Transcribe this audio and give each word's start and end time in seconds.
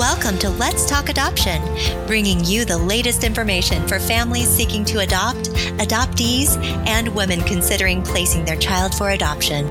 Welcome 0.00 0.38
to 0.38 0.48
Let's 0.48 0.86
Talk 0.88 1.10
Adoption, 1.10 1.60
bringing 2.06 2.42
you 2.42 2.64
the 2.64 2.78
latest 2.78 3.22
information 3.22 3.86
for 3.86 3.98
families 3.98 4.48
seeking 4.48 4.82
to 4.86 5.00
adopt, 5.00 5.50
adoptees, 5.76 6.56
and 6.86 7.14
women 7.14 7.42
considering 7.42 8.02
placing 8.02 8.46
their 8.46 8.56
child 8.56 8.94
for 8.94 9.10
adoption. 9.10 9.66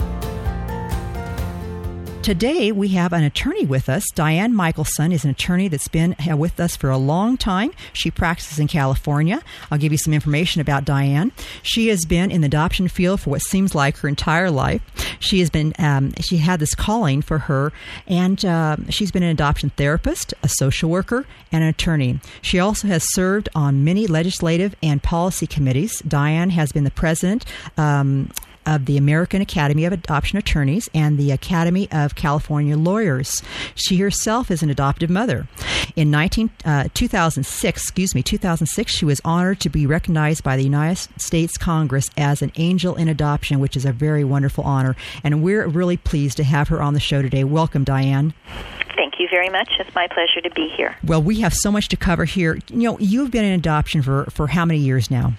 Today, 2.29 2.71
we 2.71 2.89
have 2.89 3.11
an 3.11 3.23
attorney 3.23 3.65
with 3.65 3.89
us. 3.89 4.05
Diane 4.13 4.53
Michaelson 4.53 5.11
is 5.11 5.23
an 5.23 5.31
attorney 5.31 5.67
that's 5.67 5.87
been 5.87 6.15
uh, 6.29 6.37
with 6.37 6.59
us 6.59 6.75
for 6.75 6.91
a 6.91 6.95
long 6.95 7.37
time. 7.37 7.71
She 7.91 8.11
practices 8.11 8.59
in 8.59 8.67
California. 8.67 9.41
I'll 9.71 9.79
give 9.79 9.91
you 9.91 9.97
some 9.97 10.13
information 10.13 10.61
about 10.61 10.85
Diane. 10.85 11.31
She 11.63 11.87
has 11.87 12.05
been 12.05 12.29
in 12.29 12.41
the 12.41 12.45
adoption 12.45 12.87
field 12.87 13.21
for 13.21 13.31
what 13.31 13.41
seems 13.41 13.73
like 13.73 13.97
her 13.97 14.07
entire 14.07 14.51
life. 14.51 14.83
She 15.19 15.39
has 15.39 15.49
been, 15.49 15.73
um, 15.79 16.13
she 16.21 16.37
had 16.37 16.59
this 16.59 16.75
calling 16.75 17.23
for 17.23 17.39
her, 17.39 17.73
and 18.05 18.45
uh, 18.45 18.77
she's 18.89 19.09
been 19.09 19.23
an 19.23 19.31
adoption 19.31 19.71
therapist, 19.71 20.35
a 20.43 20.49
social 20.49 20.91
worker, 20.91 21.25
and 21.51 21.63
an 21.63 21.69
attorney. 21.69 22.19
She 22.43 22.59
also 22.59 22.89
has 22.89 23.11
served 23.11 23.49
on 23.55 23.83
many 23.83 24.05
legislative 24.05 24.75
and 24.83 25.01
policy 25.01 25.47
committees. 25.47 25.99
Diane 26.07 26.51
has 26.51 26.71
been 26.71 26.83
the 26.83 26.91
president 26.91 27.43
um, 27.75 28.29
of 28.69 28.85
the 28.85 28.97
American 28.97 29.41
Academy 29.41 29.83
of 29.85 29.91
Adoption 29.91 30.37
Attorneys 30.37 30.87
and 30.93 31.17
the 31.17 31.31
Academy 31.31 31.91
of 31.91 32.13
California 32.13 32.77
Lawyers. 32.77 33.41
She 33.73 33.97
herself 33.97 34.51
is 34.51 34.61
an 34.61 34.69
adoptive 34.69 35.09
mother. 35.09 35.47
In 35.95 36.11
19, 36.11 36.51
uh, 36.65 36.87
2006, 36.93 37.81
excuse 37.81 38.13
me, 38.13 38.21
2006, 38.21 38.91
she 38.91 39.05
was 39.05 39.19
honored 39.25 39.59
to 39.61 39.69
be 39.69 39.87
recognized 39.87 40.43
by 40.43 40.55
the 40.55 40.63
United 40.63 41.09
States 41.19 41.57
Congress 41.57 42.11
as 42.15 42.43
an 42.43 42.51
angel 42.57 42.95
in 42.95 43.07
adoption, 43.07 43.59
which 43.59 43.75
is 43.75 43.85
a 43.85 43.91
very 43.91 44.23
wonderful 44.23 44.63
honor. 44.63 44.95
And 45.23 45.41
we're 45.41 45.67
really 45.67 45.97
pleased 45.97 46.37
to 46.37 46.43
have 46.43 46.67
her 46.67 46.79
on 46.79 46.93
the 46.93 46.99
show 46.99 47.23
today. 47.23 47.43
Welcome, 47.43 47.83
Diane. 47.83 48.35
Thank 48.99 49.13
you 49.17 49.29
very 49.29 49.47
much. 49.47 49.69
It's 49.79 49.95
my 49.95 50.07
pleasure 50.07 50.41
to 50.41 50.49
be 50.49 50.67
here. 50.75 50.97
Well, 51.05 51.23
we 51.23 51.39
have 51.39 51.53
so 51.53 51.71
much 51.71 51.87
to 51.87 51.95
cover 51.95 52.25
here. 52.25 52.59
You 52.67 52.79
know, 52.79 52.99
you've 52.99 53.31
been 53.31 53.45
in 53.45 53.57
adoption 53.57 54.01
for, 54.01 54.25
for 54.25 54.47
how 54.47 54.65
many 54.65 54.81
years 54.81 55.09
now? 55.09 55.35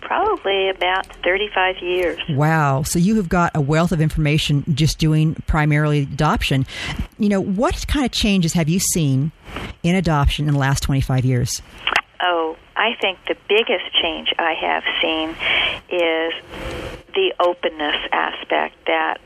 Probably 0.00 0.70
about 0.70 1.06
35 1.22 1.76
years. 1.80 2.18
Wow. 2.30 2.82
So 2.82 2.98
you 2.98 3.14
have 3.14 3.28
got 3.28 3.52
a 3.54 3.60
wealth 3.60 3.92
of 3.92 4.00
information 4.00 4.64
just 4.74 4.98
doing 4.98 5.36
primarily 5.46 6.00
adoption. 6.00 6.66
You 7.16 7.28
know, 7.28 7.40
what 7.40 7.86
kind 7.86 8.04
of 8.04 8.10
changes 8.10 8.54
have 8.54 8.68
you 8.68 8.80
seen 8.80 9.30
in 9.84 9.94
adoption 9.94 10.48
in 10.48 10.54
the 10.54 10.58
last 10.60 10.82
25 10.82 11.24
years? 11.24 11.62
Oh, 12.20 12.56
I 12.74 12.96
think 13.00 13.20
the 13.28 13.36
biggest 13.48 13.84
change 14.02 14.34
I 14.36 14.54
have 14.60 14.82
seen 15.00 15.30
is 15.96 17.09
the 17.14 17.34
openness 17.38 17.96
aspect 18.12 18.74
that 18.86 19.20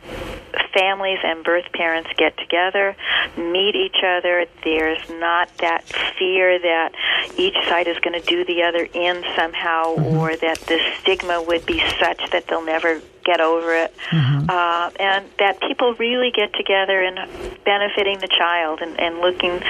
families 0.72 1.18
and 1.22 1.44
birth 1.44 1.64
parents 1.72 2.10
get 2.16 2.36
together, 2.36 2.96
meet 3.36 3.74
each 3.74 3.96
other. 4.04 4.46
There's 4.62 5.08
not 5.10 5.48
that 5.58 5.84
fear 6.18 6.58
that 6.58 6.92
each 7.36 7.56
side 7.68 7.86
is 7.88 7.98
going 7.98 8.20
to 8.20 8.26
do 8.26 8.44
the 8.44 8.62
other 8.62 8.84
in 8.92 9.24
somehow, 9.36 9.94
mm-hmm. 9.94 10.16
or 10.18 10.36
that 10.36 10.58
the 10.60 10.80
stigma 11.00 11.42
would 11.42 11.64
be 11.66 11.80
such 12.00 12.30
that 12.30 12.46
they'll 12.48 12.64
never 12.64 13.00
get 13.24 13.40
over 13.40 13.74
it, 13.74 13.96
mm-hmm. 14.10 14.50
uh, 14.50 14.90
and 15.00 15.24
that 15.38 15.58
people 15.60 15.94
really 15.94 16.30
get 16.30 16.52
together 16.52 17.00
and 17.00 17.16
benefiting 17.64 18.18
the 18.18 18.28
child 18.28 18.80
and, 18.82 19.00
and 19.00 19.18
looking, 19.20 19.62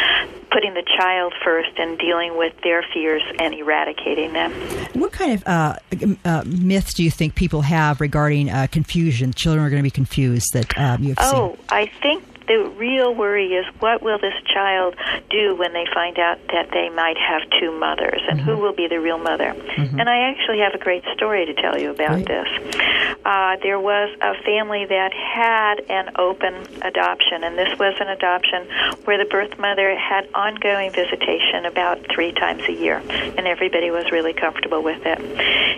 putting 0.50 0.74
the 0.74 0.82
child 0.98 1.32
first 1.44 1.70
and 1.78 1.96
dealing 1.98 2.36
with 2.36 2.52
their 2.62 2.84
fears 2.92 3.22
and 3.38 3.54
eradicating 3.54 4.32
them. 4.32 4.52
What 4.94 5.12
kind 5.12 5.34
of 5.34 5.46
uh, 5.46 5.76
uh, 6.24 6.42
myths 6.44 6.94
do 6.94 7.04
you 7.04 7.12
think 7.12 7.36
people 7.36 7.62
have 7.62 8.00
regarding 8.04 8.50
uh, 8.50 8.66
confusion? 8.70 9.32
Children 9.32 9.64
are 9.64 9.70
going 9.70 9.80
to 9.80 9.86
be 9.86 9.90
confused 9.90 10.52
that 10.52 10.76
um, 10.78 11.02
you've 11.02 11.16
oh, 11.18 11.56
seen. 11.56 11.64
I 11.70 11.86
think 12.02 12.22
the 12.46 12.70
real 12.76 13.14
worry 13.14 13.48
is 13.54 13.64
what 13.80 14.02
will 14.02 14.18
this 14.18 14.34
child 14.52 14.94
do 15.30 15.56
when 15.56 15.72
they 15.72 15.86
find 15.94 16.18
out 16.18 16.38
that 16.48 16.68
they 16.72 16.90
might 16.90 17.16
have 17.16 17.42
two 17.58 17.72
mothers 17.78 18.20
and 18.28 18.40
mm-hmm. 18.40 18.50
who 18.50 18.58
will 18.58 18.74
be 18.74 18.86
the 18.88 19.00
real 19.00 19.18
mother. 19.18 19.54
Mm-hmm. 19.54 19.98
And 19.98 20.08
I 20.08 20.30
actually 20.30 20.58
have 20.58 20.74
a 20.74 20.82
great 20.82 21.04
story 21.14 21.46
to 21.46 21.54
tell 21.54 21.80
you 21.80 21.90
about 21.90 22.24
this. 22.26 23.13
Uh, 23.24 23.56
there 23.62 23.80
was 23.80 24.14
a 24.20 24.34
family 24.44 24.84
that 24.84 25.12
had 25.12 25.80
an 25.88 26.14
open 26.16 26.54
adoption, 26.82 27.42
and 27.42 27.56
this 27.56 27.78
was 27.78 27.94
an 28.00 28.08
adoption 28.08 28.68
where 29.04 29.18
the 29.18 29.28
birth 29.30 29.58
mother 29.58 29.96
had 29.96 30.28
ongoing 30.34 30.92
visitation 30.92 31.64
about 31.64 31.98
three 32.12 32.32
times 32.32 32.62
a 32.68 32.72
year, 32.72 33.02
and 33.08 33.46
everybody 33.46 33.90
was 33.90 34.10
really 34.12 34.34
comfortable 34.34 34.82
with 34.82 35.00
it. 35.06 35.18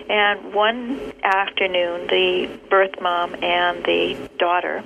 And 0.09 0.53
one 0.53 1.13
afternoon, 1.23 2.07
the 2.07 2.59
birth 2.69 2.99
mom 3.01 3.35
and 3.43 3.83
the 3.85 4.29
daughter 4.37 4.83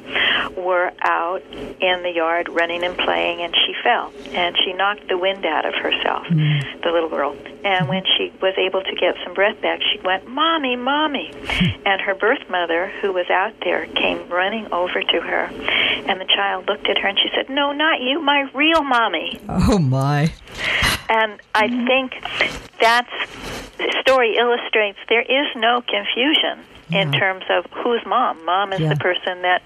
were 0.55 0.91
out 1.01 1.43
in 1.51 2.03
the 2.03 2.11
yard 2.13 2.49
running 2.49 2.83
and 2.83 2.97
playing, 2.97 3.41
and 3.41 3.55
she 3.55 3.73
fell 3.83 4.11
and 4.33 4.55
she 4.63 4.73
knocked 4.73 5.07
the 5.07 5.17
wind 5.17 5.45
out 5.45 5.65
of 5.65 5.73
herself, 5.75 6.25
mm. 6.27 6.81
the 6.83 6.91
little 6.91 7.09
girl. 7.09 7.35
And 7.63 7.87
when 7.87 8.03
she 8.17 8.31
was 8.41 8.53
able 8.57 8.81
to 8.81 8.95
get 8.95 9.15
some 9.23 9.33
breath 9.33 9.61
back, 9.61 9.79
she 9.81 9.99
went, 9.99 10.27
"Mommy, 10.27 10.75
mommy!" 10.75 11.31
And 11.83 11.99
her 12.01 12.13
birth 12.13 12.49
mother, 12.51 12.87
who 13.01 13.13
was 13.13 13.29
out 13.29 13.53
there, 13.63 13.87
came 13.87 14.29
running 14.29 14.71
over 14.71 15.01
to 15.01 15.21
her, 15.21 15.45
and 15.45 16.19
the 16.19 16.25
child 16.25 16.67
looked 16.67 16.87
at 16.89 16.97
her 16.97 17.07
and 17.07 17.17
she 17.17 17.29
said, 17.35 17.49
"No, 17.49 17.71
not 17.71 18.01
you, 18.01 18.21
my 18.21 18.49
real 18.53 18.83
mommy." 18.83 19.39
Oh 19.49 19.79
my! 19.79 20.33
And 21.09 21.41
I 21.55 21.67
mm-hmm. 21.67 21.87
think 21.87 22.13
that's 22.79 23.11
the 23.77 23.95
story 24.01 24.35
illustrates 24.37 24.99
there 25.09 25.21
is 25.21 25.47
no 25.55 25.81
confusion 25.81 26.63
in 26.93 27.11
terms 27.11 27.43
of 27.49 27.65
who's 27.71 28.01
mom. 28.05 28.43
Mom 28.45 28.73
is 28.73 28.79
yeah. 28.79 28.89
the 28.89 28.95
person 28.95 29.41
that 29.41 29.61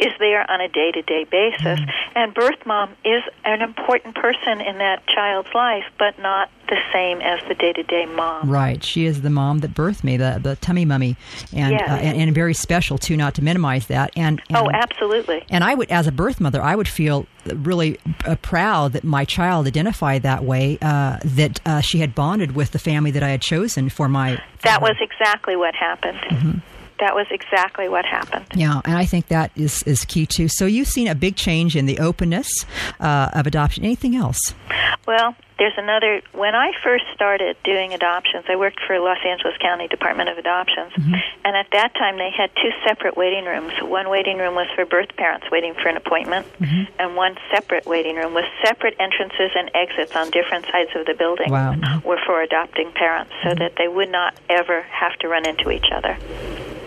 is 0.00 0.12
there 0.18 0.48
on 0.50 0.60
a 0.60 0.68
day 0.68 0.90
to 0.92 1.02
day 1.02 1.24
basis, 1.24 1.80
mm. 1.80 1.92
and 2.14 2.34
birth 2.34 2.64
mom 2.66 2.90
is 3.04 3.22
an 3.44 3.62
important 3.62 4.14
person 4.14 4.60
in 4.60 4.78
that 4.78 5.06
child's 5.06 5.52
life, 5.54 5.84
but 5.98 6.18
not 6.18 6.50
the 6.68 6.78
same 6.92 7.20
as 7.20 7.40
the 7.48 7.54
day 7.54 7.72
to 7.72 7.82
day 7.82 8.06
mom. 8.06 8.50
Right. 8.50 8.82
She 8.82 9.04
is 9.04 9.22
the 9.22 9.30
mom 9.30 9.58
that 9.58 9.74
birthed 9.74 10.02
me, 10.02 10.16
the, 10.16 10.40
the 10.42 10.56
tummy 10.56 10.84
mummy, 10.84 11.16
and, 11.52 11.72
yes. 11.72 11.88
uh, 11.88 11.94
and, 11.94 12.16
and 12.16 12.34
very 12.34 12.54
special 12.54 12.98
too. 12.98 13.16
Not 13.16 13.34
to 13.34 13.44
minimize 13.44 13.86
that. 13.88 14.12
And, 14.16 14.40
and 14.48 14.56
oh, 14.56 14.70
absolutely. 14.72 15.44
And 15.50 15.62
I 15.62 15.74
would, 15.74 15.90
as 15.90 16.06
a 16.06 16.12
birth 16.12 16.40
mother, 16.40 16.62
I 16.62 16.74
would 16.74 16.88
feel 16.88 17.26
really 17.46 17.98
uh, 18.24 18.36
proud 18.36 18.92
that 18.92 19.04
my 19.04 19.24
child 19.24 19.66
identified 19.66 20.22
that 20.22 20.44
way. 20.44 20.78
Uh, 20.80 21.18
that 21.24 21.60
uh, 21.66 21.80
she 21.80 21.98
had 21.98 22.14
bonded 22.14 22.54
with 22.54 22.72
the 22.72 22.78
family 22.78 23.10
that 23.12 23.22
I 23.22 23.30
had 23.30 23.42
chosen 23.42 23.88
for 23.88 24.08
my. 24.08 24.40
That 24.62 24.80
was 24.80 24.96
exactly 25.00 25.56
what 25.56 25.74
happened. 25.74 26.18
Mm-hmm 26.30 26.58
that 27.00 27.14
was 27.14 27.26
exactly 27.30 27.88
what 27.88 28.04
happened. 28.04 28.46
Yeah, 28.54 28.80
and 28.84 28.96
I 28.96 29.04
think 29.04 29.28
that 29.28 29.50
is, 29.56 29.82
is 29.84 30.04
key 30.04 30.26
too. 30.26 30.48
So 30.48 30.66
you've 30.66 30.88
seen 30.88 31.08
a 31.08 31.14
big 31.14 31.36
change 31.36 31.76
in 31.76 31.86
the 31.86 31.98
openness 31.98 32.48
uh, 33.00 33.30
of 33.32 33.46
adoption. 33.46 33.84
Anything 33.84 34.16
else? 34.16 34.38
Well, 35.06 35.34
there's 35.58 35.74
another. 35.76 36.20
When 36.32 36.54
I 36.54 36.72
first 36.82 37.04
started 37.14 37.56
doing 37.62 37.92
adoptions, 37.92 38.44
I 38.48 38.56
worked 38.56 38.80
for 38.86 38.98
Los 38.98 39.18
Angeles 39.24 39.54
County 39.60 39.86
Department 39.86 40.28
of 40.28 40.38
Adoptions, 40.38 40.92
mm-hmm. 40.92 41.14
and 41.44 41.56
at 41.56 41.66
that 41.72 41.94
time 41.94 42.16
they 42.16 42.30
had 42.36 42.50
two 42.56 42.70
separate 42.86 43.16
waiting 43.16 43.44
rooms. 43.44 43.72
One 43.82 44.08
waiting 44.10 44.38
room 44.38 44.54
was 44.54 44.66
for 44.74 44.84
birth 44.84 45.14
parents 45.16 45.46
waiting 45.52 45.74
for 45.74 45.88
an 45.88 45.96
appointment, 45.96 46.46
mm-hmm. 46.58 46.92
and 46.98 47.16
one 47.16 47.36
separate 47.52 47.86
waiting 47.86 48.16
room 48.16 48.34
with 48.34 48.46
separate 48.64 48.96
entrances 48.98 49.50
and 49.54 49.70
exits 49.74 50.16
on 50.16 50.30
different 50.30 50.66
sides 50.66 50.90
of 50.96 51.06
the 51.06 51.14
building 51.14 51.50
wow. 51.50 52.00
were 52.04 52.18
for 52.26 52.42
adopting 52.42 52.90
parents, 52.92 53.32
so 53.42 53.50
mm-hmm. 53.50 53.58
that 53.60 53.76
they 53.76 53.86
would 53.86 54.10
not 54.10 54.34
ever 54.48 54.82
have 54.82 55.16
to 55.20 55.28
run 55.28 55.46
into 55.46 55.70
each 55.70 55.86
other. 55.92 56.18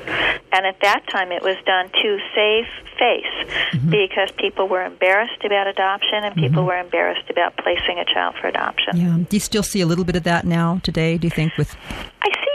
And 0.07 0.65
at 0.65 0.79
that 0.81 1.03
time, 1.11 1.31
it 1.31 1.43
was 1.43 1.57
done 1.65 1.89
to 1.89 2.19
save 2.33 2.65
face 2.97 3.37
mm-hmm. 3.73 3.89
because 3.89 4.31
people 4.37 4.67
were 4.67 4.83
embarrassed 4.83 5.43
about 5.43 5.67
adoption 5.67 6.23
and 6.23 6.35
people 6.35 6.63
mm-hmm. 6.63 6.67
were 6.67 6.79
embarrassed 6.79 7.29
about 7.29 7.55
placing 7.57 7.99
a 7.99 8.05
child 8.05 8.35
for 8.39 8.47
adoption. 8.47 8.97
Yeah. 8.97 9.17
Do 9.29 9.35
you 9.35 9.39
still 9.39 9.63
see 9.63 9.81
a 9.81 9.85
little 9.85 10.05
bit 10.05 10.15
of 10.15 10.23
that 10.23 10.45
now 10.45 10.79
today, 10.83 11.17
do 11.17 11.27
you 11.27 11.31
think, 11.31 11.57
with 11.57 11.75
I 12.21 12.29
see 12.29 12.46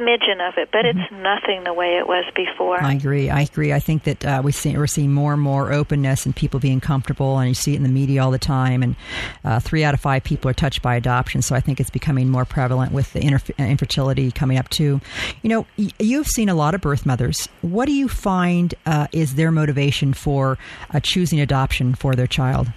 smidgen 0.00 0.46
of 0.46 0.54
it, 0.56 0.70
but 0.72 0.84
mm-hmm. 0.84 0.98
it's 0.98 1.12
nothing 1.12 1.64
the 1.64 1.74
way 1.74 1.98
it 1.98 2.06
was 2.06 2.24
before. 2.34 2.82
I 2.82 2.94
agree. 2.94 3.28
I 3.28 3.42
agree. 3.42 3.72
I 3.72 3.78
think 3.78 4.04
that 4.04 4.24
uh, 4.24 4.40
we 4.42 4.52
see, 4.52 4.76
we're 4.76 4.86
seeing 4.86 5.12
more 5.12 5.32
and 5.32 5.42
more 5.42 5.72
openness 5.72 6.24
and 6.24 6.34
people 6.34 6.60
being 6.60 6.80
comfortable, 6.80 7.38
and 7.38 7.48
you 7.48 7.54
see 7.54 7.74
it 7.74 7.76
in 7.76 7.82
the 7.82 7.88
media 7.88 8.22
all 8.22 8.30
the 8.30 8.38
time. 8.38 8.82
And 8.82 8.96
uh, 9.44 9.60
three 9.60 9.84
out 9.84 9.94
of 9.94 10.00
five 10.00 10.24
people 10.24 10.50
are 10.50 10.54
touched 10.54 10.82
by 10.82 10.96
adoption, 10.96 11.42
so 11.42 11.54
I 11.54 11.60
think 11.60 11.80
it's 11.80 11.90
becoming 11.90 12.28
more 12.28 12.44
prevalent 12.44 12.92
with 12.92 13.12
the 13.12 13.20
uh, 13.20 13.62
infertility 13.62 14.30
coming 14.30 14.58
up 14.58 14.68
too. 14.70 15.00
You 15.42 15.50
know, 15.50 15.66
y- 15.78 15.90
you've 15.98 16.28
seen 16.28 16.48
a 16.48 16.54
lot 16.54 16.74
of 16.74 16.80
birth 16.80 17.04
mothers. 17.04 17.48
What 17.60 17.86
do 17.86 17.92
you 17.92 18.08
find 18.08 18.74
uh, 18.86 19.08
is 19.12 19.34
their 19.34 19.50
motivation 19.50 20.14
for 20.14 20.58
uh, 20.92 21.00
choosing 21.00 21.40
adoption 21.40 21.94
for 21.94 22.14
their 22.14 22.26
child? 22.26 22.72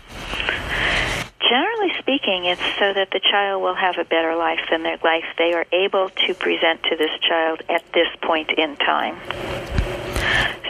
Speaking, 2.03 2.45
it's 2.45 2.61
so 2.77 2.93
that 2.93 3.09
the 3.11 3.19
child 3.19 3.63
will 3.63 3.75
have 3.75 3.97
a 3.97 4.03
better 4.03 4.35
life 4.35 4.59
than 4.69 4.83
their 4.83 4.97
life 5.03 5.23
they 5.37 5.53
are 5.53 5.65
able 5.71 6.09
to 6.09 6.33
present 6.35 6.83
to 6.83 6.95
this 6.97 7.11
child 7.21 7.61
at 7.69 7.83
this 7.93 8.07
point 8.21 8.51
in 8.57 8.75
time. 8.75 9.17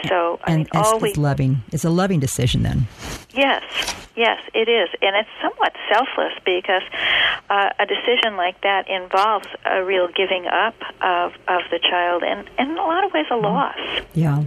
So, 0.08 0.38
and 0.46 0.54
I 0.54 0.56
mean, 0.56 0.68
all 0.74 1.04
it's 1.04 1.18
loving. 1.18 1.62
It's 1.72 1.84
a 1.84 1.90
loving 1.90 2.20
decision, 2.20 2.62
then. 2.62 2.86
Yes, 3.34 3.62
Yes, 4.16 4.38
it 4.54 4.68
is, 4.68 4.88
and 5.02 5.16
it's 5.16 5.28
somewhat 5.42 5.74
selfless 5.92 6.32
because 6.44 6.82
uh, 7.50 7.70
a 7.80 7.86
decision 7.86 8.36
like 8.36 8.60
that 8.60 8.88
involves 8.88 9.48
a 9.64 9.82
real 9.82 10.06
giving 10.06 10.46
up 10.46 10.76
of 11.00 11.32
of 11.48 11.62
the 11.72 11.80
child, 11.80 12.22
and, 12.22 12.48
and 12.56 12.70
in 12.70 12.78
a 12.78 12.82
lot 12.82 13.04
of 13.04 13.12
ways, 13.12 13.26
a 13.32 13.36
loss. 13.36 13.76
Yeah, 14.14 14.44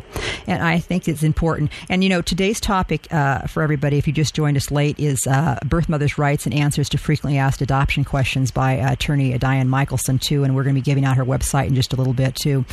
and 0.47 0.63
I 0.63 0.79
think 0.79 1.09
it's 1.09 1.21
important. 1.21 1.69
And 1.89 2.01
you 2.01 2.09
know, 2.09 2.21
today's 2.21 2.61
topic 2.61 3.11
uh, 3.11 3.41
for 3.47 3.61
everybody, 3.61 3.97
if 3.97 4.07
you 4.07 4.13
just 4.13 4.33
joined 4.33 4.55
us 4.55 4.71
late, 4.71 4.97
is 4.99 5.27
uh, 5.27 5.59
birth 5.65 5.89
mothers' 5.89 6.17
rights 6.17 6.45
and 6.45 6.55
answers 6.55 6.87
to 6.89 6.97
frequently 6.97 7.37
asked 7.37 7.61
adoption 7.61 8.05
questions 8.05 8.51
by 8.51 8.79
uh, 8.79 8.93
attorney 8.93 9.37
Diane 9.37 9.67
Michaelson 9.67 10.17
too. 10.17 10.45
And 10.45 10.55
we're 10.55 10.63
going 10.63 10.75
to 10.75 10.81
be 10.81 10.85
giving 10.85 11.03
out 11.03 11.17
her 11.17 11.25
website 11.25 11.67
in 11.67 11.75
just 11.75 11.91
a 11.91 11.97
little 11.97 12.13
bit 12.13 12.35
too. 12.35 12.63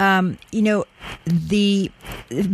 Um, 0.00 0.36
you 0.50 0.62
know, 0.62 0.84
the 1.26 1.90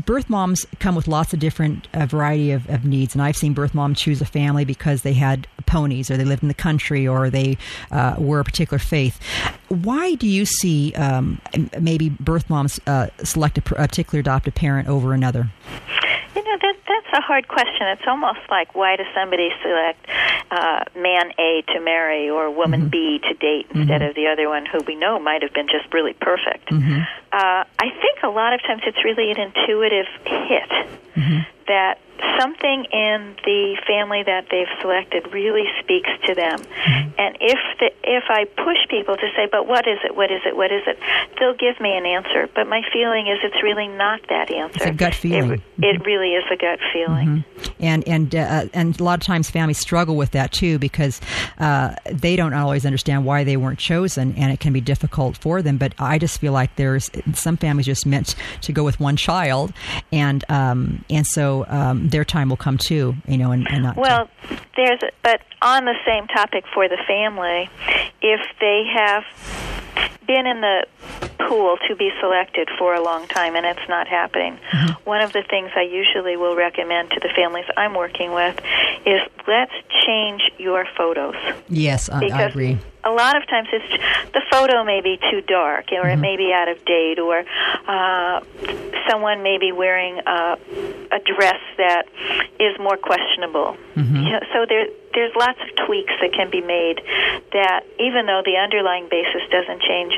birth 0.05 0.31
moms 0.31 0.67
come 0.79 0.95
with 0.95 1.09
lots 1.09 1.33
of 1.33 1.39
different 1.39 1.89
uh, 1.95 2.07
variety 2.07 2.53
of, 2.53 2.69
of, 2.69 2.85
needs, 2.85 3.15
and 3.15 3.23
I've 3.23 3.37
seen 3.37 3.53
birth 3.53 3.75
moms 3.75 4.01
choose 4.01 4.21
a 4.21 4.27
family 4.27 4.65
because 4.65 5.03
they 5.03 5.13
had 5.13 5.47
ponies, 5.67 6.11
or 6.11 6.17
they 6.17 6.25
lived 6.25 6.43
in 6.43 6.49
the 6.49 6.55
country, 6.55 7.07
or 7.07 7.31
they 7.31 7.59
uh, 7.91 8.17
were 8.19 8.41
a 8.41 8.45
particular 8.45 8.79
faith. 8.79 9.21
Why 9.69 10.15
do 10.15 10.27
you 10.27 10.45
see 10.45 10.93
um, 10.95 11.41
maybe 11.81 12.11
birth 12.11 12.49
moms 12.51 12.81
uh, 12.87 13.09
select 13.23 13.59
a, 13.59 13.83
a 13.83 13.89
particular 13.89 14.21
adoptive 14.21 14.55
parent 14.55 14.89
over 14.89 15.13
another? 15.13 15.51
You 16.35 16.45
know 16.45 16.59
that 16.63 16.77
that's 16.87 17.19
a 17.19 17.21
hard 17.21 17.49
question. 17.49 17.89
It's 17.89 18.07
almost 18.07 18.41
like 18.51 18.75
why 18.75 18.97
does 18.97 19.07
somebody 19.15 19.51
select 19.63 20.07
uh, 20.51 20.85
man 20.97 21.33
A 21.39 21.63
to 21.75 21.81
marry 21.81 22.31
or 22.31 22.51
woman 22.51 22.83
mm-hmm. 22.83 22.91
B 22.91 23.21
to 23.29 23.35
date 23.35 23.67
instead 23.75 24.01
mm-hmm. 24.01 24.11
of 24.11 24.15
the 24.15 24.29
other 24.29 24.49
one 24.49 24.65
who 24.67 24.79
we 24.87 24.95
know 24.95 25.19
might 25.19 25.43
have 25.43 25.53
been 25.53 25.67
just 25.67 25.93
really 25.93 26.15
perfect? 26.15 26.71
Mm-hmm. 26.71 27.03
Uh, 27.33 27.65
I 27.79 27.91
think 28.03 28.19
a 28.25 28.29
lot 28.29 28.55
of 28.55 28.63
times 28.63 28.83
it's 28.87 29.05
really 29.05 29.31
an 29.31 29.39
intuitive 29.39 30.07
hit 30.25 30.71
mm-hmm. 31.15 31.39
That 31.71 32.01
something 32.39 32.85
in 32.93 33.37
the 33.45 33.77
family 33.87 34.23
that 34.25 34.47
they've 34.51 34.69
selected 34.81 35.33
really 35.33 35.65
speaks 35.81 36.11
to 36.27 36.35
them. 36.35 36.59
Mm-hmm. 36.59 37.11
And 37.19 37.37
if 37.41 37.59
the, 37.79 37.91
if 38.03 38.25
I 38.29 38.45
push 38.45 38.79
people 38.89 39.17
to 39.17 39.29
say, 39.37 39.49
"But 39.51 39.67
what 39.67 39.87
is 39.87 39.99
it? 40.05 40.17
What 40.17 40.31
is 40.31 40.41
it? 40.45 40.57
What 40.57 40.73
is 40.73 40.83
it?" 40.87 40.99
They'll 41.39 41.55
give 41.55 41.81
me 41.81 41.97
an 41.97 42.07
answer. 42.07 42.49
But 42.55 42.67
my 42.67 42.83
feeling 42.93 43.27
is 43.29 43.39
it's 43.43 43.63
really 43.63 43.89
not 43.89 44.21
that 44.29 44.51
answer. 44.51 44.77
It's 44.77 44.87
a 44.87 44.93
gut 44.93 45.15
feeling. 45.15 45.53
It, 45.53 45.61
it 45.79 45.97
mm-hmm. 45.97 46.03
really 46.05 46.35
is 46.35 46.45
a 46.51 46.57
gut 46.57 46.79
feeling. 46.93 47.45
Mm-hmm. 47.45 47.71
And 47.81 48.09
and 48.09 48.35
uh, 48.35 48.67
and 48.73 48.99
a 48.99 49.05
lot 49.05 49.21
of 49.21 49.27
times 49.27 49.51
families 49.51 49.79
struggle 49.79 50.17
with 50.17 50.33
that 50.33 50.53
too 50.53 50.79
because 50.79 51.21
uh, 51.59 51.95
they 52.07 52.37
don't 52.37 52.55
always 52.55 52.85
understand 52.85 53.25
why 53.25 53.45
they 53.45 53.57
weren't 53.57 53.79
chosen, 53.79 54.35
and 54.37 54.53
it 54.53 54.61
can 54.61 54.73
be 54.73 54.81
difficult 54.81 55.37
for 55.37 55.63
them. 55.63 55.79
But 55.79 55.95
I 55.99 56.19
just 56.19 56.41
feel 56.41 56.53
like 56.53 56.77
there's 56.77 57.11
some 57.35 57.57
families 57.57 57.87
just 57.87 58.07
meant 58.07 58.35
to 58.63 58.73
go 58.73 58.83
with 58.83 58.99
one 58.99 59.17
child, 59.17 59.73
and 60.13 60.45
um, 60.49 61.05
and 61.11 61.27
so 61.27 61.60
um, 61.69 62.09
their 62.09 62.25
time 62.25 62.49
will 62.49 62.57
come 62.57 62.79
too, 62.79 63.15
you 63.27 63.39
know, 63.39 63.53
and, 63.53 63.67
and 63.71 63.83
not. 63.83 63.97
Well, 63.97 64.29
there's, 64.77 65.03
a, 65.03 65.11
but 65.23 65.43
on 65.63 65.85
the 65.85 65.97
same 66.07 66.27
topic 66.27 66.65
for 66.73 66.89
the 66.89 66.99
family, 67.07 67.69
if 68.23 68.41
they 68.61 68.85
have 68.95 69.25
been 70.27 70.47
in 70.47 70.61
the 70.61 70.87
pool 71.49 71.77
to 71.89 71.97
be 71.97 72.11
selected 72.21 72.69
for 72.79 72.95
a 72.95 73.03
long 73.03 73.27
time 73.27 73.57
and 73.57 73.67
it's 73.67 73.89
not 73.89 74.07
happening. 74.07 74.57
Mm-hmm. 74.71 75.09
One 75.09 75.21
of 75.21 75.33
the 75.33 75.43
things 75.43 75.71
I 75.75 75.83
usually 75.83 76.37
will 76.37 76.55
recommend 76.55 77.11
to 77.11 77.21
the 77.21 77.31
families 77.35 77.65
I'm 77.77 77.95
working 77.95 78.33
with 78.33 78.57
is 79.05 79.21
let's 79.49 79.73
change 80.07 80.43
your 80.59 80.87
photos. 80.97 81.35
Yes, 81.69 82.09
I, 82.09 82.27
I 82.27 82.43
agree 82.43 82.79
a 83.05 83.11
lot 83.11 83.37
of 83.37 83.47
times 83.49 83.69
it's 83.73 84.33
the 84.33 84.43
photo 84.51 84.85
may 84.85 85.01
be 85.01 85.19
too 85.31 85.41
dark 85.43 85.87
or 85.93 86.05
mm-hmm. 86.05 86.11
it 86.11 86.17
may 86.17 86.37
be 86.37 86.53
out 86.53 86.69
of 86.69 86.85
date 86.85 87.19
or 87.19 87.45
uh, 87.87 88.41
someone 89.09 89.43
may 89.43 89.59
be 89.59 89.73
wearing 89.73 90.21
a, 90.27 90.59
a 91.13 91.21
dress 91.21 91.61
that 91.79 92.05
is 92.59 92.79
more 92.79 92.97
questionable. 92.97 93.77
Mm-hmm. 93.97 94.17
You 94.17 94.33
know, 94.33 94.41
so 94.53 94.67
there 94.69 94.87
there's 95.15 95.35
lots 95.35 95.59
of 95.61 95.87
tweaks 95.87 96.13
that 96.21 96.33
can 96.33 96.51
be 96.51 96.61
made 96.61 97.01
that 97.53 97.85
even 97.99 98.27
though 98.27 98.43
the 98.45 98.57
underlying 98.57 99.09
basis 99.11 99.43
doesn't 99.51 99.83
change, 99.83 100.15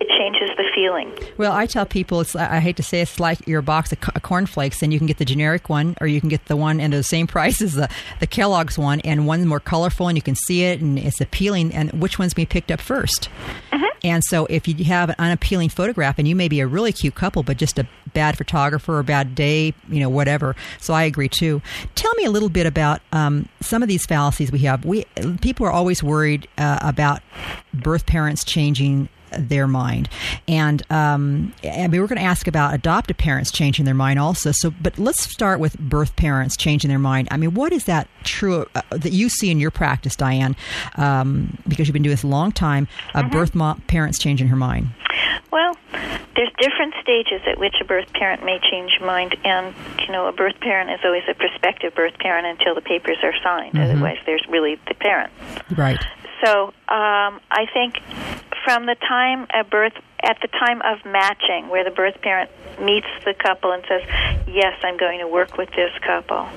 it 0.00 0.08
changes 0.18 0.50
the 0.56 0.64
feeling. 0.74 1.12
Well, 1.36 1.52
I 1.52 1.66
tell 1.66 1.86
people 1.86 2.20
it's 2.20 2.34
I 2.34 2.58
hate 2.60 2.76
to 2.76 2.82
say 2.82 3.00
it's 3.00 3.20
like 3.20 3.46
your 3.46 3.62
box 3.62 3.92
of 3.92 4.00
cornflakes 4.22 4.82
and 4.82 4.92
you 4.92 4.98
can 4.98 5.06
get 5.06 5.18
the 5.18 5.24
generic 5.24 5.68
one 5.68 5.96
or 6.00 6.06
you 6.06 6.20
can 6.20 6.28
get 6.28 6.46
the 6.46 6.56
one 6.56 6.80
and 6.80 6.92
the 6.92 7.02
same 7.02 7.26
price 7.34 7.62
as 7.62 7.74
the 7.74 7.88
the 8.20 8.26
Kellogg's 8.26 8.78
one 8.78 9.00
and 9.00 9.26
one's 9.26 9.46
more 9.46 9.60
colorful 9.60 10.08
and 10.08 10.18
you 10.18 10.22
can 10.22 10.34
see 10.34 10.64
it 10.64 10.80
and 10.80 10.98
it's 10.98 11.20
appealing 11.20 11.72
and 11.72 11.92
which 11.92 12.18
one's 12.18 12.34
being 12.34 12.48
picked 12.48 12.70
up 12.70 12.80
1st 12.80 13.28
mm-hmm. 13.72 13.84
And 14.04 14.22
so 14.22 14.46
if 14.50 14.68
you 14.68 14.84
have 14.84 15.08
an 15.08 15.16
unappealing 15.18 15.70
photograph 15.70 16.18
and 16.18 16.28
you 16.28 16.36
may 16.36 16.46
be 16.46 16.60
a 16.60 16.66
really 16.66 16.92
cute 16.92 17.14
couple 17.14 17.42
but 17.42 17.56
just 17.56 17.78
a 17.78 17.86
bad 18.12 18.36
photographer 18.36 18.98
or 18.98 19.02
bad 19.02 19.34
day, 19.34 19.74
you 19.88 20.00
know, 20.00 20.10
whatever. 20.10 20.54
So 20.78 20.92
I 20.92 21.04
agree 21.04 21.28
too. 21.28 21.62
Tell 21.94 22.14
me 22.14 22.24
a 22.24 22.30
little 22.30 22.50
bit 22.50 22.66
about 22.66 23.00
um, 23.12 23.48
some 23.60 23.82
of 23.82 23.88
these 23.88 24.06
fallacies 24.24 24.50
we 24.50 24.60
have. 24.60 24.84
We 24.84 25.04
people 25.42 25.66
are 25.66 25.70
always 25.70 26.02
worried 26.02 26.48
uh, 26.56 26.78
about 26.80 27.20
birth 27.74 28.06
parents 28.06 28.44
changing 28.44 29.08
their 29.38 29.66
mind. 29.66 30.08
And 30.46 30.82
um, 30.90 31.54
I 31.64 31.88
mean, 31.88 32.00
we're 32.00 32.06
going 32.06 32.18
to 32.18 32.24
ask 32.24 32.46
about 32.46 32.74
adoptive 32.74 33.16
parents 33.16 33.50
changing 33.50 33.84
their 33.84 33.94
mind 33.94 34.18
also. 34.18 34.52
So, 34.52 34.70
but 34.70 34.98
let's 34.98 35.20
start 35.20 35.60
with 35.60 35.78
birth 35.78 36.16
parents 36.16 36.56
changing 36.56 36.88
their 36.88 36.98
mind. 36.98 37.28
I 37.30 37.36
mean, 37.36 37.54
what 37.54 37.72
is 37.72 37.84
that 37.84 38.08
true 38.24 38.66
uh, 38.74 38.82
that 38.90 39.12
you 39.12 39.28
see 39.28 39.50
in 39.50 39.58
your 39.58 39.70
practice, 39.70 40.16
Diane? 40.16 40.56
Um, 40.96 41.58
because 41.66 41.88
you've 41.88 41.94
been 41.94 42.02
doing 42.02 42.14
this 42.14 42.24
a 42.24 42.28
long 42.28 42.52
time. 42.52 42.88
Uh, 43.14 43.22
mm-hmm. 43.22 43.30
Birth 43.30 43.54
mom, 43.54 43.80
parents 43.82 44.18
changing 44.18 44.48
her 44.48 44.56
mind. 44.56 44.88
Well, 45.50 45.76
there's 46.36 46.50
different 46.58 46.94
stages 47.00 47.40
at 47.46 47.58
which 47.58 47.76
a 47.80 47.84
birth 47.84 48.12
parent 48.12 48.44
may 48.44 48.58
change 48.70 48.98
mind, 49.00 49.36
and 49.44 49.74
you 50.00 50.12
know, 50.12 50.26
a 50.26 50.32
birth 50.32 50.58
parent 50.60 50.90
is 50.90 50.98
always 51.04 51.22
a 51.28 51.34
prospective 51.34 51.94
birth 51.94 52.18
parent 52.18 52.46
until 52.46 52.74
the 52.74 52.80
papers 52.80 53.18
are 53.22 53.34
signed. 53.42 53.74
Mm-hmm. 53.74 53.90
Otherwise, 53.90 54.18
there's 54.26 54.44
really 54.48 54.80
the 54.88 54.94
parent. 54.94 55.32
Right. 55.76 55.98
So 56.44 56.66
um, 56.88 57.40
I 57.50 57.66
think 57.72 57.94
from 58.64 58.86
the 58.86 58.96
time 58.96 59.46
a 59.54 59.64
birth 59.64 59.94
at 60.24 60.38
the 60.40 60.48
time 60.48 60.82
of 60.82 61.04
matching, 61.04 61.68
where 61.68 61.84
the 61.84 61.90
birth 61.90 62.20
parent 62.22 62.50
meets 62.80 63.06
the 63.24 63.34
couple 63.34 63.72
and 63.72 63.84
says, 63.88 64.02
"Yes, 64.46 64.74
I'm 64.82 64.96
going 64.96 65.20
to 65.20 65.28
work 65.28 65.56
with 65.56 65.70
this 65.70 65.92
couple." 66.00 66.48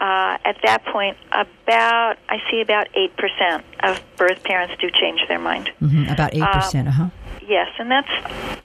Uh, 0.00 0.38
at 0.44 0.56
that 0.62 0.84
point, 0.84 1.16
about 1.32 2.18
I 2.28 2.38
see 2.50 2.60
about 2.60 2.88
eight 2.94 3.16
percent 3.16 3.64
of 3.82 4.00
birth 4.16 4.42
parents 4.44 4.74
do 4.80 4.90
change 4.90 5.20
their 5.28 5.38
mind. 5.38 5.70
Mm-hmm, 5.82 6.12
about 6.12 6.34
eight 6.34 6.52
percent, 6.52 6.88
uh 6.88 6.92
huh. 6.92 7.08
Yes, 7.48 7.68
and 7.78 7.90
that's 7.90 8.10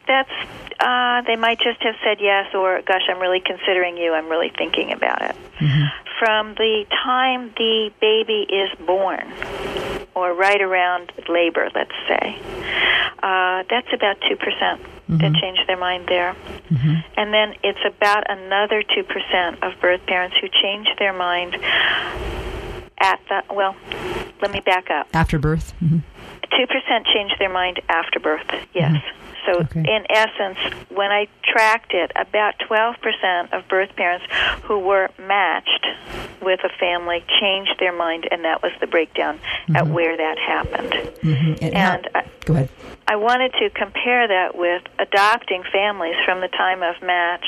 that's 0.06 0.32
uh, 0.80 1.22
they 1.22 1.38
might 1.38 1.60
just 1.60 1.82
have 1.82 1.96
said 2.04 2.18
yes 2.20 2.54
or 2.54 2.82
gosh, 2.82 3.04
I'm 3.10 3.20
really 3.20 3.40
considering 3.40 3.98
you. 3.98 4.14
I'm 4.14 4.28
really 4.28 4.52
thinking 4.58 4.92
about 4.92 5.22
it. 5.22 5.36
Mm-hmm. 5.60 5.86
From 6.20 6.54
the 6.56 6.86
time 7.04 7.54
the 7.56 7.92
baby 8.02 8.46
is 8.50 8.70
born, 8.86 9.32
or 10.14 10.34
right 10.34 10.62
around 10.62 11.12
labor, 11.30 11.70
let's 11.74 11.96
say, 12.08 12.38
uh, 13.24 13.64
that's 13.70 13.88
about 13.94 14.18
two 14.28 14.36
percent 14.36 14.82
mm-hmm. 14.82 15.18
that 15.18 15.34
change 15.42 15.60
their 15.68 15.78
mind 15.78 16.08
there. 16.08 16.36
Mm-hmm. 16.70 16.96
And 17.18 17.34
then 17.34 17.56
it's 17.64 17.80
about 17.86 18.30
another 18.30 18.84
two 18.84 19.04
percent 19.04 19.64
of 19.64 19.80
birth 19.80 20.06
parents 20.08 20.36
who 20.42 20.50
change 20.62 20.88
their 21.00 21.14
mind 21.14 21.56
at 23.00 23.20
the 23.30 23.44
well. 23.54 23.76
Let 24.42 24.52
me 24.52 24.60
back 24.60 24.90
up. 24.90 25.08
After 25.14 25.40
birth. 25.40 25.74
Mm-hmm. 25.82 26.00
2% 26.54 27.06
change 27.14 27.32
their 27.40 27.50
mind 27.52 27.82
after 27.90 28.20
birth, 28.20 28.48
yes. 28.74 28.92
Mm-hmm. 28.92 29.24
So, 29.46 29.60
okay. 29.60 29.80
in 29.82 30.06
essence, 30.10 30.58
when 30.90 31.12
I 31.12 31.28
tracked 31.44 31.94
it, 31.94 32.12
about 32.16 32.58
12% 32.60 33.52
of 33.52 33.68
birth 33.68 33.94
parents 33.96 34.26
who 34.64 34.80
were 34.80 35.10
matched 35.20 35.86
with 36.42 36.62
a 36.64 36.70
family 36.80 37.24
changed 37.42 37.76
their 37.80 37.92
mind, 37.92 38.28
and 38.32 38.46
that 38.46 38.64
was 38.64 38.72
the 38.80 38.88
breakdown 38.88 39.38
mm-hmm. 39.38 39.76
at 39.76 39.88
where 39.88 40.16
that 40.16 40.38
happened. 40.38 40.92
Mm-hmm. 40.92 41.66
And, 41.66 41.76
and 41.76 42.08
how, 42.14 42.22
go 42.46 42.54
ahead. 42.54 42.70
I 43.14 43.16
wanted 43.16 43.54
to 43.60 43.70
compare 43.70 44.28
that 44.28 44.58
with 44.58 44.82
adopting 44.98 45.62
families 45.72 46.16
from 46.26 46.42
the 46.42 46.48
time 46.48 46.82
of 46.82 47.00
match 47.04 47.46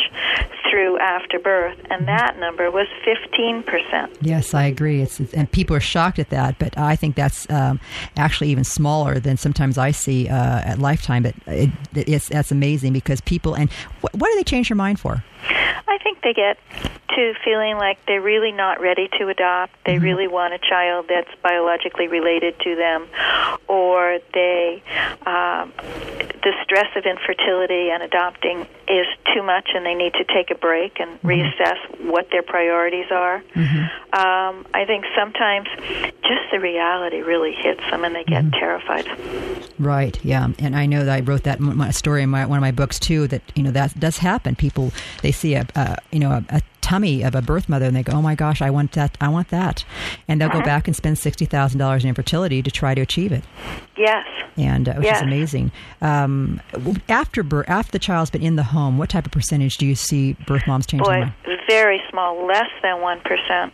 through 0.69 0.99
after 0.99 1.39
birth, 1.39 1.79
and 1.89 2.05
mm-hmm. 2.05 2.17
that 2.17 2.37
number 2.37 2.69
was 2.69 2.85
15%. 3.03 4.15
Yes, 4.21 4.53
I 4.53 4.65
agree. 4.65 5.01
It's, 5.01 5.19
and 5.33 5.51
people 5.51 5.75
are 5.75 5.79
shocked 5.79 6.19
at 6.19 6.29
that, 6.29 6.59
but 6.59 6.77
I 6.77 6.95
think 6.95 7.15
that's 7.15 7.49
um, 7.49 7.79
actually 8.15 8.51
even 8.51 8.63
smaller 8.63 9.19
than 9.19 9.37
sometimes 9.37 9.79
I 9.79 9.89
see 9.89 10.29
uh, 10.29 10.35
at 10.35 10.77
Lifetime. 10.77 11.23
But 11.23 11.33
it, 11.47 11.71
it's, 11.95 12.29
that's 12.29 12.51
amazing 12.51 12.93
because 12.93 13.19
people, 13.21 13.55
and 13.55 13.71
what, 14.01 14.13
what 14.13 14.29
do 14.29 14.35
they 14.35 14.43
change 14.43 14.69
their 14.69 14.75
mind 14.75 14.99
for? 14.99 15.23
I 15.47 15.97
think 16.03 16.21
they 16.21 16.33
get 16.33 16.57
to 17.15 17.33
feeling 17.43 17.77
like 17.77 18.05
they're 18.05 18.21
really 18.21 18.51
not 18.51 18.81
ready 18.81 19.09
to 19.19 19.29
adopt. 19.29 19.73
They 19.85 19.95
mm-hmm. 19.95 20.03
really 20.03 20.27
want 20.27 20.53
a 20.53 20.59
child 20.59 21.05
that's 21.07 21.29
biologically 21.41 22.07
related 22.07 22.59
to 22.61 22.75
them, 22.75 23.07
or 23.67 24.19
they 24.33 24.83
um, 25.25 25.71
the 26.45 26.53
stress 26.63 26.95
of 26.95 27.05
infertility 27.05 27.89
and 27.89 28.03
adopting 28.03 28.67
is 28.87 29.07
too 29.33 29.41
much, 29.41 29.69
and 29.73 29.83
they 29.83 29.95
need 29.95 30.13
to 30.13 30.23
take 30.25 30.51
a 30.51 30.55
break 30.55 30.99
and 30.99 31.17
mm-hmm. 31.17 31.27
reassess 31.27 32.05
what 32.05 32.29
their 32.31 32.43
priorities 32.43 33.07
are. 33.09 33.43
Mm-hmm. 33.55 33.79
Um, 34.13 34.67
I 34.71 34.85
think 34.85 35.05
sometimes 35.17 35.67
just 36.21 36.45
the 36.51 36.59
reality 36.59 37.23
really 37.23 37.51
hits 37.51 37.81
them, 37.89 38.05
and 38.05 38.15
they 38.15 38.23
get 38.23 38.43
mm-hmm. 38.43 38.59
terrified. 38.59 39.07
Right. 39.79 40.23
Yeah. 40.23 40.49
And 40.59 40.75
I 40.75 40.85
know 40.85 41.03
that 41.03 41.15
I 41.15 41.21
wrote 41.21 41.43
that 41.43 41.59
story 41.95 42.21
in 42.21 42.29
my, 42.29 42.45
one 42.45 42.59
of 42.59 42.61
my 42.61 42.71
books 42.71 42.99
too. 42.99 43.27
That 43.27 43.41
you 43.55 43.63
know 43.63 43.71
that 43.71 43.99
does 43.99 44.19
happen. 44.19 44.55
People 44.55 44.91
they 45.23 45.31
see 45.31 45.55
a, 45.55 45.65
a 45.75 45.97
you 46.11 46.19
know 46.19 46.29
a, 46.29 46.43
a 46.49 46.61
tummy 46.85 47.23
of 47.23 47.33
a 47.35 47.41
birth 47.41 47.67
mother 47.67 47.85
and 47.85 47.95
they 47.95 48.03
go, 48.03 48.13
"Oh 48.13 48.21
my 48.21 48.35
gosh, 48.35 48.61
I 48.61 48.69
want 48.69 48.91
that! 48.93 49.17
I 49.19 49.27
want 49.29 49.47
that," 49.49 49.83
and 50.27 50.39
they'll 50.39 50.49
go 50.49 50.59
Uh-huh. 50.59 50.65
back 50.73 50.87
and 50.87 50.95
spend 50.95 51.17
sixty 51.17 51.45
thousand 51.45 51.79
dollars 51.79 52.03
in 52.03 52.09
infertility 52.09 52.61
to 52.61 52.69
try 52.71 52.93
to 52.93 53.01
achieve 53.01 53.31
it, 53.31 53.43
Yes. 53.97 54.25
and 54.57 54.87
uh, 54.87 54.93
which 54.93 55.05
Yes. 55.05 55.17
is 55.17 55.23
amazing. 55.23 55.71
Um, 56.01 56.61
after 57.09 57.41
birth, 57.43 57.65
after 57.69 57.91
the 57.91 57.99
child's 57.99 58.29
been 58.29 58.43
in 58.43 58.55
the 58.55 58.63
home, 58.77 58.97
what 58.99 59.09
type 59.09 59.25
of 59.25 59.31
percentage 59.31 59.75
do 59.77 59.85
you 59.85 59.95
see 59.95 60.33
birth 60.47 60.67
moms 60.67 60.85
changing? 60.85 61.05
Boy, 61.11 61.33
very 61.67 62.01
small, 62.11 62.45
less 62.45 62.69
than 62.83 62.97
1%. 63.01 63.71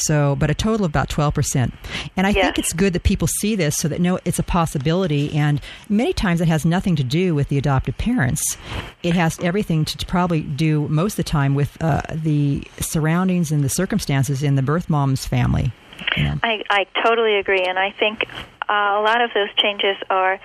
So, 0.00 0.36
but 0.36 0.50
a 0.50 0.54
total 0.54 0.84
of 0.86 0.90
about 0.90 1.08
12%. 1.08 1.72
And 2.16 2.26
I 2.26 2.30
Yes. 2.30 2.44
think 2.44 2.58
it's 2.58 2.72
good 2.72 2.92
that 2.92 3.02
people 3.02 3.26
see 3.28 3.56
this 3.56 3.76
so 3.76 3.88
that 3.88 4.00
no, 4.00 4.18
it's 4.24 4.38
a 4.38 4.42
possibility. 4.42 5.34
And 5.34 5.60
many 5.88 6.12
times 6.12 6.40
it 6.40 6.48
has 6.48 6.64
nothing 6.64 6.96
to 6.96 7.04
do 7.04 7.34
with 7.34 7.48
the 7.48 7.58
adoptive 7.58 7.98
parents. 7.98 8.56
It 9.02 9.14
has 9.14 9.38
everything 9.40 9.84
to, 9.84 10.06
probably 10.06 10.40
do 10.40 10.88
most 10.88 11.12
of 11.14 11.16
the 11.18 11.22
time 11.24 11.54
with 11.54 11.76
uh, 11.82 12.00
the 12.10 12.62
surroundings 12.80 13.52
and 13.52 13.62
the 13.62 13.68
circumstances 13.68 14.42
in 14.42 14.54
the 14.54 14.62
birth 14.62 14.88
mom's 14.88 15.26
family. 15.26 15.72
Know? 16.16 16.38
I, 16.42 16.62
I 16.70 16.86
totally 17.04 17.36
agree, 17.36 17.64
and 17.64 17.78
I 17.78 17.90
think 17.90 18.24
Uh, 18.68 19.00
a 19.00 19.02
lot 19.02 19.20
of 19.20 19.30
those 19.34 19.48
changes 19.56 19.96
are 20.10 20.38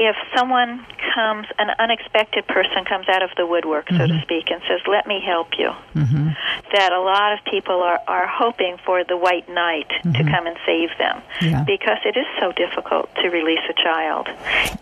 if 0.00 0.16
someone 0.34 0.86
comes, 1.14 1.46
an 1.58 1.68
unexpected 1.78 2.46
person 2.46 2.84
comes 2.86 3.06
out 3.08 3.22
of 3.22 3.30
the 3.36 3.46
woodwork, 3.46 3.86
so 3.90 3.98
to 3.98 4.04
mm-hmm. 4.04 4.22
speak, 4.22 4.50
and 4.50 4.62
says, 4.66 4.80
"Let 4.88 5.06
me 5.06 5.20
help 5.24 5.48
you." 5.58 5.70
Mm-hmm. 5.94 6.28
That 6.72 6.92
a 6.92 7.00
lot 7.00 7.34
of 7.34 7.44
people 7.44 7.82
are 7.82 8.00
are 8.08 8.26
hoping 8.26 8.78
for 8.86 9.04
the 9.04 9.18
white 9.18 9.48
knight 9.48 9.88
to 10.02 10.08
mm-hmm. 10.08 10.28
come 10.28 10.46
and 10.46 10.56
save 10.64 10.90
them, 10.96 11.22
Yeah. 11.42 11.64
because 11.64 11.98
it 12.06 12.16
is 12.16 12.26
so 12.40 12.52
difficult 12.52 13.14
to 13.16 13.28
release 13.28 13.64
a 13.68 13.74
child. 13.74 14.28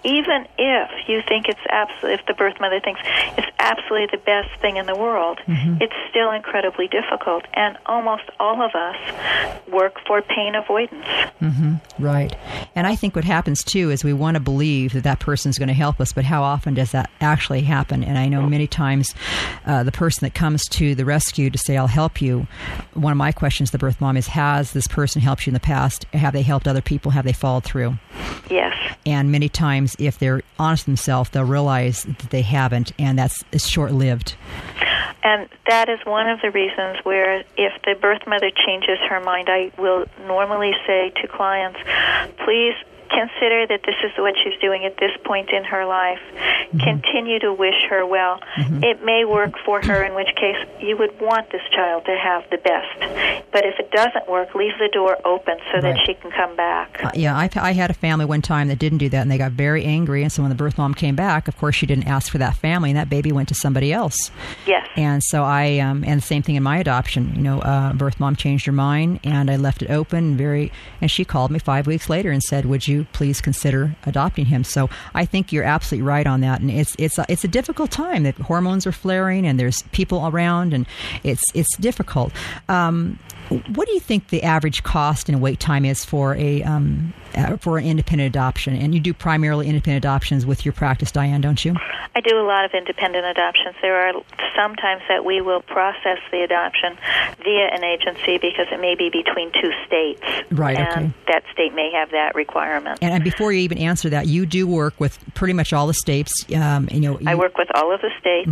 Even 0.04 0.46
if 0.56 1.08
you 1.08 1.22
think 1.26 1.48
it's 1.48 1.66
absolutely, 1.68 2.14
if 2.14 2.26
the 2.26 2.34
birth 2.34 2.60
mother 2.60 2.78
thinks 2.78 3.00
it's 3.36 3.50
absolutely 3.58 4.08
the 4.12 4.22
best 4.24 4.50
thing 4.60 4.76
in 4.76 4.86
the 4.86 4.96
world, 4.96 5.40
it's 5.80 5.98
still 6.10 6.30
incredibly 6.30 6.86
difficult, 6.86 7.44
and 7.54 7.76
almost 7.86 8.24
all 8.38 8.62
of 8.62 8.74
us 8.74 8.96
work 9.66 9.98
for 10.06 10.22
pain 10.22 10.54
avoidance. 10.54 11.06
Right. 11.98 12.32
And 12.74 12.86
I 12.86 12.96
think 12.96 13.14
what 13.14 13.24
happens 13.24 13.62
too 13.62 13.90
is 13.90 14.04
we 14.04 14.12
want 14.12 14.34
to 14.34 14.40
believe 14.40 14.92
that 14.92 15.04
that 15.04 15.20
person's 15.20 15.58
going 15.58 15.68
to 15.68 15.74
help 15.74 16.00
us, 16.00 16.12
but 16.12 16.24
how 16.24 16.42
often 16.42 16.74
does 16.74 16.92
that 16.92 17.10
actually 17.20 17.62
happen? 17.62 18.04
And 18.04 18.18
I 18.18 18.28
know 18.28 18.42
many 18.42 18.66
times 18.66 19.14
uh, 19.66 19.82
the 19.82 19.92
person 19.92 20.24
that 20.24 20.34
comes 20.34 20.64
to 20.70 20.94
the 20.94 21.04
rescue 21.04 21.50
to 21.50 21.58
say, 21.58 21.76
I'll 21.76 21.86
help 21.86 22.20
you, 22.20 22.46
one 22.94 23.12
of 23.12 23.16
my 23.16 23.32
questions 23.32 23.70
to 23.70 23.72
the 23.72 23.78
birth 23.78 24.00
mom 24.00 24.16
is, 24.16 24.26
Has 24.28 24.72
this 24.72 24.86
person 24.86 25.20
helped 25.20 25.46
you 25.46 25.50
in 25.50 25.54
the 25.54 25.60
past? 25.60 26.04
Have 26.12 26.32
they 26.32 26.42
helped 26.42 26.68
other 26.68 26.82
people? 26.82 27.10
Have 27.10 27.24
they 27.24 27.32
followed 27.32 27.64
through? 27.64 27.94
Yes. 28.50 28.74
And 29.06 29.30
many 29.32 29.48
times, 29.48 29.96
if 29.98 30.18
they're 30.18 30.42
honest 30.58 30.82
with 30.82 30.96
themselves, 30.96 31.30
they'll 31.30 31.44
realize 31.44 32.04
that 32.04 32.30
they 32.30 32.42
haven't, 32.42 32.92
and 32.98 33.18
that's 33.18 33.44
short 33.66 33.92
lived. 33.92 34.36
And 35.28 35.46
that 35.66 35.90
is 35.90 35.98
one 36.06 36.26
of 36.26 36.40
the 36.40 36.50
reasons 36.50 37.04
where, 37.04 37.44
if 37.58 37.82
the 37.84 37.94
birth 38.00 38.26
mother 38.26 38.50
changes 38.66 38.98
her 39.10 39.20
mind, 39.20 39.50
I 39.50 39.70
will 39.76 40.06
normally 40.26 40.72
say 40.86 41.12
to 41.20 41.28
clients, 41.28 41.78
please 42.46 42.72
consider 43.10 43.66
that 43.66 43.82
this 43.84 43.96
is 44.04 44.12
what 44.18 44.34
she's 44.42 44.58
doing 44.60 44.84
at 44.84 44.96
this 44.96 45.12
point 45.24 45.50
in 45.50 45.64
her 45.64 45.86
life. 45.86 46.20
Continue 46.70 47.38
to 47.40 47.52
wish 47.52 47.74
her 47.88 48.04
well. 48.04 48.40
It 48.56 49.02
may 49.04 49.24
work 49.24 49.54
for 49.64 49.80
her, 49.80 50.04
in 50.04 50.14
which 50.14 50.28
case 50.36 50.56
you 50.80 50.96
would 50.98 51.18
want 51.20 51.50
this 51.50 51.62
child 51.74 52.04
to 52.04 52.16
have 52.16 52.44
the 52.50 52.58
best. 52.58 53.48
But 53.52 53.64
if 53.64 53.78
it 53.78 53.90
doesn't 53.90 54.28
work, 54.28 54.54
leave 54.54 54.76
the 54.78 54.90
door 54.92 55.16
open 55.24 55.56
so 55.72 55.80
that 55.80 55.98
she 56.04 56.14
can 56.14 56.30
come 56.30 56.54
back. 56.56 57.02
Uh, 57.02 57.10
yeah, 57.14 57.36
I, 57.36 57.48
I 57.56 57.72
had 57.72 57.90
a 57.90 57.94
family 57.94 58.26
one 58.26 58.42
time 58.42 58.68
that 58.68 58.78
didn't 58.78 58.98
do 58.98 59.08
that, 59.08 59.22
and 59.22 59.30
they 59.30 59.38
got 59.38 59.52
very 59.52 59.84
angry. 59.84 60.22
And 60.22 60.30
so 60.30 60.42
when 60.42 60.50
the 60.50 60.54
birth 60.54 60.76
mom 60.76 60.94
came 60.94 61.16
back, 61.16 61.48
of 61.48 61.56
course, 61.56 61.74
she 61.74 61.86
didn't 61.86 62.06
ask 62.06 62.30
for 62.30 62.38
that 62.38 62.56
family, 62.56 62.90
and 62.90 62.98
that 62.98 63.08
baby 63.08 63.32
went 63.32 63.48
to 63.48 63.54
somebody 63.54 63.92
else. 63.92 64.30
Yes. 64.66 64.86
And 64.96 65.22
so 65.24 65.44
I, 65.44 65.78
um, 65.78 66.04
and 66.04 66.20
the 66.20 66.26
same 66.26 66.42
thing 66.42 66.56
in 66.56 66.62
my 66.62 66.78
adoption. 66.78 67.32
You 67.34 67.42
know, 67.42 67.60
uh, 67.60 67.94
birth 67.94 68.20
mom 68.20 68.36
changed 68.36 68.66
her 68.66 68.72
mind, 68.72 69.20
and 69.24 69.50
I 69.50 69.56
left 69.56 69.82
it 69.82 69.90
open. 69.90 70.36
Very, 70.36 70.70
and 71.00 71.10
she 71.10 71.24
called 71.24 71.50
me 71.50 71.58
five 71.58 71.86
weeks 71.86 72.10
later 72.10 72.30
and 72.30 72.42
said, 72.42 72.66
"Would 72.66 72.86
you 72.86 72.97
please 73.12 73.40
consider 73.40 73.96
adopting 74.06 74.46
him?" 74.46 74.64
So 74.64 74.88
I 75.14 75.24
think 75.24 75.52
you're 75.52 75.64
absolutely 75.64 76.06
right 76.06 76.26
on 76.26 76.40
that. 76.40 76.60
And 76.60 76.70
it's 76.70 76.94
it's 76.98 77.18
a, 77.18 77.26
it's 77.28 77.44
a 77.44 77.48
difficult 77.48 77.90
time. 77.90 78.22
The 78.24 78.32
hormones 78.32 78.86
are 78.86 78.92
flaring, 78.92 79.46
and 79.46 79.58
there's 79.58 79.82
people 79.92 80.26
around, 80.26 80.72
and 80.72 80.86
it's 81.22 81.42
it's 81.54 81.76
difficult. 81.78 82.32
Um, 82.68 83.18
what 83.48 83.86
do 83.86 83.94
you 83.94 84.00
think 84.00 84.28
the 84.28 84.42
average 84.42 84.82
cost 84.82 85.28
and 85.28 85.40
wait 85.40 85.60
time 85.60 85.84
is 85.84 86.04
for 86.04 86.34
a 86.36 86.62
um, 86.62 87.12
uh, 87.34 87.56
for 87.56 87.78
an 87.78 87.84
independent 87.84 88.28
adoption? 88.28 88.74
And 88.74 88.94
you 88.94 89.00
do 89.00 89.14
primarily 89.14 89.66
independent 89.68 90.04
adoptions 90.04 90.44
with 90.44 90.64
your 90.64 90.72
practice, 90.72 91.10
Diane, 91.12 91.40
don't 91.40 91.64
you? 91.64 91.74
I 92.14 92.20
do 92.20 92.36
a 92.36 92.42
lot 92.42 92.64
of 92.64 92.72
independent 92.72 93.24
adoptions. 93.24 93.76
There 93.80 94.08
are 94.08 94.12
sometimes 94.56 95.02
that 95.08 95.24
we 95.24 95.40
will 95.40 95.60
process 95.62 96.18
the 96.32 96.42
adoption 96.42 96.96
via 97.44 97.68
an 97.72 97.84
agency 97.84 98.38
because 98.38 98.66
it 98.72 98.80
may 98.80 98.96
be 98.96 99.08
between 99.08 99.52
two 99.52 99.70
states. 99.86 100.22
Right, 100.50 100.76
And 100.76 101.06
okay. 101.06 101.14
that 101.28 101.44
state 101.52 101.74
may 101.74 101.92
have 101.92 102.10
that 102.10 102.34
requirement. 102.34 102.98
And, 103.00 103.14
and 103.14 103.24
before 103.24 103.52
you 103.52 103.60
even 103.60 103.78
answer 103.78 104.10
that, 104.10 104.26
you 104.26 104.46
do 104.46 104.66
work 104.66 104.98
with 104.98 105.18
pretty 105.34 105.52
much 105.54 105.72
all 105.72 105.86
the 105.86 105.94
states. 105.94 106.32
Um, 106.54 106.88
you 106.90 107.00
know, 107.00 107.20
I 107.24 107.34
work 107.36 107.56
with 107.56 107.68
all 107.74 107.94
of 107.94 108.00
the 108.00 108.10
states. 108.18 108.50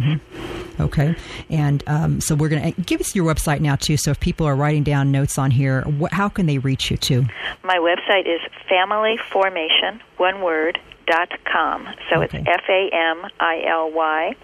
Okay, 0.79 1.17
and 1.49 1.83
um, 1.87 2.21
so 2.21 2.35
we're 2.35 2.51
going 2.51 2.73
to 2.73 2.81
give 2.83 3.01
us 3.01 3.15
your 3.15 3.25
website 3.25 3.61
now 3.61 3.77
too. 3.77 3.97
So 3.97 4.11
if 4.11 4.21
people 4.21 4.47
are 4.47 4.55
writing 4.55 4.85
down 4.87 5.13
notes 5.13 5.37
on 5.37 5.51
here, 5.51 5.85
how 6.13 6.31
can 6.31 6.47
they 6.47 6.59
reach 6.59 6.91
you 6.91 6.97
too? 6.97 7.27
My 7.63 7.77
website 7.77 8.27
is 8.27 8.41
familyformation, 8.71 10.01
one 10.17 10.41
word, 10.41 10.79
dot 11.07 11.31
com. 11.45 11.89
So 12.11 12.23
Okay. 12.23 12.39
it's 12.39 12.49
F 12.49 12.65
A 12.69 12.91
M 12.93 13.31
I 13.41 13.63
L 13.67 13.91
Y 13.93 14.35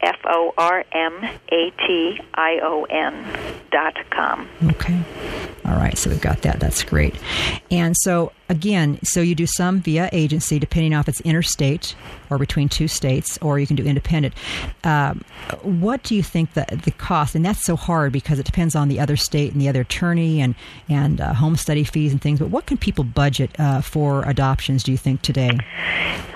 F 0.00 0.18
O 0.24 0.52
R 0.58 0.84
M 0.92 1.24
A 1.50 1.70
T 1.86 2.20
I 2.34 2.58
O 2.62 2.84
N 2.84 3.24
dot 3.70 3.96
com. 4.10 4.48
Okay. 4.70 5.00
All 5.64 5.76
right, 5.76 5.96
so 5.96 6.10
we've 6.10 6.20
got 6.20 6.42
that. 6.42 6.58
That's 6.58 6.82
great. 6.82 7.14
And 7.70 7.96
so 7.96 8.32
again, 8.48 8.98
so 9.04 9.20
you 9.20 9.36
do 9.36 9.46
some 9.46 9.80
via 9.80 10.08
agency, 10.12 10.58
depending 10.58 10.92
off 10.92 11.08
it's 11.08 11.20
interstate 11.20 11.94
or 12.30 12.36
between 12.38 12.68
two 12.68 12.88
states, 12.88 13.38
or 13.40 13.60
you 13.60 13.66
can 13.66 13.76
do 13.76 13.84
independent. 13.84 14.34
Um, 14.82 15.24
what 15.62 16.02
do 16.02 16.16
you 16.16 16.22
think 16.22 16.54
the 16.54 16.66
the 16.84 16.90
cost? 16.90 17.36
And 17.36 17.44
that's 17.44 17.64
so 17.64 17.76
hard 17.76 18.12
because 18.12 18.40
it 18.40 18.44
depends 18.46 18.74
on 18.74 18.88
the 18.88 18.98
other 18.98 19.16
state 19.16 19.52
and 19.52 19.60
the 19.60 19.68
other 19.68 19.82
attorney 19.82 20.40
and 20.40 20.56
and 20.88 21.20
uh, 21.20 21.32
home 21.34 21.54
study 21.56 21.84
fees 21.84 22.10
and 22.10 22.20
things. 22.20 22.40
But 22.40 22.48
what 22.50 22.66
can 22.66 22.76
people 22.76 23.04
budget 23.04 23.50
uh, 23.60 23.82
for 23.82 24.24
adoptions? 24.28 24.82
Do 24.82 24.90
you 24.90 24.98
think 24.98 25.22
today? 25.22 25.58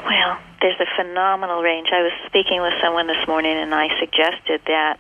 Well, 0.04 0.38
there's 0.60 0.80
a 0.80 0.86
phenomenal 0.96 1.62
range. 1.62 1.88
I 1.92 2.02
was 2.02 2.12
speaking 2.26 2.60
with 2.62 2.74
someone 2.82 3.06
this 3.06 3.26
morning, 3.26 3.56
and 3.56 3.74
I 3.74 3.88
suggested 4.00 4.60
that 4.66 4.98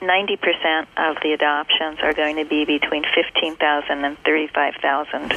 90% 0.00 0.86
of 0.96 1.16
the 1.22 1.32
adoptions 1.32 1.98
are 2.02 2.12
going 2.12 2.36
to 2.36 2.44
be 2.44 2.64
between 2.64 3.04
15,000 3.14 4.04
and 4.04 4.18
35,000, 4.18 5.34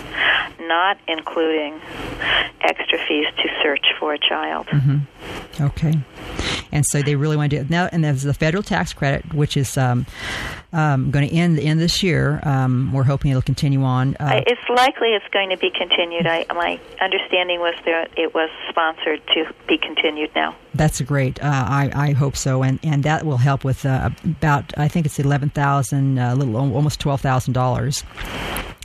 not 0.67 0.97
including 1.07 1.79
extra 2.61 2.97
fees 3.07 3.27
to 3.37 3.49
search 3.63 3.85
for 3.99 4.13
a 4.13 4.19
child. 4.19 4.67
Mm-hmm. 4.67 5.63
Okay. 5.63 5.93
And 6.71 6.85
so 6.85 7.01
they 7.01 7.15
really 7.15 7.37
want 7.37 7.51
to 7.51 7.57
do 7.57 7.61
it. 7.61 7.69
Now, 7.69 7.89
and 7.91 8.03
there's 8.03 8.23
the 8.23 8.33
federal 8.33 8.63
tax 8.63 8.93
credit, 8.93 9.33
which 9.33 9.57
is 9.57 9.77
um, 9.77 10.05
um, 10.73 11.11
going 11.11 11.27
to 11.27 11.35
end 11.35 11.57
the 11.57 11.63
end 11.65 11.79
this 11.79 12.03
year. 12.03 12.39
Um, 12.43 12.91
we're 12.93 13.03
hoping 13.03 13.31
it'll 13.31 13.41
continue 13.41 13.83
on. 13.83 14.15
Uh, 14.19 14.41
It's 14.45 14.61
likely 14.69 15.09
it's 15.09 15.27
going 15.33 15.49
to 15.49 15.57
be 15.57 15.71
continued. 15.71 16.27
I, 16.27 16.45
my 16.53 16.79
understanding 17.01 17.59
was 17.59 17.75
that 17.85 18.09
it 18.17 18.33
was 18.33 18.49
sponsored 18.69 19.21
to 19.33 19.53
be 19.67 19.77
continued 19.77 20.31
now. 20.35 20.55
That's 20.73 21.01
great. 21.01 21.41
Uh, 21.43 21.47
I, 21.47 21.91
I 21.93 22.11
hope 22.13 22.35
so. 22.35 22.63
And, 22.63 22.79
and 22.83 23.03
that 23.03 23.25
will 23.25 23.37
help 23.37 23.63
with 23.63 23.85
uh, 23.85 24.09
about, 24.23 24.73
I 24.77 24.87
think 24.87 25.05
it's 25.05 25.19
11000 25.19 26.17
a 26.17 26.35
little, 26.35 26.55
almost 26.57 26.99
$12,000. 26.99 28.03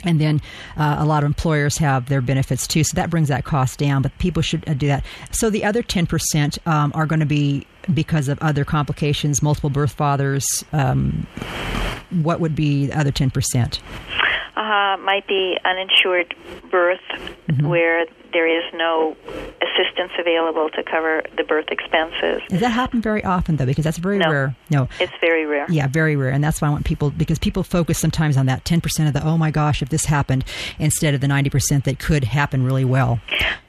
And 0.03 0.21
then 0.21 0.41
uh, 0.77 0.97
a 0.99 1.05
lot 1.05 1.23
of 1.23 1.27
employers 1.27 1.77
have 1.77 2.09
their 2.09 2.21
benefits 2.21 2.67
too, 2.67 2.83
so 2.83 2.93
that 2.95 3.09
brings 3.09 3.29
that 3.29 3.43
cost 3.43 3.79
down. 3.79 4.03
But 4.03 4.15
people 4.19 4.43
should 4.43 4.67
uh, 4.69 4.75
do 4.75 4.85
that. 4.87 5.03
So 5.31 5.49
the 5.49 5.63
other 5.63 5.81
ten 5.81 6.05
percent 6.05 6.59
um, 6.67 6.91
are 6.93 7.07
going 7.07 7.21
to 7.21 7.25
be 7.25 7.65
because 7.91 8.27
of 8.27 8.37
other 8.37 8.65
complications, 8.65 9.41
multiple 9.41 9.71
birth 9.71 9.93
fathers. 9.93 10.63
Um, 10.73 11.25
what 12.11 12.39
would 12.39 12.55
be 12.55 12.85
the 12.85 12.99
other 12.99 13.11
ten 13.11 13.31
percent? 13.31 13.81
uh, 14.55 14.97
might 14.97 15.27
be 15.27 15.57
uninsured 15.65 16.35
birth 16.71 17.01
where 17.61 18.05
there 18.35 18.47
is 18.47 18.65
no 18.73 19.15
assistance 19.61 20.11
available 20.19 20.69
to 20.71 20.83
cover 20.83 21.23
the 21.37 21.43
birth 21.43 21.67
expenses. 21.69 22.41
Does 22.49 22.59
that 22.59 22.69
happen 22.69 23.01
very 23.01 23.23
often 23.23 23.55
though? 23.55 23.65
Because 23.65 23.85
that's 23.85 23.97
very 23.97 24.17
No. 24.17 24.29
rare. 24.29 24.55
No. 24.69 24.89
It's 24.99 25.13
very 25.21 25.45
rare. 25.45 25.65
Yeah, 25.69 25.87
very 25.87 26.17
rare, 26.17 26.31
and 26.31 26.43
that's 26.43 26.61
why 26.61 26.67
I 26.67 26.71
want 26.71 26.83
people 26.85 27.11
because 27.11 27.39
people 27.39 27.63
focus 27.63 27.97
sometimes 27.97 28.35
on 28.35 28.45
that 28.47 28.65
ten 28.65 28.81
percent 28.81 29.07
of 29.07 29.13
the 29.13 29.25
oh 29.27 29.37
my 29.37 29.51
gosh 29.51 29.81
if 29.81 29.87
this 29.89 30.05
happened 30.05 30.43
instead 30.79 31.13
of 31.13 31.21
the 31.21 31.27
ninety 31.29 31.49
percent 31.49 31.85
that 31.85 31.97
could 31.99 32.25
happen 32.25 32.63
really 32.65 32.83
well. 32.85 33.19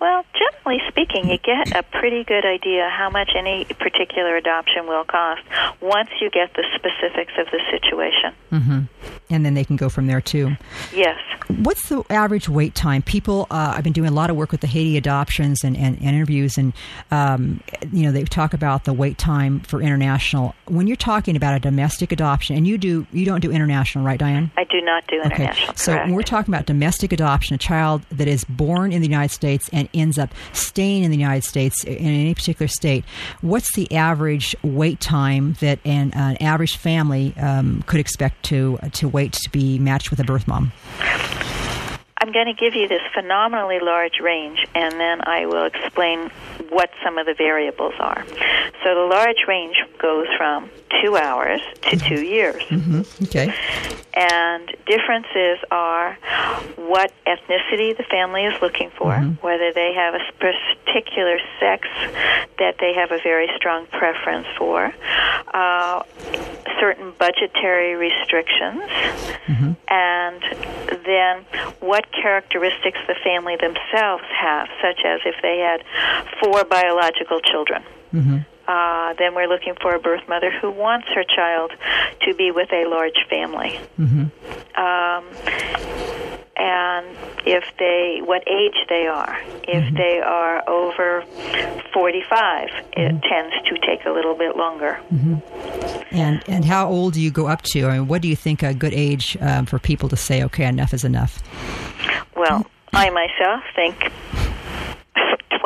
Well, 0.00 0.24
generally 0.34 0.82
speaking, 0.88 1.30
you 1.30 1.38
get 1.38 1.76
a 1.76 1.82
pretty 1.84 2.24
good 2.24 2.44
idea 2.44 2.88
how 2.90 3.08
much 3.08 3.30
any 3.38 3.64
particular 3.64 4.36
adoption 4.36 4.86
will 4.88 5.04
cost 5.04 5.42
once 5.80 6.10
you 6.20 6.28
get 6.30 6.52
the 6.54 6.64
specifics 6.74 7.32
of 7.38 7.46
the 7.52 7.60
situation. 7.70 8.88
and 9.30 9.44
then 9.46 9.54
they 9.54 9.64
can 9.64 9.76
go 9.76 9.88
from 9.88 10.06
there 10.08 10.20
too. 10.20 10.56
Yes. 10.94 11.18
what's 11.48 11.88
the 11.88 12.02
average 12.10 12.48
wait 12.48 12.74
time? 12.74 13.02
People, 13.02 13.46
uh, 13.50 13.74
I've 13.76 13.84
been 13.84 13.92
doing 13.92 14.08
a 14.08 14.12
lot 14.14 14.30
of 14.30 14.36
work 14.36 14.50
with 14.52 14.55
the 14.60 14.66
Haiti 14.66 14.96
adoptions 14.96 15.64
and, 15.64 15.76
and, 15.76 15.96
and 15.96 16.16
interviews, 16.16 16.58
and 16.58 16.72
um, 17.10 17.60
you 17.92 18.04
know 18.04 18.12
they 18.12 18.24
talk 18.24 18.54
about 18.54 18.84
the 18.84 18.92
wait 18.92 19.18
time 19.18 19.60
for 19.60 19.80
international. 19.80 20.54
When 20.66 20.86
you're 20.86 20.96
talking 20.96 21.36
about 21.36 21.54
a 21.54 21.60
domestic 21.60 22.12
adoption, 22.12 22.56
and 22.56 22.66
you 22.66 22.78
do, 22.78 23.06
you 23.12 23.24
don't 23.24 23.40
do 23.40 23.50
international, 23.50 24.04
right, 24.04 24.18
Diane? 24.18 24.50
I 24.56 24.64
do 24.64 24.80
not 24.80 25.06
do 25.06 25.20
international. 25.22 25.70
Okay. 25.70 25.76
So 25.76 25.92
correct. 25.92 26.06
when 26.06 26.14
we're 26.14 26.22
talking 26.22 26.52
about 26.52 26.66
domestic 26.66 27.12
adoption, 27.12 27.54
a 27.54 27.58
child 27.58 28.02
that 28.10 28.28
is 28.28 28.44
born 28.44 28.92
in 28.92 29.00
the 29.00 29.08
United 29.08 29.32
States 29.32 29.68
and 29.72 29.88
ends 29.94 30.18
up 30.18 30.32
staying 30.52 31.04
in 31.04 31.10
the 31.10 31.16
United 31.16 31.44
States 31.44 31.84
in 31.84 31.96
any 31.96 32.34
particular 32.34 32.68
state, 32.68 33.04
what's 33.40 33.74
the 33.74 33.92
average 33.92 34.54
wait 34.62 35.00
time 35.00 35.56
that 35.60 35.78
an, 35.84 36.12
an 36.14 36.36
average 36.38 36.76
family 36.76 37.34
um, 37.38 37.82
could 37.86 38.00
expect 38.00 38.44
to 38.44 38.78
to 38.92 39.08
wait 39.08 39.32
to 39.32 39.50
be 39.50 39.78
matched 39.78 40.10
with 40.10 40.20
a 40.20 40.24
birth 40.24 40.46
mom? 40.48 40.72
I'm 42.26 42.32
going 42.32 42.46
to 42.46 42.54
give 42.54 42.74
you 42.74 42.88
this 42.88 43.02
phenomenally 43.14 43.78
large 43.78 44.18
range, 44.20 44.58
and 44.74 44.98
then 44.98 45.20
I 45.22 45.46
will 45.46 45.64
explain 45.66 46.28
what 46.70 46.90
some 47.04 47.18
of 47.18 47.26
the 47.26 47.34
variables 47.34 47.94
are. 48.00 48.24
So 48.82 48.94
the 48.96 49.06
large 49.08 49.44
range 49.46 49.76
goes 49.98 50.26
from 50.36 50.68
two 51.00 51.16
hours 51.16 51.60
to 51.82 51.96
two 51.96 52.20
years. 52.22 52.60
Mm-hmm. 52.64 53.24
Okay. 53.26 53.54
And 54.14 54.66
differences 54.86 55.58
are 55.70 56.14
what 56.74 57.12
ethnicity 57.28 57.96
the 57.96 58.04
family 58.10 58.44
is 58.44 58.60
looking 58.60 58.90
for, 58.90 59.12
Mm-hmm. 59.12 59.46
whether 59.46 59.72
they 59.72 59.92
have 59.94 60.14
a 60.14 60.20
particular 60.40 61.38
sex 61.60 61.86
that 62.58 62.76
they 62.80 62.92
have 62.94 63.12
a 63.12 63.20
very 63.22 63.48
strong 63.56 63.86
preference 63.86 64.48
for, 64.58 64.92
uh, 65.54 66.02
certain 66.80 67.12
budgetary 67.18 67.94
restrictions, 67.94 68.82
Mm-hmm. 69.46 69.72
and 69.88 70.42
then 71.04 71.44
what 71.80 72.04
characteristics 72.20 72.98
the 73.06 73.14
family 73.22 73.56
themselves 73.56 74.24
have, 74.32 74.68
such 74.82 75.00
as 75.04 75.20
if 75.24 75.34
they 75.42 75.58
had 75.58 75.84
four 76.42 76.64
biological 76.64 77.40
children. 77.40 77.82
Mm-hmm. 78.12 78.38
Uh, 78.66 79.14
then 79.18 79.34
we're 79.34 79.46
looking 79.48 79.74
for 79.80 79.94
a 79.94 79.98
birth 80.00 80.26
mother 80.28 80.50
who 80.50 80.70
wants 80.70 81.06
her 81.14 81.24
child 81.24 81.70
to 82.22 82.34
be 82.34 82.50
with 82.50 82.72
a 82.72 82.84
large 82.88 83.24
family. 83.30 83.78
Mm-hmm. 83.98 84.26
Um, 84.80 85.24
and 86.58 87.06
if 87.46 87.64
they, 87.78 88.20
what 88.24 88.42
age 88.48 88.74
they 88.88 89.06
are. 89.06 89.38
If 89.68 89.84
Mm-hmm. 89.84 89.96
they 89.96 90.20
are 90.20 90.68
over 90.68 91.22
45, 91.92 92.68
it 92.92 93.22
tends 93.22 93.54
to 93.68 93.78
take 93.86 94.04
a 94.06 94.10
little 94.10 94.34
bit 94.34 94.56
longer. 94.56 94.98
And 96.10 96.42
and 96.48 96.64
how 96.64 96.88
old 96.88 97.14
do 97.14 97.20
you 97.20 97.30
go 97.30 97.46
up 97.46 97.62
to? 97.62 97.86
I 97.86 97.98
mean, 97.98 98.08
what 98.08 98.22
do 98.22 98.28
you 98.28 98.36
think 98.36 98.62
a 98.62 98.72
good 98.74 98.94
age 98.94 99.36
um, 99.40 99.66
for 99.66 99.78
people 99.78 100.08
to 100.08 100.16
say, 100.16 100.42
okay, 100.44 100.64
enough 100.66 100.94
is 100.94 101.04
enough? 101.04 101.42
Well, 102.36 102.64
I 102.92 103.10
myself 103.10 103.62
think 103.74 104.10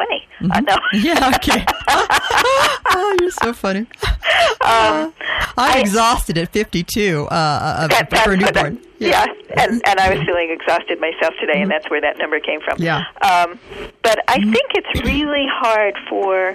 20. 0.00 0.28
Mm-hmm. 0.40 0.52
Uh, 0.52 0.61
no. 0.61 0.76
Yeah. 0.99 1.33
Okay. 1.37 1.64
oh, 1.88 3.16
you're 3.21 3.30
so 3.30 3.52
funny. 3.52 3.87
I'm 4.62 5.80
exhausted 5.80 6.38
at 6.38 6.52
52 6.52 7.26
uh, 7.30 7.35
uh, 7.35 7.87
That- 7.88 8.11
for 8.25 8.33
a 8.33 8.37
newborn. 8.37 8.78
Yeah, 9.00 9.25
and 9.57 9.80
and 9.87 9.99
I 9.99 10.14
was 10.14 10.23
feeling 10.26 10.50
exhausted 10.50 11.00
myself 11.00 11.33
today, 11.40 11.62
and 11.62 11.62
mm-hmm. 11.62 11.71
that's 11.71 11.90
where 11.90 12.02
that 12.02 12.19
number 12.19 12.38
came 12.38 12.61
from. 12.61 12.76
Yeah. 12.78 13.04
Um, 13.23 13.59
but 14.02 14.21
I 14.28 14.37
mm-hmm. 14.37 14.52
think 14.52 14.66
it's 14.75 15.00
really 15.07 15.47
hard 15.49 15.97
for 16.09 16.54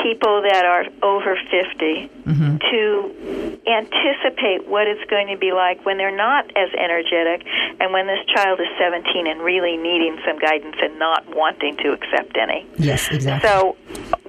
people 0.00 0.42
that 0.42 0.64
are 0.64 0.86
over 1.02 1.34
50 1.34 1.50
mm-hmm. 1.50 2.56
to 2.58 3.60
anticipate 3.66 4.68
what 4.68 4.86
it's 4.86 5.02
going 5.10 5.28
to 5.28 5.36
be 5.36 5.50
like 5.50 5.84
when 5.84 5.98
they're 5.98 6.16
not 6.16 6.46
as 6.56 6.70
energetic, 6.78 7.44
and 7.80 7.92
when 7.92 8.06
this 8.06 8.20
child 8.34 8.60
is 8.60 8.68
17 8.78 9.26
and 9.26 9.40
really 9.42 9.76
needing 9.76 10.16
some 10.24 10.38
guidance 10.38 10.76
and 10.80 10.96
not 10.96 11.26
wanting 11.34 11.76
to 11.78 11.90
accept 11.90 12.36
any. 12.36 12.66
Yes, 12.78 13.10
exactly. 13.10 13.48
So 13.48 13.76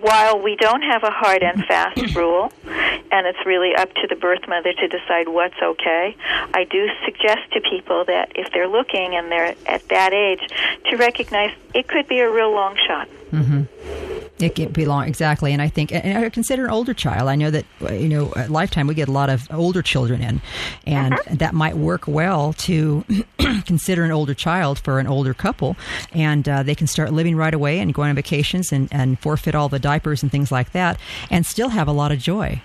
while 0.02 0.42
we 0.42 0.56
don't 0.56 0.82
have 0.82 1.04
a 1.04 1.12
hard 1.12 1.44
and 1.44 1.64
fast 1.66 2.16
rule, 2.16 2.52
and 2.66 3.28
it's 3.28 3.46
really 3.46 3.76
up 3.76 3.94
to 3.96 4.08
the 4.08 4.16
birth 4.16 4.48
mother 4.48 4.74
to 4.74 4.88
decide 4.88 5.28
what's 5.28 5.62
okay, 5.62 6.16
I 6.54 6.64
do 6.64 6.88
suggest 7.06 7.52
to 7.54 7.62
people 7.62 8.06
that 8.06 8.32
if 8.36 8.52
they're 8.52 8.68
looking 8.68 9.16
and 9.16 9.32
they're 9.32 9.56
at 9.66 9.88
that 9.90 10.14
age, 10.14 10.42
to 10.90 10.98
recognize 10.98 11.52
it 11.74 11.88
could 11.88 12.08
be 12.08 12.20
a 12.20 12.30
real 12.30 12.52
long 12.52 12.78
shot. 12.88 13.08
Mm-hmm. 13.32 14.11
It 14.42 14.56
can 14.56 14.72
be 14.72 14.86
long, 14.86 15.08
exactly. 15.08 15.54
And 15.54 15.62
I 15.62 15.68
think, 15.68 15.92
and 15.92 16.26
I 16.26 16.30
consider 16.30 16.66
an 16.66 16.72
older 16.72 16.94
child. 16.94 17.30
I 17.30 17.36
know 17.36 17.52
that, 17.52 17.66
you 17.92 18.10
know, 18.10 18.34
at 18.36 18.50
Lifetime 18.50 18.88
we 18.88 18.94
get 18.94 19.08
a 19.08 19.12
lot 19.12 19.30
of 19.30 19.48
older 19.52 19.82
children 19.82 20.22
in, 20.22 20.42
and 20.86 21.20
that 21.30 21.54
might 21.54 21.78
work 21.78 22.08
well 22.08 22.54
to 22.54 23.04
consider 23.66 24.04
an 24.04 24.12
older 24.12 24.34
child 24.34 24.80
for 24.80 25.00
an 25.00 25.08
older 25.08 25.34
couple. 25.34 25.76
And 26.14 26.48
uh, 26.48 26.64
they 26.64 26.76
can 26.76 26.88
start 26.88 27.14
living 27.14 27.36
right 27.36 27.54
away 27.54 27.80
and 27.80 27.94
going 27.94 28.10
on 28.10 28.16
vacations 28.16 28.72
and, 28.72 28.88
and 28.92 29.20
forfeit 29.20 29.56
all 29.56 29.70
the 29.70 29.80
diapers 29.80 30.24
and 30.24 30.32
things 30.32 30.52
like 30.52 30.72
that 30.72 31.00
and 31.30 31.46
still 31.46 31.70
have 31.70 31.88
a 31.88 31.94
lot 31.94 32.12
of 32.12 32.20
joy. 32.20 32.62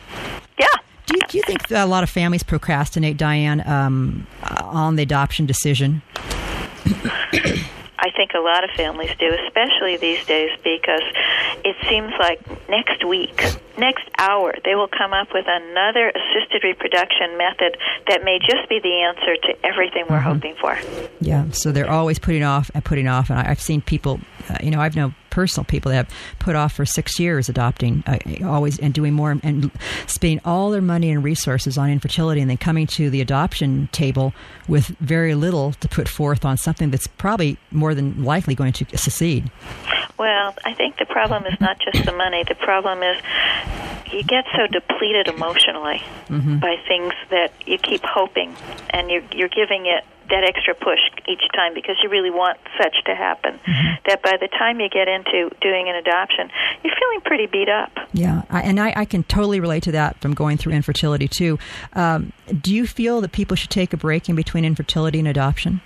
Yeah. 0.59 0.67
Do 1.07 1.15
you, 1.15 1.21
do 1.29 1.39
you 1.39 1.43
think 1.47 1.71
a 1.71 1.87
lot 1.87 2.03
of 2.03 2.11
families 2.11 2.43
procrastinate, 2.43 3.17
Diane, 3.17 3.63
um, 3.69 4.27
on 4.43 4.97
the 4.97 5.03
adoption 5.03 5.47
decision? 5.47 6.03
I 7.99 8.11
think 8.11 8.33
a 8.35 8.41
lot 8.41 8.65
of 8.65 8.71
families 8.77 9.11
do, 9.19 9.33
especially 9.47 9.97
these 9.97 10.25
days, 10.27 10.51
because 10.63 11.03
it 11.65 11.77
seems 11.89 12.13
like 12.19 12.41
next 12.69 13.05
week, 13.05 13.43
next 13.79 14.05
hour, 14.19 14.55
they 14.65 14.75
will 14.75 14.89
come 14.89 15.13
up 15.13 15.29
with 15.33 15.47
another 15.49 16.13
assisted 16.13 16.63
reproduction 16.65 17.37
method 17.39 17.77
that 18.09 18.25
may 18.25 18.39
just 18.39 18.69
be 18.69 18.81
the 18.81 19.03
answer 19.03 19.37
to 19.37 19.67
everything 19.67 20.05
we're 20.09 20.21
hoping 20.21 20.55
for. 20.61 20.79
Yeah, 21.21 21.51
so 21.51 21.73
they're 21.73 21.91
always 21.91 22.19
putting 22.19 22.43
off 22.43 22.71
and 22.75 22.85
putting 22.85 23.09
off. 23.09 23.31
And 23.31 23.39
I've 23.39 23.61
seen 23.61 23.81
people, 23.81 24.21
uh, 24.49 24.59
you 24.63 24.71
know, 24.71 24.81
I've 24.81 24.97
known 24.97 25.15
personal 25.37 25.67
people 25.67 25.91
that 25.91 25.97
have 25.97 26.11
put 26.39 26.57
off 26.57 26.73
for 26.73 26.87
six 26.87 27.21
years 27.21 27.51
adopting, 27.51 28.03
uh, 28.07 28.17
always 28.43 28.79
and 28.79 28.95
doing 28.95 29.13
more 29.13 29.31
and 29.43 29.71
spending 30.07 30.41
all 30.47 30.71
their 30.71 30.81
money 30.81 31.11
and 31.11 31.23
resources 31.23 31.77
on 31.77 31.91
infertility, 31.91 32.41
and 32.41 32.49
then 32.49 32.57
coming 32.57 32.87
to 32.87 33.11
the 33.11 33.21
adoption 33.21 33.91
table 33.93 34.33
with 34.67 34.87
very 34.99 35.35
little 35.35 35.73
to 35.75 35.89
put 35.89 36.09
forth 36.09 36.47
on 36.47 36.57
something 36.57 36.91
that's 36.91 37.07
probably 37.07 37.59
more 37.71 37.95
than 37.95 38.25
likely 38.25 38.55
going 38.55 38.73
to 38.73 38.87
succeed. 38.97 39.51
Well, 40.19 40.55
I 40.65 40.73
think 40.73 40.97
the 40.97 41.05
problem 41.05 41.45
is 41.45 41.61
not 41.61 41.79
just 41.81 42.07
the 42.07 42.13
money. 42.13 42.43
The 42.49 42.55
problem 42.55 43.03
is 43.03 43.21
you 44.11 44.23
get 44.23 44.47
so 44.57 44.67
depleted 44.67 45.29
emotionally 45.29 46.03
by 46.31 46.77
things 46.89 47.13
that 47.29 47.53
you 47.67 47.77
keep 47.77 48.03
hoping, 48.03 48.57
and 48.89 49.11
you're 49.11 49.25
you're 49.33 49.49
giving 49.49 49.85
it 49.85 50.03
that 50.29 50.45
extra 50.45 50.75
push 50.75 50.99
each 51.29 51.43
time 51.55 51.75
because 51.75 51.97
you 52.03 52.09
really 52.09 52.31
want 52.31 52.59
such 52.81 52.97
to 53.05 53.15
happen. 53.15 53.59
That 54.07 54.23
by 54.23 54.37
the 54.41 54.49
time 54.49 54.81
you 54.81 54.89
get 54.89 55.09
into 55.09 55.51
doing 55.61 55.89
an 55.89 55.97
adoption, 55.97 56.51
you're 56.83 56.95
feeling 56.95 57.21
pretty 57.25 57.47
beat 57.47 57.69
up. 57.69 57.93
Yeah, 58.13 58.43
I, 58.51 58.63
and 58.63 58.81
I, 58.81 58.93
I 58.97 59.05
can 59.05 59.23
totally 59.25 59.61
relate 59.61 59.83
to 59.85 59.93
that 59.93 60.21
from 60.21 60.35
going 60.35 60.57
through 60.57 60.73
infertility 60.73 61.29
too. 61.29 61.59
Um, 61.93 62.33
do 62.61 62.75
you 62.75 62.87
feel 62.87 63.21
that 63.21 63.33
people 63.33 63.57
should 63.57 63.71
take 63.71 63.93
a 63.93 63.97
break 63.97 64.29
in 64.29 64.37
between 64.37 64.65
infertility 64.65 65.19
and 65.19 65.29
adoption? 65.29 65.81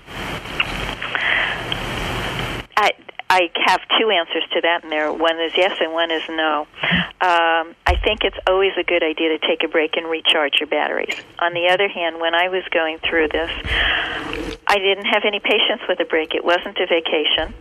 I 3.30 3.48
have 3.64 3.80
two 3.96 4.10
answers 4.10 4.42
to 4.54 4.60
that 4.62 4.82
in 4.82 4.90
there. 4.90 5.12
One 5.12 5.40
is 5.40 5.52
yes, 5.56 5.76
and 5.80 5.92
one 5.92 6.10
is 6.10 6.22
no. 6.28 6.66
Um, 6.82 7.76
I 7.86 7.94
think 8.02 8.24
it's 8.24 8.36
always 8.48 8.72
a 8.76 8.82
good 8.82 9.04
idea 9.04 9.38
to 9.38 9.46
take 9.46 9.62
a 9.64 9.68
break 9.68 9.96
and 9.96 10.10
recharge 10.10 10.58
your 10.58 10.66
batteries. 10.66 11.14
On 11.38 11.54
the 11.54 11.68
other 11.68 11.86
hand, 11.88 12.20
when 12.20 12.34
I 12.34 12.48
was 12.48 12.64
going 12.72 12.98
through 12.98 13.28
this, 13.28 14.49
I 14.70 14.78
didn't 14.78 15.06
have 15.06 15.24
any 15.26 15.40
patience 15.40 15.82
with 15.88 15.98
a 15.98 16.04
break. 16.04 16.32
It 16.32 16.44
wasn't 16.44 16.78
a 16.78 16.86
vacation. 16.86 17.52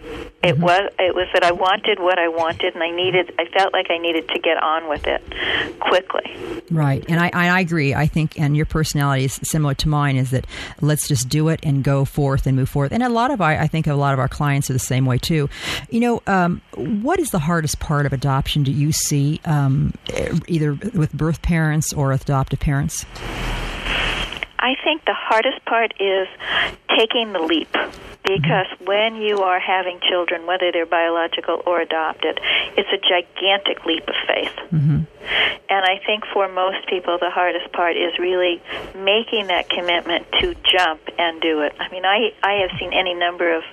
It 0.44 0.60
was 0.60 0.92
it 1.00 1.16
was 1.16 1.28
that 1.34 1.44
I 1.44 1.52
wanted 1.52 2.00
what 2.00 2.20
I 2.20 2.28
wanted, 2.28 2.76
and 2.76 2.84
I 2.84 2.92
needed. 2.92 3.34
I 3.40 3.46
felt 3.46 3.74
like 3.74 3.88
I 3.90 3.98
needed 3.98 4.30
to 4.30 4.38
get 4.38 4.62
on 4.62 4.88
with 4.88 5.08
it 5.08 5.24
quickly. 5.80 6.62
Right, 6.70 7.04
and 7.10 7.20
I, 7.20 7.32
I 7.34 7.62
agree. 7.62 7.96
I 7.96 8.06
think, 8.06 8.40
and 8.40 8.56
your 8.56 8.68
personality 8.68 9.26
is 9.26 9.40
similar 9.42 9.74
to 9.74 9.90
mine. 9.90 10.18
Is 10.18 10.30
that 10.30 10.46
let's 10.82 11.08
just 11.08 11.28
do 11.30 11.48
it 11.48 11.60
and 11.64 11.84
go 11.84 12.06
forth 12.06 12.46
and 12.46 12.56
move 12.56 12.70
forth. 12.70 12.92
And 12.92 13.02
a 13.02 13.10
lot 13.10 13.32
of 13.32 13.42
our, 13.42 13.54
I 13.54 13.66
think, 13.66 13.88
a 13.88 13.96
lot 13.96 14.14
of 14.14 14.20
our 14.20 14.30
clients 14.30 14.70
are 14.70 14.74
the 14.74 14.78
same 14.78 15.08
way 15.08 15.18
too. 15.18 15.50
You 15.90 16.02
know, 16.02 16.22
um, 16.28 16.62
what 16.76 17.20
is 17.20 17.32
the 17.32 17.40
hardest 17.40 17.80
part 17.80 18.06
of 18.06 18.14
adoption? 18.14 18.62
Do 18.62 18.72
you 18.72 18.92
see 18.92 19.42
um, 19.46 19.96
either 20.48 20.74
with 20.94 21.12
birth 21.14 21.42
parents 21.42 21.92
or 21.92 22.10
with 22.10 22.22
adoptive 22.22 22.60
parents? 22.60 23.08
I 24.60 24.76
think 24.84 25.06
the 25.06 25.16
hardest 25.16 25.64
part 25.66 25.94
is 26.00 26.28
taking 26.96 27.34
the 27.34 27.40
leap 27.40 27.72
because 28.24 28.68
mm-hmm. 28.68 28.86
when 28.86 29.16
you 29.16 29.40
are 29.40 29.60
having 29.60 30.00
children, 30.08 30.46
whether 30.46 30.72
they're 30.72 30.86
biological 30.86 31.64
or 31.66 31.82
adopted, 31.82 32.40
it's 32.78 32.90
a 32.92 32.98
gigantic 32.98 33.86
leap 33.86 34.08
of 34.08 34.16
faith. 34.28 34.56
Mm-hmm. 34.72 35.19
And 35.70 35.86
I 35.86 36.02
think 36.06 36.24
for 36.34 36.48
most 36.48 36.88
people, 36.88 37.18
the 37.20 37.30
hardest 37.30 37.72
part 37.72 37.96
is 37.96 38.18
really 38.18 38.62
making 38.96 39.48
that 39.48 39.70
commitment 39.70 40.26
to 40.42 40.56
jump 40.66 41.02
and 41.18 41.40
do 41.42 41.62
it. 41.62 41.74
I 41.80 41.90
mean, 41.90 42.06
I, 42.06 42.34
I 42.42 42.66
have 42.66 42.72
seen 42.80 42.92
any 42.92 43.14
number 43.14 43.56
of 43.56 43.64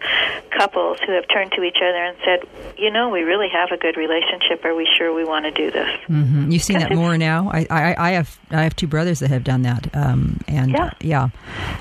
couples 0.50 0.98
who 1.06 1.12
have 1.12 1.24
turned 1.32 1.52
to 1.52 1.62
each 1.62 1.78
other 1.78 2.04
and 2.04 2.16
said, 2.24 2.76
you 2.76 2.90
know, 2.90 3.08
we 3.08 3.22
really 3.22 3.48
have 3.48 3.70
a 3.72 3.78
good 3.78 3.96
relationship. 3.96 4.64
Are 4.64 4.74
we 4.74 4.86
sure 4.98 5.14
we 5.14 5.24
want 5.24 5.46
to 5.46 5.50
do 5.50 5.70
this? 5.70 5.88
Mm-hmm. 6.08 6.50
You've 6.50 6.62
seen 6.62 6.78
that 6.80 6.92
more 6.94 7.16
now. 7.16 7.50
I, 7.50 7.66
I, 7.70 7.94
I 7.96 8.10
have 8.12 8.38
I 8.50 8.62
have 8.62 8.76
two 8.76 8.86
brothers 8.86 9.20
that 9.20 9.30
have 9.30 9.44
done 9.44 9.62
that, 9.62 9.94
um, 9.96 10.40
and 10.46 10.72
yeah, 10.72 10.90
yeah 11.00 11.28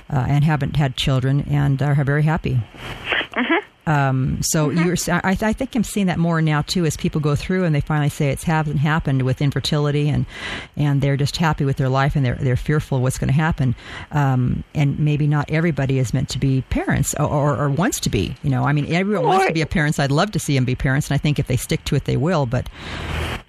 uh, 0.10 0.26
and 0.28 0.44
haven't 0.44 0.76
had 0.78 0.96
children 0.96 1.42
and 1.50 1.82
are 1.82 2.02
very 2.04 2.24
happy. 2.24 2.62
Mm-hmm. 3.32 3.75
Um, 3.88 4.42
so 4.42 4.70
mm-hmm. 4.70 4.86
you're, 4.86 4.96
I, 5.24 5.38
I, 5.40 5.54
think 5.54 5.76
I'm 5.76 5.84
seeing 5.84 6.08
that 6.08 6.18
more 6.18 6.42
now 6.42 6.62
too, 6.64 6.86
as 6.86 6.98
people 6.98 7.22
go 7.22 7.36
through 7.36 7.66
and 7.66 7.76
they 7.76 7.82
finally 7.82 8.10
say 8.10 8.30
it 8.30 8.42
hasn't 8.44 8.80
happened 8.80 9.22
with 9.22 9.42
infertility, 9.42 10.10
and 10.10 10.26
and 10.76 11.02
they're 11.02 11.18
just 11.18 11.38
happy 11.38 11.66
with 11.66 11.78
their 11.78 11.90
life 11.90 12.16
and 12.16 12.26
they're 12.26 12.36
they're 12.36 12.58
fearful 12.58 12.98
of 12.98 13.04
what's 13.04 13.18
going 13.18 13.28
to 13.28 13.34
happen. 13.34 13.76
Um, 14.12 14.64
and 14.74 14.98
maybe 15.00 15.28
not 15.28 15.50
everybody 15.50 16.00
is 16.00 16.14
meant 16.14 16.30
to 16.30 16.40
be 16.40 16.62
parents 16.70 17.14
or, 17.16 17.28
or, 17.28 17.58
or 17.58 17.70
wants 17.70 18.00
to 18.02 18.10
be. 18.10 18.36
You 18.44 18.50
know, 18.50 18.64
I 18.64 18.74
mean, 18.74 18.92
everyone 18.92 19.26
or, 19.26 19.28
wants 19.28 19.48
to 19.48 19.54
be 19.54 19.62
a 19.62 19.68
parent. 19.68 19.96
So 19.96 20.04
I'd 20.04 20.12
love 20.12 20.32
to 20.32 20.40
see 20.40 20.56
them 20.56 20.66
be 20.66 20.76
parents, 20.76 21.10
and 21.10 21.16
I 21.16 21.18
think 21.18 21.40
if 21.40 21.48
they 21.48 21.58
stick 21.58 21.84
to 21.86 21.96
it, 21.96 22.06
they 22.06 22.18
will. 22.18 22.46
But 22.46 22.68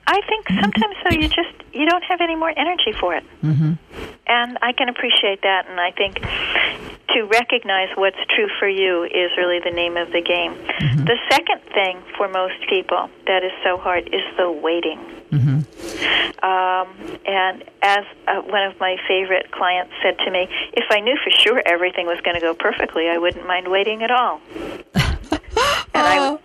I 0.07 0.21
think 0.29 0.49
sometimes 0.49 0.97
so. 1.03 1.19
You 1.19 1.29
just 1.29 1.55
you 1.73 1.87
don't 1.87 2.05
have 2.05 2.21
any 2.21 2.37
more 2.37 2.53
energy 2.57 2.93
for 2.99 3.15
it. 3.15 3.25
Mm-hmm. 3.43 3.73
And 4.29 4.59
I 4.63 4.73
can 4.73 4.89
appreciate 4.89 5.43
that, 5.43 5.67
and 5.69 5.81
I 5.81 5.91
think 5.93 6.21
to 7.17 7.25
recognize 7.25 7.89
what's 7.97 8.19
true 8.35 8.49
for 8.59 8.69
you 8.69 9.05
is 9.05 9.31
really 9.37 9.61
the 9.65 9.71
name 9.71 9.97
of 9.97 10.09
the 10.13 10.21
game. 10.21 10.53
Mm-hmm. 10.55 11.05
The 11.05 11.17
second 11.31 11.63
thing 11.73 12.03
for 12.17 12.29
most 12.29 12.55
people 12.69 13.09
that 13.27 13.45
is 13.45 13.53
so 13.65 13.79
hard 13.79 14.09
is 14.13 14.23
the 14.37 14.51
waiting. 14.51 14.99
Mm-hmm. 15.31 16.45
Um, 16.45 17.19
and 17.27 17.65
as 17.83 18.05
uh, 18.29 18.43
one 18.43 18.65
of 18.65 18.79
my 18.81 18.97
favorite 19.09 19.51
clients 19.51 19.93
said 20.03 20.19
to 20.25 20.31
me, 20.31 20.49
if 20.75 20.85
I 20.91 21.01
knew 21.01 21.17
for 21.23 21.31
sure 21.31 21.63
everything 21.65 22.07
was 22.07 22.21
going 22.21 22.35
to 22.35 22.41
go 22.41 22.55
perfectly, 22.55 23.09
I 23.09 23.19
wouldn't 23.19 23.47
mind 23.47 23.69
waiting 23.69 24.03
at 24.03 24.11
all. 24.11 24.41
and 24.95 25.41
I, 25.95 26.31
and 26.31 26.39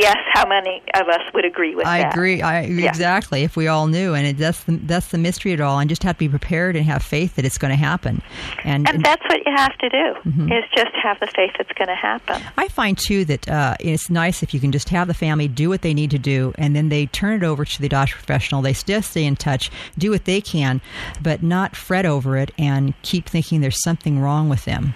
yes, 0.00 0.16
how 0.32 0.46
many 0.48 0.82
of 0.94 1.08
us 1.08 1.20
would 1.34 1.44
agree 1.44 1.74
with 1.74 1.84
that? 1.84 1.90
I 1.90 1.98
that? 2.02 2.12
agree. 2.14 2.42
I 2.42 2.62
Yeah. 2.62 2.88
exactly. 2.88 3.42
If 3.42 3.56
we 3.56 3.68
all 3.68 3.86
knew, 3.86 4.14
and 4.14 4.26
it, 4.26 4.38
that's 4.38 4.64
the 4.64 4.72
that's 4.76 5.08
the 5.08 5.18
mystery 5.18 5.52
at 5.52 5.60
all, 5.60 5.78
and 5.78 5.88
just 5.88 6.02
have 6.02 6.16
to 6.16 6.18
be 6.20 6.28
prepared 6.28 6.76
and 6.76 6.84
have 6.86 7.02
faith 7.02 7.36
that 7.36 7.44
it's 7.44 7.58
going 7.58 7.70
to 7.70 7.76
happen. 7.76 8.22
And, 8.64 8.88
And 8.88 9.04
that's 9.04 9.22
what 9.28 9.38
you 9.44 9.52
have 9.56 9.76
to 9.78 9.88
do 9.88 10.14
Mm-hmm. 10.26 10.52
is 10.52 10.64
just 10.76 10.90
have 11.02 11.18
the 11.20 11.26
faith 11.26 11.52
it's 11.60 11.72
going 11.72 11.88
to 11.88 11.94
happen. 11.94 12.42
I 12.56 12.68
find 12.68 12.96
too 12.98 13.24
that 13.26 13.48
uh, 13.48 13.74
it's 13.80 14.10
nice 14.10 14.42
if 14.42 14.52
you 14.54 14.60
can 14.60 14.72
just 14.72 14.88
have 14.90 15.06
the 15.08 15.14
family 15.14 15.48
do 15.48 15.68
what 15.68 15.82
they 15.82 15.94
need 15.94 16.10
to 16.12 16.18
do, 16.18 16.52
and 16.58 16.74
then 16.76 16.88
they 16.88 17.06
turn 17.06 17.34
it 17.34 17.44
over 17.44 17.64
to 17.64 17.80
the 17.80 17.86
adoption 17.86 18.16
professional. 18.18 18.62
They 18.62 18.72
still 18.72 19.02
stay 19.02 19.24
in 19.24 19.36
touch, 19.36 19.70
do 19.96 20.10
what 20.10 20.24
they 20.24 20.40
can, 20.40 20.80
but 21.22 21.42
not 21.42 21.76
fret 21.76 22.06
over 22.06 22.36
it 22.36 22.50
and 22.58 22.94
keep 23.02 23.28
thinking 23.28 23.60
there's 23.60 23.82
something 23.82 24.20
wrong 24.20 24.48
with 24.48 24.64
them. 24.64 24.94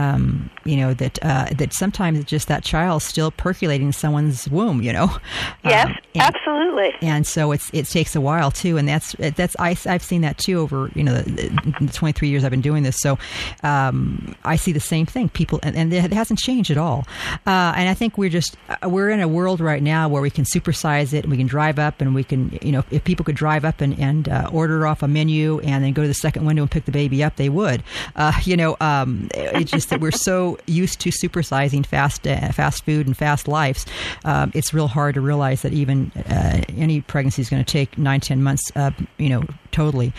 Um, 0.00 0.50
you 0.64 0.76
know 0.76 0.94
that 0.94 1.18
uh, 1.22 1.46
that 1.58 1.72
sometimes 1.74 2.18
it's 2.18 2.30
just 2.30 2.48
that 2.48 2.64
child 2.64 3.02
still 3.02 3.30
percolating 3.30 3.88
in 3.88 3.92
someone's 3.92 4.48
womb. 4.48 4.80
You 4.82 4.92
know. 4.92 5.08
Yes, 5.64 5.86
Um, 5.88 5.94
and- 6.14 6.22
absolutely. 6.22 6.90
and 7.02 7.26
so 7.26 7.52
it's 7.52 7.70
it 7.72 7.86
takes 7.86 8.16
a 8.16 8.20
while 8.20 8.50
too 8.50 8.76
and 8.78 8.88
that's 8.88 9.14
that's 9.36 9.54
I, 9.58 9.76
i've 9.86 10.02
seen 10.02 10.22
that 10.22 10.38
too 10.38 10.58
over 10.58 10.90
you 10.94 11.04
know 11.04 11.14
the, 11.20 11.48
the 11.80 11.92
23 11.92 12.28
years 12.28 12.44
i've 12.44 12.50
been 12.50 12.60
doing 12.62 12.82
this 12.82 12.96
so 12.98 13.18
um, 13.62 14.34
i 14.44 14.56
see 14.56 14.72
the 14.72 14.80
same 14.80 15.06
thing 15.06 15.28
people 15.28 15.60
and, 15.62 15.76
and 15.76 15.92
it 15.92 16.12
hasn't 16.12 16.38
changed 16.38 16.70
at 16.70 16.78
all 16.78 17.04
uh, 17.46 17.72
and 17.76 17.88
i 17.88 17.94
think 17.94 18.16
we're 18.18 18.30
just 18.30 18.56
uh, 18.68 18.88
we're 18.88 19.10
in 19.10 19.20
a 19.20 19.28
world 19.28 19.60
right 19.60 19.82
now 19.82 20.08
where 20.08 20.22
we 20.22 20.30
can 20.30 20.44
supersize 20.44 21.12
it 21.12 21.24
and 21.24 21.30
we 21.30 21.36
can 21.36 21.46
drive 21.46 21.78
up 21.78 22.00
and 22.00 22.14
we 22.14 22.24
can 22.24 22.58
you 22.62 22.72
know 22.72 22.82
if 22.90 23.04
people 23.04 23.24
could 23.24 23.36
drive 23.36 23.64
up 23.64 23.80
and, 23.80 23.98
and 23.98 24.28
uh, 24.28 24.48
order 24.52 24.86
off 24.86 25.02
a 25.02 25.08
menu 25.08 25.60
and 25.60 25.84
then 25.84 25.92
go 25.92 26.02
to 26.02 26.08
the 26.08 26.14
second 26.14 26.44
window 26.46 26.62
and 26.62 26.70
pick 26.70 26.84
the 26.86 26.92
baby 26.92 27.22
up 27.22 27.36
they 27.36 27.48
would 27.50 27.82
uh, 28.16 28.32
you 28.44 28.56
know 28.56 28.76
um, 28.80 29.28
it's 29.34 29.70
just 29.70 29.89
that 29.90 30.00
we're 30.00 30.10
so 30.10 30.58
used 30.66 31.00
to 31.00 31.10
supersizing 31.10 31.84
fast 31.84 32.26
uh, 32.26 32.50
fast 32.52 32.84
food 32.84 33.06
and 33.06 33.16
fast 33.16 33.46
lives 33.48 33.86
um, 34.24 34.50
it's 34.54 34.72
real 34.74 34.88
hard 34.88 35.14
to 35.14 35.20
realize 35.20 35.62
that 35.62 35.72
even 35.72 36.10
uh, 36.28 36.60
any 36.76 37.00
pregnancy 37.02 37.42
is 37.42 37.48
going 37.50 37.62
to 37.64 37.70
take 37.72 37.96
nine 37.98 38.20
ten 38.20 38.42
months 38.42 38.62
uh, 38.76 38.90
you 39.18 39.28
know 39.28 39.42
totally 39.72 40.12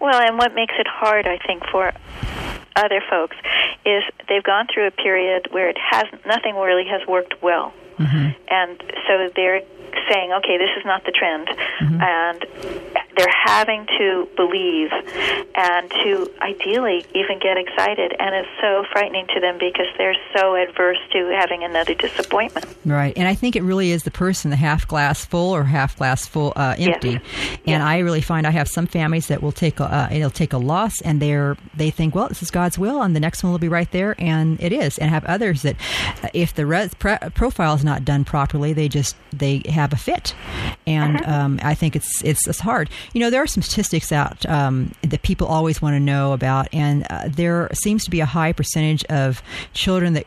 Well, 0.00 0.20
and 0.20 0.36
what 0.36 0.54
makes 0.54 0.74
it 0.78 0.86
hard, 0.86 1.26
I 1.26 1.38
think, 1.46 1.62
for 1.72 1.90
other 2.76 3.00
folks 3.08 3.36
is 3.86 4.02
they've 4.28 4.42
gone 4.42 4.66
through 4.72 4.86
a 4.86 4.90
period 4.90 5.48
where 5.50 5.68
it 5.70 5.78
has 5.78 6.04
nothing 6.26 6.54
really 6.56 6.84
has 6.86 7.06
worked 7.08 7.42
well, 7.42 7.72
Mm-hmm. 7.98 8.30
and 8.48 8.82
so 9.06 9.30
they're 9.36 9.62
saying, 10.10 10.32
"Okay, 10.32 10.58
this 10.58 10.70
is 10.76 10.84
not 10.84 11.04
the 11.04 11.12
trend," 11.12 11.46
Mm-hmm. 11.48 12.00
and 12.02 12.44
they're 13.16 13.26
having 13.44 13.86
to 13.98 14.28
believe 14.36 14.90
and 15.54 15.90
to 15.90 16.30
ideally 16.40 17.04
even 17.14 17.38
get 17.38 17.56
excited, 17.56 18.14
and 18.18 18.34
it's 18.34 18.48
so 18.60 18.84
frightening 18.92 19.26
to 19.34 19.40
them 19.40 19.56
because 19.58 19.86
they're 19.98 20.16
so 20.36 20.56
adverse 20.56 20.98
to 21.12 21.26
having 21.38 21.62
another 21.62 21.94
disappointment. 21.94 22.66
Right, 22.84 23.16
and 23.16 23.28
I 23.28 23.34
think 23.34 23.56
it 23.56 23.62
really 23.62 23.90
is 23.90 24.02
the 24.02 24.10
person, 24.10 24.50
the 24.50 24.56
half 24.56 24.86
glass 24.88 25.24
full 25.24 25.54
or 25.54 25.64
half 25.64 25.96
glass 25.96 26.26
full 26.26 26.52
uh, 26.56 26.74
empty. 26.78 27.10
Yes. 27.10 27.60
And 27.66 27.82
I 27.82 27.98
really 27.98 28.20
find 28.20 28.46
I 28.46 28.50
have 28.50 28.68
some 28.68 28.86
families 28.86 29.28
that 29.28 29.42
will 29.42 29.52
take 29.52 29.80
a, 29.80 29.84
uh, 29.84 30.08
it'll 30.10 30.30
take 30.30 30.52
a 30.52 30.58
loss, 30.58 31.00
and 31.02 31.20
they're 31.20 31.56
they 31.76 31.90
think, 31.90 32.14
well, 32.14 32.28
this 32.28 32.42
is 32.42 32.50
God's 32.50 32.78
will, 32.78 33.02
and 33.02 33.14
the 33.14 33.20
next 33.20 33.42
one 33.42 33.52
will 33.52 33.58
be 33.58 33.68
right 33.68 33.90
there, 33.90 34.14
and 34.18 34.60
it 34.60 34.72
is. 34.72 34.98
And 34.98 35.10
have 35.10 35.24
others 35.24 35.62
that, 35.62 35.76
uh, 36.22 36.28
if 36.34 36.54
the 36.54 36.66
res- 36.66 36.94
pre- 36.94 37.18
profile 37.34 37.74
is 37.74 37.84
not 37.84 38.04
done 38.04 38.24
properly, 38.24 38.72
they 38.72 38.88
just 38.88 39.16
they 39.32 39.62
have 39.68 39.92
a 39.92 39.96
fit, 39.96 40.34
and 40.86 41.24
um, 41.26 41.60
I 41.62 41.74
think 41.74 41.96
it's 41.96 42.22
it's 42.24 42.46
it's 42.48 42.60
hard. 42.60 42.90
You 43.12 43.20
know, 43.20 43.30
there 43.30 43.42
are 43.42 43.46
some 43.46 43.62
statistics 43.62 44.12
out 44.12 44.44
um, 44.46 44.92
that 45.02 45.22
people 45.22 45.46
always 45.46 45.80
want 45.80 45.94
to 45.94 46.00
know 46.00 46.32
about, 46.32 46.68
and 46.72 47.06
uh, 47.10 47.28
there 47.28 47.70
seems 47.74 48.04
to 48.04 48.10
be 48.10 48.20
a 48.20 48.26
high 48.26 48.52
percentage 48.52 49.04
of 49.04 49.42
children 49.72 50.14
that 50.14 50.26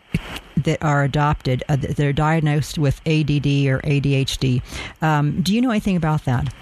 that 0.57 0.81
are 0.83 1.03
adopted 1.03 1.63
uh, 1.69 1.75
that 1.75 1.99
are 1.99 2.13
diagnosed 2.13 2.77
with 2.77 2.99
ADD 3.05 3.45
or 3.67 3.79
ADHD. 3.81 4.61
Um, 5.01 5.41
do 5.41 5.53
you 5.53 5.61
know 5.61 5.69
anything 5.69 5.95
about 5.95 6.25
that? 6.25 6.53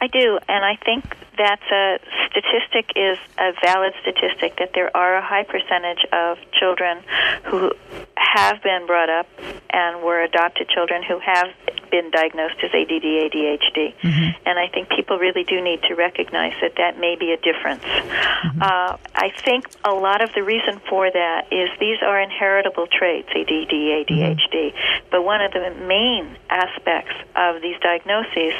I 0.00 0.06
do, 0.06 0.38
and 0.48 0.64
I 0.64 0.76
think 0.76 1.04
that 1.38 1.60
a 1.72 1.98
statistic 2.30 2.92
is 2.96 3.18
a 3.38 3.52
valid 3.62 3.94
statistic 4.02 4.58
that 4.58 4.70
there 4.74 4.94
are 4.96 5.16
a 5.16 5.22
high 5.22 5.44
percentage 5.44 6.04
of 6.12 6.38
children 6.52 7.02
who 7.44 7.72
have 8.16 8.62
been 8.62 8.86
brought 8.86 9.08
up 9.08 9.26
and 9.70 10.02
were 10.02 10.22
adopted 10.22 10.68
children 10.68 11.02
who 11.02 11.18
have 11.18 11.48
been 11.90 12.10
diagnosed 12.10 12.56
as 12.62 12.70
ADD, 12.74 13.02
ADHD, 13.02 13.94
mm-hmm. 13.96 14.30
and 14.44 14.58
I 14.58 14.68
think 14.68 14.90
people 14.90 15.18
really 15.18 15.44
do 15.44 15.60
need 15.62 15.80
to 15.88 15.94
recognize 15.94 16.52
that 16.60 16.74
that 16.76 16.98
may 16.98 17.16
be 17.16 17.32
a 17.32 17.38
difference. 17.38 17.82
Mm-hmm. 17.82 18.62
Uh, 18.62 18.96
I 19.14 19.30
think 19.44 19.66
a 19.84 19.92
lot 19.92 20.20
of 20.20 20.30
the 20.34 20.42
reason 20.42 20.80
for 20.88 21.10
that 21.10 21.52
is 21.52 21.70
these 21.80 21.98
are 22.02 22.20
inheritable 22.20 22.88
traits, 22.88 23.28
ADD, 23.30 23.72
ADHD, 23.72 24.52
mm-hmm. 24.52 25.06
but 25.10 25.24
one 25.24 25.40
of 25.40 25.52
the 25.52 25.70
main 25.86 26.36
aspects 26.50 27.14
of 27.34 27.62
these 27.62 27.78
diagnoses 27.80 28.52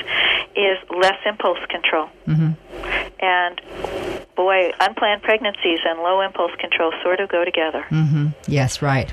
is 0.57 0.79
less 0.91 1.19
impulse 1.29 1.59
control. 1.69 2.09
And 3.21 3.61
boy, 4.37 4.71
unplanned 4.81 5.23
pregnancies 5.23 5.81
and 5.85 6.01
low 6.01 6.21
impulse 6.21 6.53
control 6.59 6.93
sort 7.03 7.21
of 7.21 7.29
go 7.29 7.45
together. 7.45 7.85
Mm-hmm. 7.91 8.29
Yes, 8.47 8.81
right. 8.83 9.13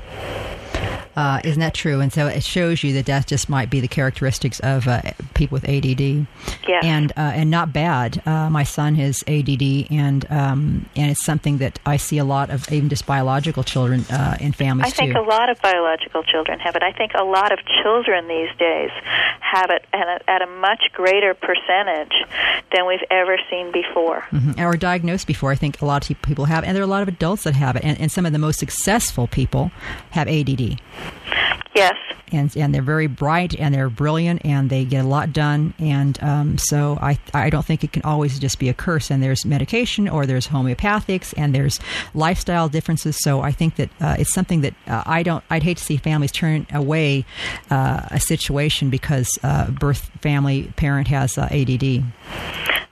Uh, 1.16 1.40
isn't 1.44 1.60
that 1.60 1.72
true? 1.74 2.00
And 2.00 2.12
so 2.12 2.26
it 2.26 2.42
shows 2.44 2.84
you 2.84 2.92
that 2.94 3.06
that 3.06 3.26
just 3.26 3.48
might 3.48 3.70
be 3.70 3.80
the 3.80 3.88
characteristics 3.88 4.60
of 4.60 4.86
uh, 4.86 5.00
people 5.34 5.56
with 5.56 5.66
ADD, 5.68 6.26
Yes. 6.68 6.84
and 6.84 7.10
uh, 7.12 7.32
and 7.34 7.50
not 7.50 7.72
bad. 7.72 8.20
Uh, 8.26 8.50
my 8.50 8.64
son 8.64 8.94
has 8.96 9.24
ADD, 9.26 9.86
and 9.90 10.30
um, 10.30 10.86
and 10.94 11.10
it's 11.10 11.24
something 11.24 11.58
that 11.58 11.78
I 11.86 11.96
see 11.96 12.18
a 12.18 12.24
lot 12.24 12.50
of, 12.50 12.70
even 12.70 12.88
just 12.88 13.06
biological 13.06 13.64
children 13.64 14.04
uh, 14.10 14.36
in 14.40 14.52
families 14.52 14.88
I 14.88 14.90
think 14.90 15.14
too. 15.14 15.20
a 15.20 15.22
lot 15.22 15.48
of 15.48 15.60
biological 15.62 16.22
children 16.22 16.58
have 16.60 16.76
it. 16.76 16.82
I 16.82 16.92
think 16.92 17.12
a 17.18 17.24
lot 17.24 17.50
of 17.52 17.60
children 17.82 18.28
these 18.28 18.50
days 18.58 18.90
have 19.40 19.70
it 19.70 19.86
at 19.92 20.06
a, 20.08 20.30
at 20.30 20.42
a 20.42 20.46
much 20.46 20.82
greater 20.92 21.32
percentage 21.34 22.12
than 22.74 22.86
we've 22.86 23.04
ever 23.10 23.38
seen 23.50 23.72
before. 23.72 24.24
Mhm. 24.32 24.58
or 24.60 24.76
diagnosed 24.76 25.26
before. 25.26 25.50
I 25.52 25.54
think 25.54 25.80
a 25.80 25.86
lot 25.86 26.08
of 26.10 26.20
people 26.22 26.44
have, 26.46 26.64
and 26.64 26.74
there 26.76 26.82
are 26.82 26.84
a 26.84 26.88
lot 26.88 27.02
of 27.02 27.08
adults 27.08 27.44
that 27.44 27.54
have 27.54 27.76
it, 27.76 27.84
and, 27.84 27.98
and 28.00 28.12
some 28.12 28.26
of 28.26 28.32
the 28.32 28.38
most 28.38 28.58
successful 28.58 29.26
people 29.28 29.70
have 30.10 30.28
ADD. 30.28 30.78
Yes. 31.74 31.94
and 32.32 32.56
and 32.56 32.74
they're 32.74 32.80
very 32.80 33.06
bright 33.06 33.54
and 33.58 33.74
they're 33.74 33.90
brilliant 33.90 34.44
and 34.46 34.70
they 34.70 34.84
get 34.84 35.04
a 35.04 35.08
lot 35.08 35.32
done 35.34 35.74
and 35.78 36.18
um, 36.22 36.56
so 36.58 36.96
I 37.00 37.18
I 37.34 37.50
don't 37.50 37.66
think 37.66 37.84
it 37.84 37.92
can 37.92 38.02
always 38.02 38.38
just 38.38 38.58
be 38.58 38.68
a 38.70 38.74
curse 38.74 39.10
and 39.10 39.22
there's 39.22 39.44
medication 39.44 40.08
or 40.08 40.24
there's 40.24 40.48
homeopathics 40.48 41.34
and 41.36 41.54
there's 41.54 41.78
lifestyle 42.14 42.68
differences 42.70 43.16
so 43.22 43.42
I 43.42 43.52
think 43.52 43.76
that 43.76 43.90
uh, 44.00 44.16
it's 44.18 44.32
something 44.32 44.62
that 44.62 44.74
uh, 44.86 45.02
I 45.04 45.22
don't 45.22 45.44
I'd 45.50 45.62
hate 45.62 45.76
to 45.76 45.84
see 45.84 45.98
families 45.98 46.32
turn 46.32 46.66
away 46.72 47.26
uh, 47.70 48.08
a 48.10 48.20
situation 48.20 48.88
because 48.88 49.28
uh, 49.42 49.70
birth 49.70 50.10
family 50.22 50.72
parent 50.76 51.08
has 51.08 51.36
uh, 51.36 51.42
ADD 51.50 52.02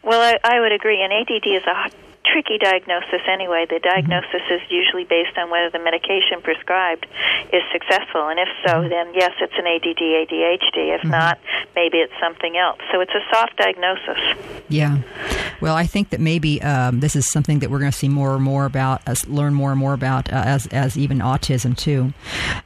Well, 0.02 0.20
I, 0.20 0.36
I 0.44 0.60
would 0.60 0.72
agree. 0.72 1.02
And 1.02 1.10
ADD 1.12 1.46
is 1.46 1.62
a 1.66 2.13
tricky 2.24 2.58
diagnosis 2.58 3.22
anyway. 3.30 3.66
The 3.68 3.80
diagnosis 3.80 4.42
is 4.50 4.60
usually 4.70 5.04
based 5.04 5.36
on 5.36 5.50
whether 5.50 5.70
the 5.70 5.78
medication 5.78 6.42
prescribed 6.42 7.06
is 7.52 7.62
successful, 7.72 8.28
and 8.28 8.38
if 8.38 8.48
so, 8.66 8.88
then 8.88 9.12
yes, 9.14 9.32
it's 9.40 9.54
an 9.56 9.66
ADD, 9.66 10.00
ADHD. 10.00 10.94
If 10.96 11.04
not, 11.04 11.38
maybe 11.74 11.98
it's 11.98 12.12
something 12.20 12.56
else. 12.56 12.80
So 12.92 13.00
it's 13.00 13.12
a 13.12 13.22
soft 13.32 13.56
diagnosis. 13.56 14.18
Yeah. 14.68 14.98
Well, 15.60 15.76
I 15.76 15.86
think 15.86 16.10
that 16.10 16.20
maybe 16.20 16.60
um, 16.62 17.00
this 17.00 17.16
is 17.16 17.30
something 17.30 17.60
that 17.60 17.70
we're 17.70 17.78
going 17.78 17.92
to 17.92 17.96
see 17.96 18.08
more 18.08 18.34
and 18.34 18.42
more 18.42 18.64
about, 18.64 19.06
us 19.08 19.26
learn 19.26 19.54
more 19.54 19.70
and 19.70 19.78
more 19.78 19.94
about 19.94 20.32
uh, 20.32 20.42
as 20.44 20.66
as 20.68 20.96
even 20.96 21.18
autism 21.18 21.76
too. 21.76 22.12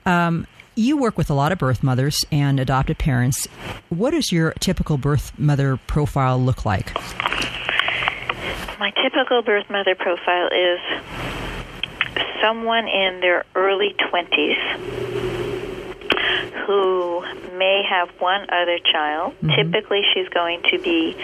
Um, 0.07 0.47
you 0.75 0.97
work 0.97 1.19
with 1.19 1.29
a 1.29 1.35
lot 1.35 1.51
of 1.51 1.59
birth 1.59 1.83
mothers 1.83 2.25
and 2.31 2.61
adopted 2.61 2.99
parents. 2.99 3.47
What 3.89 4.13
does 4.13 4.31
your 4.31 4.53
typical 4.61 4.97
birth 4.97 5.37
mother 5.37 5.77
profile 5.77 6.41
look 6.41 6.65
like? 6.65 6.93
My 8.79 8.93
typical 9.03 9.43
birth 9.43 9.69
mother 9.69 9.97
profile 9.97 10.49
is 10.49 10.79
someone 12.41 12.87
in 12.87 13.21
their 13.21 13.45
early 13.57 13.95
20s 13.99 15.09
who 16.65 17.23
may 17.59 17.83
have 17.89 18.09
one 18.21 18.43
other 18.51 18.79
child. 18.79 19.35
Mm-hmm. 19.43 19.57
Typically, 19.57 20.03
she's 20.15 20.29
going 20.29 20.63
to 20.71 20.79
be 20.79 21.17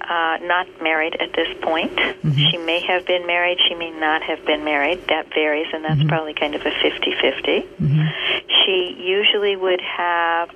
uh, 0.00 0.38
not 0.40 0.66
married 0.80 1.16
at 1.20 1.34
this 1.34 1.48
point. 1.60 1.94
Mm-hmm. 1.94 2.30
She 2.50 2.56
may 2.56 2.80
have 2.80 3.04
been 3.06 3.26
married, 3.26 3.58
she 3.68 3.74
may 3.74 3.90
not 3.90 4.22
have 4.22 4.44
been 4.46 4.64
married. 4.64 5.06
That 5.08 5.28
varies, 5.34 5.66
and 5.72 5.84
that's 5.84 5.98
mm-hmm. 5.98 6.08
probably 6.08 6.32
kind 6.34 6.54
of 6.54 6.62
a 6.62 6.70
50 6.70 7.14
50. 7.20 7.60
Mm-hmm. 7.60 8.02
She 8.64 8.96
usually 8.98 9.56
would 9.56 9.82
have 9.82 10.48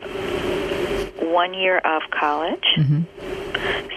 one 1.21 1.55
year 1.55 1.79
of 1.79 2.03
college. 2.11 2.65
Mm-hmm. 2.77 3.03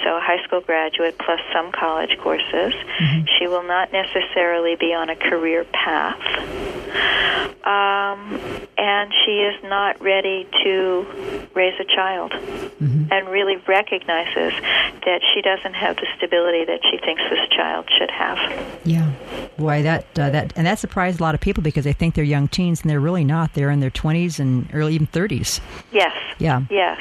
So, 0.03 0.17
a 0.17 0.21
high 0.21 0.43
school 0.43 0.61
graduate 0.61 1.17
plus 1.17 1.39
some 1.53 1.71
college 1.71 2.17
courses. 2.21 2.73
Mm-hmm. 2.73 3.25
She 3.37 3.47
will 3.47 3.63
not 3.63 3.91
necessarily 3.91 4.75
be 4.75 4.93
on 4.93 5.09
a 5.09 5.15
career 5.15 5.65
path. 5.65 6.21
Um, 7.65 8.39
and 8.77 9.11
she 9.25 9.31
is 9.31 9.63
not 9.63 9.99
ready 9.99 10.47
to 10.63 11.49
raise 11.55 11.73
a 11.79 11.83
child 11.83 12.31
mm-hmm. 12.31 13.11
and 13.11 13.27
really 13.27 13.55
recognizes 13.67 14.53
that 15.05 15.21
she 15.33 15.41
doesn't 15.41 15.73
have 15.73 15.95
the 15.95 16.05
stability 16.17 16.65
that 16.65 16.81
she 16.91 16.97
thinks 16.97 17.23
this 17.29 17.47
child 17.49 17.89
should 17.97 18.11
have. 18.11 18.37
Yeah. 18.83 19.11
Boy, 19.57 19.81
that 19.83 20.05
uh, 20.19 20.29
that 20.29 20.53
and 20.55 20.67
that 20.67 20.79
surprised 20.79 21.19
a 21.19 21.23
lot 21.23 21.33
of 21.33 21.41
people 21.41 21.63
because 21.63 21.85
they 21.85 21.93
think 21.93 22.15
they're 22.15 22.23
young 22.23 22.47
teens 22.47 22.81
and 22.81 22.89
they're 22.89 22.99
really 22.99 23.23
not. 23.23 23.53
They're 23.53 23.71
in 23.71 23.79
their 23.79 23.91
20s 23.91 24.39
and 24.39 24.69
early 24.73 24.95
even 24.95 25.07
30s. 25.07 25.59
Yes. 25.91 26.13
Yeah. 26.37 26.63
Yes. 26.69 26.99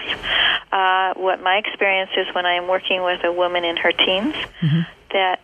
Uh, 0.72 1.14
what 1.14 1.40
my 1.42 1.56
experience 1.56 2.10
is 2.16 2.26
when 2.34 2.46
I 2.46 2.54
am 2.54 2.68
working 2.68 3.02
with 3.02 3.22
a 3.24 3.32
woman 3.32 3.64
in 3.64 3.76
her 3.76 3.92
teens, 3.92 4.34
mm-hmm. 4.60 4.80
that 5.12 5.40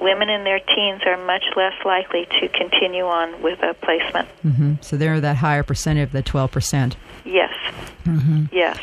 women 0.00 0.28
in 0.28 0.44
their 0.44 0.60
teens 0.60 1.02
are 1.04 1.16
much 1.26 1.42
less 1.56 1.74
likely 1.84 2.26
to 2.40 2.48
continue 2.48 3.04
on 3.04 3.42
with 3.42 3.60
a 3.62 3.74
placement. 3.74 4.28
Mm-hmm. 4.44 4.74
So 4.82 4.96
they're 4.96 5.20
that 5.20 5.36
higher 5.36 5.62
percent 5.62 5.98
of 5.98 6.12
the 6.12 6.22
12%. 6.22 6.94
Yes. 7.24 7.52
Mm-hmm. 8.04 8.44
Yes. 8.52 8.78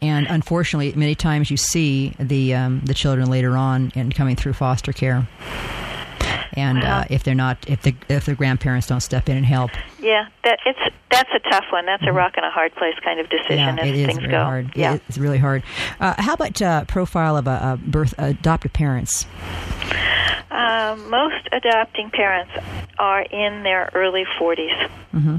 And 0.00 0.26
unfortunately, 0.26 0.92
many 0.94 1.14
times 1.14 1.50
you 1.50 1.58
see 1.58 2.14
the 2.18 2.54
um, 2.54 2.80
the 2.84 2.94
children 2.94 3.30
later 3.30 3.56
on 3.56 3.92
and 3.94 4.14
coming 4.14 4.36
through 4.36 4.54
foster 4.54 4.92
care 4.92 5.28
and 6.54 6.82
uh, 6.82 6.86
uh, 6.86 7.04
if 7.10 7.24
they're 7.24 7.34
not, 7.34 7.58
if 7.68 7.82
the 7.82 7.94
if 8.08 8.26
the 8.26 8.34
grandparents 8.34 8.86
don't 8.86 9.00
step 9.00 9.28
in 9.28 9.36
and 9.36 9.46
help. 9.46 9.70
Yeah, 9.98 10.28
that 10.44 10.58
it's 10.66 10.94
that's 11.10 11.30
a 11.34 11.50
tough 11.50 11.64
one. 11.70 11.86
That's 11.86 12.02
a 12.02 12.06
mm-hmm. 12.06 12.16
rock 12.16 12.34
and 12.36 12.46
a 12.46 12.50
hard 12.50 12.74
place 12.74 12.94
kind 13.04 13.20
of 13.20 13.28
decision 13.28 13.76
yeah, 13.76 13.82
as 13.82 13.88
it 13.88 13.94
is 13.94 14.06
things 14.06 14.18
very 14.18 14.30
go. 14.30 14.44
Hard. 14.44 14.72
Yeah, 14.74 14.98
it's 15.08 15.18
really 15.18 15.38
hard. 15.38 15.62
Uh, 16.00 16.14
how 16.18 16.34
about 16.34 16.60
uh, 16.60 16.84
profile 16.84 17.36
of 17.36 17.46
a, 17.46 17.50
a 17.50 17.80
birth 17.82 18.14
adoptive 18.18 18.72
parents? 18.72 19.26
Uh, 20.50 20.96
most 21.08 21.48
adopting 21.52 22.10
parents 22.10 22.52
are 22.98 23.22
in 23.22 23.64
their 23.64 23.90
early 23.92 24.24
40s 24.38 24.88
mm-hmm. 25.12 25.36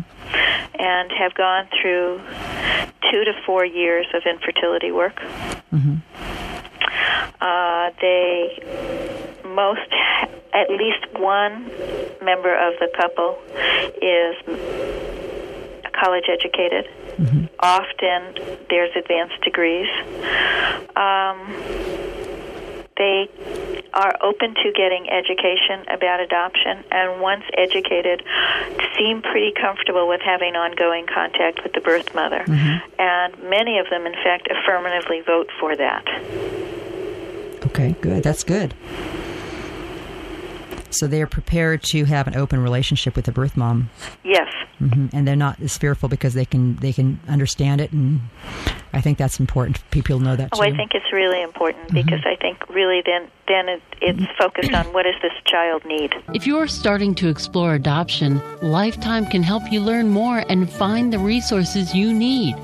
and 0.78 1.12
have 1.12 1.34
gone 1.36 1.68
through 1.82 2.20
two 3.12 3.24
to 3.24 3.34
four 3.46 3.66
years 3.66 4.06
of 4.14 4.24
infertility 4.26 4.92
work. 4.92 5.16
Mm-hmm. 5.74 5.96
Uh, 7.40 7.92
they 8.02 9.35
most, 9.56 9.90
at 10.54 10.70
least 10.70 11.08
one 11.20 11.72
member 12.24 12.54
of 12.54 12.74
the 12.80 12.90
couple 12.96 13.40
is 14.02 14.36
college 15.94 16.26
educated. 16.30 16.86
Mm-hmm. 17.18 17.46
Often 17.60 18.66
there's 18.70 18.96
advanced 18.96 19.42
degrees. 19.42 19.88
Um, 20.96 21.40
they 22.98 23.30
are 23.94 24.16
open 24.22 24.54
to 24.56 24.72
getting 24.76 25.10
education 25.10 25.86
about 25.90 26.20
adoption 26.20 26.84
and 26.92 27.22
once 27.22 27.44
educated 27.58 28.22
seem 28.98 29.22
pretty 29.22 29.54
comfortable 29.60 30.08
with 30.08 30.22
having 30.22 30.56
ongoing 30.56 31.06
contact 31.08 31.64
with 31.64 31.74
the 31.74 31.82
birth 31.82 32.14
mother 32.14 32.44
mm-hmm. 32.46 33.00
and 33.00 33.50
many 33.50 33.80
of 33.80 33.90
them 33.90 34.06
in 34.06 34.14
fact 34.14 34.48
affirmatively 34.52 35.22
vote 35.22 35.50
for 35.60 35.76
that 35.76 36.06
okay 37.66 37.96
good 38.02 38.24
that's 38.24 38.44
good 38.44 38.74
so 40.90 41.08
they 41.08 41.22
are 41.22 41.28
prepared 41.28 41.84
to 41.84 42.06
have 42.06 42.28
an 42.28 42.36
open 42.36 42.62
relationship 42.62 43.16
with 43.16 43.26
the 43.26 43.32
birth 43.32 43.58
mom. 43.58 43.90
Yes. 44.24 44.48
Mm-hmm. 44.80 45.16
And 45.16 45.28
they're 45.28 45.36
not 45.36 45.60
as 45.62 45.78
fearful 45.78 46.10
because 46.10 46.34
they 46.34 46.46
can 46.46 46.76
they 46.78 46.92
can 46.92 47.20
understand 47.28 47.80
it, 47.80 47.92
and 47.94 48.22
I 48.96 49.02
think 49.02 49.18
that's 49.18 49.42
important. 49.42 49.84
People 49.92 50.20
know 50.20 50.38
that. 50.38 50.50
Oh, 50.54 50.62
I 50.62 50.72
think 50.72 50.92
it's 50.96 51.12
really 51.12 51.42
important 51.44 51.88
mm-hmm. 51.88 51.96
because 51.96 52.22
I 52.26 52.38
think 52.38 52.68
really 52.70 53.02
then 53.06 53.30
then 53.48 53.68
it, 53.68 53.82
it's 54.02 54.26
focused 54.38 54.74
on 54.74 54.86
what 54.94 55.04
does 55.04 55.22
this 55.22 55.34
child 55.46 55.84
need. 55.86 56.14
If 56.34 56.48
you're 56.48 56.68
starting 56.68 57.14
to 57.16 57.28
explore 57.28 57.76
adoption, 57.76 58.42
Lifetime 58.62 59.26
can 59.26 59.44
help 59.44 59.70
you 59.70 59.82
learn 59.82 60.10
more 60.10 60.44
and 60.50 60.70
find 60.70 61.12
the 61.12 61.20
resources 61.20 61.94
you 61.94 62.14
need. 62.14 62.56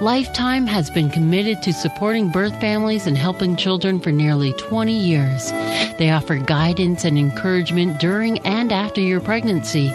Lifetime 0.00 0.66
has 0.66 0.90
been 0.90 1.10
committed 1.10 1.62
to 1.62 1.72
supporting 1.72 2.30
birth 2.30 2.58
families 2.58 3.06
and 3.06 3.16
helping 3.16 3.54
children 3.54 4.00
for 4.00 4.10
nearly 4.10 4.54
20 4.54 4.98
years. 4.98 5.52
They 5.98 6.10
offer 6.10 6.38
guidance 6.38 7.04
and 7.04 7.18
encouragement 7.18 8.00
during 8.00 8.38
and 8.40 8.72
after 8.72 9.02
your 9.02 9.20
pregnancy. 9.20 9.92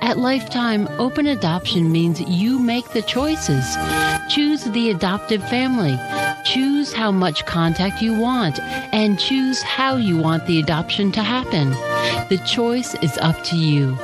At 0.00 0.16
Lifetime, 0.16 0.88
open 0.98 1.26
adoption 1.26 1.92
means 1.92 2.20
you 2.20 2.58
make 2.58 2.88
the 2.90 3.02
choices. 3.02 3.76
Choose 4.30 4.64
the 4.64 4.90
adoptive 5.08 5.42
family. 5.48 5.98
Choose 6.44 6.92
how 6.92 7.10
much 7.10 7.46
contact 7.46 8.02
you 8.02 8.14
want 8.14 8.60
and 8.92 9.18
choose 9.18 9.62
how 9.62 9.96
you 9.96 10.18
want 10.18 10.44
the 10.44 10.58
adoption 10.60 11.10
to 11.12 11.22
happen. 11.22 11.70
The 12.28 12.38
choice 12.44 12.94
is 12.96 13.16
up 13.16 13.42
to 13.44 13.56
you. 13.56 13.96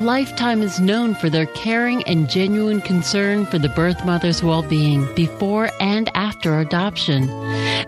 Lifetime 0.00 0.62
is 0.62 0.80
known 0.80 1.14
for 1.14 1.30
their 1.30 1.46
caring 1.46 2.02
and 2.04 2.28
genuine 2.28 2.80
concern 2.80 3.46
for 3.46 3.58
the 3.58 3.68
birth 3.68 4.04
mother's 4.04 4.42
well 4.42 4.62
being 4.62 5.06
before 5.14 5.70
and 5.80 6.10
after 6.16 6.58
adoption. 6.58 7.28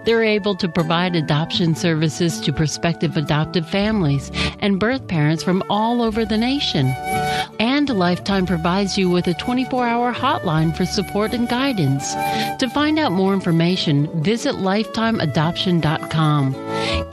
They're 0.04 0.22
able 0.22 0.54
to 0.56 0.68
provide 0.68 1.16
adoption 1.16 1.74
services 1.74 2.40
to 2.42 2.52
prospective 2.52 3.16
adoptive 3.16 3.68
families 3.68 4.30
and 4.60 4.78
birth 4.78 5.08
parents 5.08 5.42
from 5.42 5.64
all 5.68 6.02
over 6.02 6.24
the 6.24 6.38
nation. 6.38 6.86
And 7.58 7.88
Lifetime 7.88 8.46
provides 8.46 8.96
you 8.96 9.10
with 9.10 9.26
a 9.26 9.34
24 9.34 9.84
hour 9.86 10.12
hotline 10.12 10.76
for 10.76 10.86
support 10.86 11.34
and 11.34 11.48
guidance. 11.48 12.12
To 12.60 12.68
find 12.72 12.96
out 12.98 13.12
more 13.12 13.34
information, 13.34 14.08
visit 14.22 14.54
lifetimeadoption.com. 14.54 16.54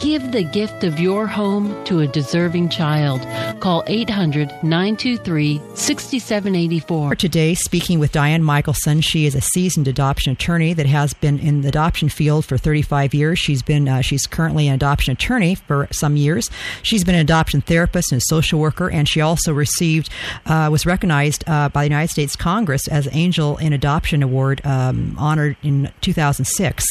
Give 0.02 0.32
the 0.32 0.44
gift 0.44 0.84
of 0.84 1.00
your 1.00 1.28
home 1.28 1.84
to 1.84 2.00
a 2.00 2.08
deserving 2.08 2.70
child. 2.70 3.22
Call 3.62 3.84
800 3.86 4.48
923 4.64 5.62
6784. 5.76 7.16
Today, 7.16 7.54
speaking 7.54 8.00
with 8.00 8.12
Diane 8.12 8.42
Michaelson. 8.42 9.02
She 9.02 9.28
is 9.28 9.36
a 9.36 9.42
seasoned 9.42 9.88
adoption 9.88 10.32
attorney 10.32 10.74
that 10.74 10.88
has 10.88 11.14
been 11.14 11.38
in 11.38 11.62
the 11.62 11.68
adoption 11.68 12.10
field 12.10 12.46
for 12.46 12.58
35 12.58 13.14
years. 13.14 13.38
She's 13.38 13.62
been 13.62 13.88
uh, 13.88 14.02
she's 14.02 14.26
currently 14.26 14.68
an 14.68 14.74
adoption 14.74 15.12
attorney 15.12 15.54
for 15.54 15.88
some 15.92 16.18
years. 16.18 16.50
She's 16.82 17.04
been 17.04 17.14
an 17.14 17.22
adoption 17.22 17.62
therapist 17.62 18.12
and 18.12 18.24
social 18.24 18.60
worker, 18.60 18.90
and 18.90 19.08
she 19.08 19.22
also 19.22 19.54
received 19.54 20.10
uh, 20.48 20.70
was 20.72 20.84
recognized 20.84 21.44
uh, 21.46 21.70
by 21.70 21.84
the 21.84 21.90
United 21.90 22.12
States 22.12 22.36
Congress 22.36 22.88
as 22.88 23.08
Angel 23.12 23.56
in 23.58 23.72
Adoption 23.72 24.24
Award, 24.24 24.66
um, 24.66 25.16
honored 25.20 25.58
in 25.62 25.92
2006. 26.02 26.86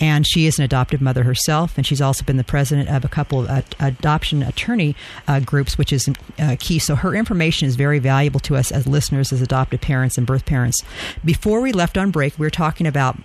And 0.00 0.26
she 0.26 0.46
is 0.46 0.58
an 0.58 0.64
adoptive 0.64 1.02
mother 1.02 1.24
herself, 1.24 1.76
and 1.76 1.86
she's 1.86 2.00
also 2.00 2.24
been 2.24 2.38
the 2.38 2.53
president 2.54 2.88
of 2.88 3.04
a 3.04 3.08
couple 3.08 3.40
of 3.40 3.48
uh, 3.48 3.62
adoption 3.80 4.40
attorney 4.40 4.94
uh, 5.26 5.40
groups, 5.40 5.76
which 5.76 5.92
is 5.92 6.08
uh, 6.38 6.54
key. 6.60 6.78
So 6.78 6.94
her 6.94 7.12
information 7.12 7.66
is 7.66 7.74
very 7.74 7.98
valuable 7.98 8.38
to 8.38 8.54
us 8.54 8.70
as 8.70 8.86
listeners, 8.86 9.32
as 9.32 9.42
adoptive 9.42 9.80
parents 9.80 10.16
and 10.16 10.24
birth 10.24 10.46
parents. 10.46 10.80
Before 11.24 11.60
we 11.60 11.72
left 11.72 11.98
on 11.98 12.12
break, 12.12 12.38
we 12.38 12.46
were 12.46 12.50
talking 12.50 12.86
about. 12.86 13.18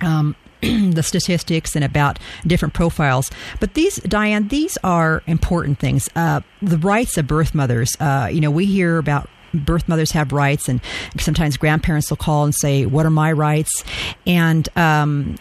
Um, 0.00 0.36
the 0.62 1.02
statistics 1.02 1.76
and 1.76 1.84
about 1.84 2.18
different 2.46 2.72
profiles. 2.72 3.30
But 3.60 3.74
these, 3.74 3.96
Diane, 3.96 4.48
these 4.48 4.78
are 4.82 5.22
important 5.26 5.78
things. 5.78 6.08
Uh, 6.16 6.40
the 6.62 6.78
rights 6.78 7.18
of 7.18 7.26
birth 7.26 7.54
mothers. 7.54 7.94
Uh, 8.00 8.30
you 8.32 8.40
know, 8.40 8.50
we 8.50 8.64
hear 8.64 8.96
about 8.96 9.28
birth 9.54 9.88
mothers 9.88 10.12
have 10.12 10.32
rights, 10.32 10.68
and 10.68 10.80
sometimes 11.18 11.56
grandparents 11.56 12.10
will 12.10 12.16
call 12.16 12.44
and 12.44 12.54
say, 12.54 12.86
"What 12.86 13.06
are 13.06 13.10
my 13.10 13.32
rights?" 13.32 13.84
and 14.26 14.68
um, 14.76 15.36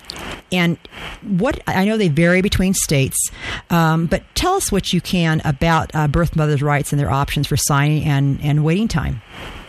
and 0.52 0.78
what 1.22 1.60
I 1.68 1.86
know 1.86 1.98
they 1.98 2.08
vary 2.08 2.42
between 2.42 2.74
states, 2.74 3.30
um, 3.70 4.06
but 4.06 4.24
tell 4.36 4.54
us 4.54 4.72
what 4.72 4.94
you 4.94 5.02
can 5.02 5.42
about 5.46 5.92
uh, 5.94 6.08
birth 6.08 6.36
mothers' 6.36 6.62
rights 6.62 6.92
and 6.92 7.00
their 7.00 7.12
options 7.12 7.48
for 7.48 7.58
signing 7.58 8.04
and 8.06 8.40
and 8.42 8.64
waiting 8.64 8.88
time. 8.88 9.22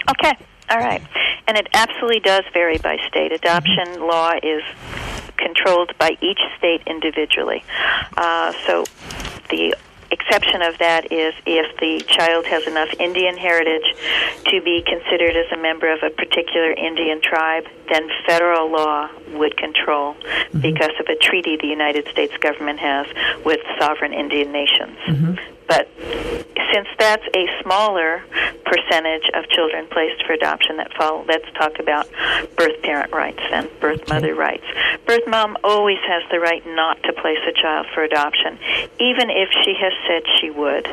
Okay, 0.08 0.32
all 0.70 0.78
right, 0.78 1.02
and 1.46 1.56
it 1.56 1.68
absolutely 1.72 2.20
does 2.20 2.44
vary 2.52 2.78
by 2.78 2.96
state. 3.08 3.32
Adoption 3.32 3.86
mm-hmm. 3.86 4.02
law 4.02 4.32
is 4.42 4.62
controlled 5.36 5.96
by 5.98 6.16
each 6.20 6.40
state 6.58 6.82
individually. 6.86 7.62
Uh, 8.16 8.52
so 8.66 8.84
the 9.50 9.76
exception 10.10 10.62
of 10.62 10.78
that 10.78 11.12
is 11.12 11.34
if 11.46 11.76
the 11.78 12.04
child 12.06 12.46
has 12.46 12.66
enough 12.66 12.88
Indian 12.98 13.36
heritage 13.36 13.84
to 14.44 14.62
be 14.62 14.82
considered 14.86 15.36
as 15.36 15.50
a 15.52 15.56
member 15.56 15.92
of 15.92 16.02
a 16.02 16.10
particular 16.10 16.72
Indian 16.72 17.20
tribe, 17.20 17.64
then 17.88 18.08
federal 18.26 18.70
law 18.70 19.08
would 19.32 19.56
control 19.56 20.14
mm-hmm. 20.14 20.60
because 20.60 20.92
of 21.00 21.06
a 21.08 21.16
treaty 21.16 21.56
the 21.60 21.66
United 21.66 22.08
States 22.08 22.36
government 22.38 22.78
has 22.78 23.06
with 23.44 23.60
sovereign 23.78 24.12
Indian 24.12 24.52
nations. 24.52 24.98
Mm-hmm. 25.06 25.34
But 25.66 25.88
since 26.76 26.88
that's 26.98 27.24
a 27.34 27.46
smaller 27.62 28.22
percentage 28.66 29.30
of 29.32 29.48
children 29.48 29.86
placed 29.86 30.22
for 30.26 30.34
adoption 30.34 30.76
that 30.76 30.92
fall, 30.92 31.24
let's 31.26 31.50
talk 31.54 31.78
about 31.78 32.06
birth 32.56 32.82
parent 32.82 33.12
rights 33.12 33.40
and 33.50 33.70
birth 33.80 34.06
mother 34.08 34.34
rights. 34.34 34.64
Birth 35.06 35.26
mom 35.26 35.56
always 35.64 35.98
has 36.06 36.22
the 36.30 36.38
right 36.38 36.62
not 36.66 37.02
to 37.04 37.12
place 37.14 37.38
a 37.48 37.52
child 37.52 37.86
for 37.94 38.02
adoption, 38.02 38.58
even 39.00 39.30
if 39.30 39.48
she 39.64 39.74
has 39.80 39.92
said 40.06 40.22
she 40.38 40.50
would. 40.50 40.86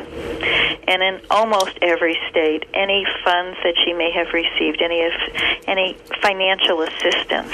And 0.88 1.02
in 1.02 1.20
almost 1.30 1.78
every 1.82 2.18
state, 2.30 2.64
any 2.72 3.04
funds 3.22 3.58
that 3.62 3.74
she 3.84 3.92
may 3.92 4.10
have 4.12 4.32
received, 4.32 4.80
any 4.80 5.04
of 5.04 5.12
any 5.66 5.98
financial 6.22 6.80
assistance 6.82 7.50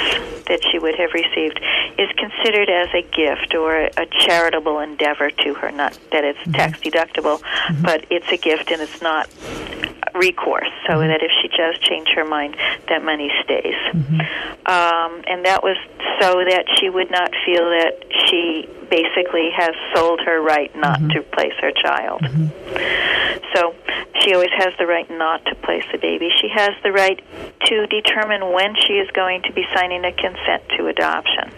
that 0.47 0.61
she 0.71 0.79
would 0.79 0.95
have 0.97 1.11
received, 1.15 1.59
is 1.99 2.11
considered 2.17 2.69
as 2.69 2.89
a 2.95 3.03
gift 3.03 3.55
or 3.55 3.89
a 3.97 4.07
charitable 4.21 4.81
endeavor 4.81 5.31
to 5.31 5.55
her. 5.55 5.71
Not 5.73 5.99
that 6.13 6.25
it's 6.25 6.39
mm-hmm. 6.41 6.53
tax 6.53 6.79
deductible, 6.81 7.41
mm-hmm. 7.41 7.83
but 7.83 8.05
it's 8.21 8.33
a 8.33 8.37
gift 8.37 8.71
and 8.71 8.81
it's 8.83 9.01
not 9.03 9.29
recourse. 10.15 10.69
So 10.87 10.95
mm-hmm. 10.95 11.09
that 11.09 11.23
if 11.23 11.31
she 11.41 11.49
does 11.49 11.79
change 11.81 12.09
her 12.15 12.25
mind, 12.25 12.57
that 12.89 13.05
money 13.05 13.31
stays. 13.45 13.79
Mm-hmm. 13.93 14.21
Um, 14.67 15.25
and 15.27 15.45
that 15.47 15.63
was 15.63 15.77
so 16.21 16.45
that 16.45 16.67
she 16.79 16.91
would 16.91 17.11
not 17.11 17.33
feel 17.45 17.65
that 17.71 18.05
she 18.29 18.69
basically 18.91 19.51
has 19.57 19.75
sold 19.95 20.21
her 20.21 20.43
right 20.43 20.75
not 20.77 20.99
mm-hmm. 20.99 21.11
to 21.11 21.23
place 21.23 21.55
her 21.61 21.73
child. 21.73 22.21
Mm-hmm. 22.23 22.51
So 23.55 23.75
she 24.21 24.35
always 24.35 24.53
has 24.59 24.75
the 24.79 24.87
right 24.87 25.09
not 25.11 25.45
to 25.47 25.55
place 25.55 25.85
the 25.93 25.99
baby. 25.99 26.29
She 26.41 26.49
has 26.55 26.71
the 26.83 26.93
right 26.93 27.19
to 27.65 27.87
determine 27.87 28.53
when 28.53 28.75
she 28.87 28.95
is 28.95 29.11
going 29.13 29.43
to 29.43 29.53
be 29.53 29.65
signing 29.75 30.05
a 30.05 30.13
consent 30.13 30.63
to 30.77 30.87
adoption. 30.89 31.51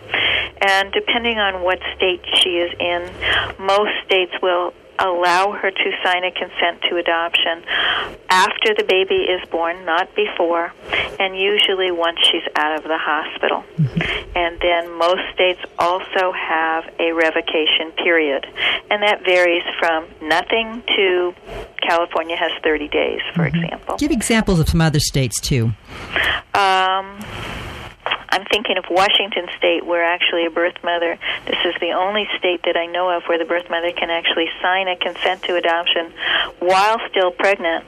And 0.60 0.92
depending 0.92 1.38
on 1.38 1.62
what 1.62 1.80
state 1.96 2.22
she 2.40 2.60
is 2.60 2.70
in, 2.78 3.10
most 3.58 3.90
states 4.06 4.32
will 4.40 4.72
allow 5.02 5.52
her 5.52 5.70
to 5.70 5.88
sign 6.04 6.24
a 6.24 6.30
consent 6.30 6.80
to 6.88 6.96
adoption 6.96 7.62
after 8.30 8.74
the 8.74 8.84
baby 8.84 9.26
is 9.26 9.42
born, 9.50 9.84
not 9.84 10.14
before, 10.14 10.72
and 11.18 11.36
usually 11.36 11.90
once 11.90 12.18
she's 12.30 12.46
out 12.56 12.78
of 12.78 12.84
the 12.84 12.98
hospital. 12.98 13.64
Mm-hmm. 13.76 14.36
And 14.36 14.58
then 14.60 14.96
most 14.96 15.22
states 15.34 15.60
also 15.78 16.32
have 16.32 16.84
a 16.98 17.12
revocation 17.12 17.92
period, 18.02 18.46
and 18.90 19.02
that 19.02 19.24
varies 19.24 19.64
from 19.78 20.06
nothing 20.22 20.82
to 20.96 21.34
California 21.82 22.36
has 22.36 22.52
30 22.62 22.88
days, 22.88 23.20
for 23.34 23.44
mm-hmm. 23.44 23.64
example. 23.64 23.96
Give 23.98 24.10
examples 24.12 24.60
of 24.60 24.68
some 24.68 24.80
other 24.80 25.00
states 25.00 25.40
too. 25.40 25.72
Um, 26.54 27.18
I'm 28.32 28.46
thinking 28.46 28.78
of 28.78 28.84
Washington 28.90 29.46
State, 29.58 29.84
where 29.84 30.02
actually 30.02 30.46
a 30.46 30.50
birth 30.50 30.82
mother, 30.82 31.18
this 31.44 31.58
is 31.66 31.74
the 31.80 31.92
only 31.92 32.26
state 32.38 32.62
that 32.64 32.78
I 32.78 32.86
know 32.86 33.10
of 33.10 33.24
where 33.24 33.38
the 33.38 33.44
birth 33.44 33.68
mother 33.68 33.92
can 33.92 34.08
actually 34.08 34.48
sign 34.62 34.88
a 34.88 34.96
consent 34.96 35.42
to 35.42 35.56
adoption 35.56 36.10
while 36.58 36.98
still 37.10 37.30
pregnant, 37.30 37.84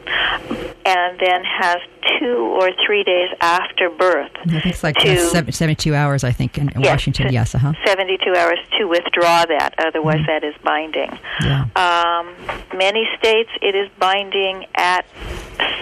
and 0.85 1.19
then 1.19 1.45
has 1.45 1.79
two 2.21 2.59
or 2.61 2.71
three 2.85 3.05
days 3.05 3.31
after 3.41 3.89
birth. 3.89 4.33
It's 4.45 4.85
like 4.85 4.97
to, 4.97 5.17
72 5.19 5.95
hours, 5.95 6.25
I 6.25 6.33
think, 6.33 6.59
in 6.59 6.71
yes, 6.77 6.91
Washington. 6.91 7.33
Yes, 7.33 7.55
uh-huh. 7.55 7.73
72 7.87 8.35
hours 8.37 8.59
to 8.79 8.85
withdraw 8.85 9.47
that. 9.47 9.75
Otherwise, 9.79 10.19
mm-hmm. 10.19 10.27
that 10.27 10.45
is 10.45 10.55
binding. 10.63 11.19
Yeah. 11.41 11.65
Um, 11.75 12.35
many 12.77 13.09
states, 13.19 13.51
it 13.63 13.75
is 13.75 13.89
binding 13.99 14.67
at 14.75 15.07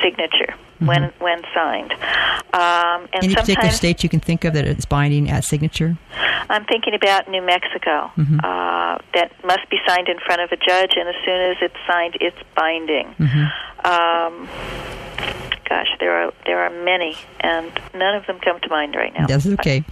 signature 0.00 0.54
mm-hmm. 0.82 0.88
when 0.88 1.12
when 1.18 1.42
signed. 1.54 1.92
Um, 2.54 3.08
and 3.14 3.24
Any 3.24 3.34
particular 3.34 3.70
state 3.70 4.02
you 4.02 4.08
can 4.08 4.20
think 4.20 4.44
of 4.44 4.52
that 4.54 4.66
it's 4.66 4.84
binding 4.84 5.30
at 5.30 5.44
signature? 5.44 5.96
I'm 6.50 6.64
thinking 6.66 6.94
about 6.94 7.28
New 7.28 7.40
Mexico. 7.40 8.10
Mm-hmm. 8.16 8.40
Uh, 8.44 8.98
that 9.14 9.32
must 9.44 9.70
be 9.70 9.78
signed 9.86 10.08
in 10.08 10.18
front 10.18 10.42
of 10.42 10.52
a 10.52 10.56
judge, 10.56 10.92
and 10.96 11.08
as 11.08 11.14
soon 11.24 11.40
as 11.50 11.56
it's 11.62 11.76
signed, 11.86 12.16
it's 12.20 12.36
binding. 12.54 13.14
Mm-hmm. 13.18 13.86
Um, 13.86 14.48
gosh, 15.72 15.88
there 16.00 16.12
are 16.12 16.32
there 16.44 16.58
are 16.58 16.70
many, 16.84 17.16
and 17.40 17.70
none 17.94 18.14
of 18.14 18.26
them 18.26 18.38
come 18.40 18.60
to 18.60 18.68
mind 18.68 18.94
right 18.94 19.12
now. 19.14 19.26
That's 19.26 19.46
okay, 19.46 19.84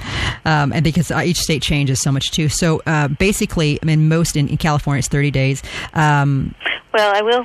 um, 0.45 0.73
and 0.73 0.85
because 0.85 1.11
uh, 1.11 1.23
each 1.25 1.39
state 1.39 1.63
changes 1.63 2.03
so 2.03 2.13
much 2.13 2.31
too. 2.31 2.49
So 2.49 2.83
uh, 2.87 3.09
basically, 3.09 3.79
I 3.83 3.87
mean, 3.87 4.09
most 4.09 4.37
in, 4.37 4.49
in, 4.49 4.59
California 4.59 4.99
it's 4.99 5.09
30 5.09 5.31
days. 5.31 5.63
Um, 5.95 6.55
well, 6.93 7.15
I 7.15 7.23
will 7.23 7.45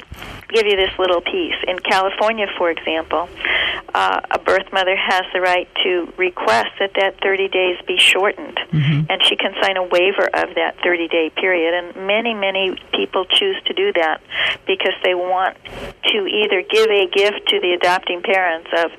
give 0.49 0.65
you 0.65 0.75
this 0.75 0.91
little 0.97 1.21
piece. 1.21 1.55
In 1.67 1.79
California, 1.79 2.47
for 2.57 2.69
example, 2.69 3.29
uh, 3.93 4.21
a 4.31 4.39
birth 4.39 4.71
mother 4.73 4.95
has 4.95 5.23
the 5.33 5.41
right 5.41 5.67
to 5.83 6.11
request 6.17 6.71
that 6.79 6.91
that 6.99 7.19
30 7.21 7.47
days 7.49 7.77
be 7.87 7.97
shortened, 7.97 8.57
mm-hmm. 8.71 9.09
and 9.09 9.23
she 9.23 9.35
can 9.35 9.53
sign 9.61 9.77
a 9.77 9.83
waiver 9.83 10.25
of 10.33 10.55
that 10.55 10.75
30 10.83 11.07
day 11.07 11.29
period. 11.29 11.73
And 11.73 12.07
many, 12.07 12.33
many 12.33 12.75
people 12.93 13.25
choose 13.25 13.57
to 13.65 13.73
do 13.73 13.93
that 13.93 14.21
because 14.67 14.93
they 15.03 15.15
want 15.15 15.57
to 16.11 16.27
either 16.27 16.61
give 16.61 16.89
a 16.89 17.07
gift 17.07 17.47
to 17.49 17.59
the 17.59 17.73
adopting 17.73 18.21
parents 18.21 18.69
of, 18.77 18.91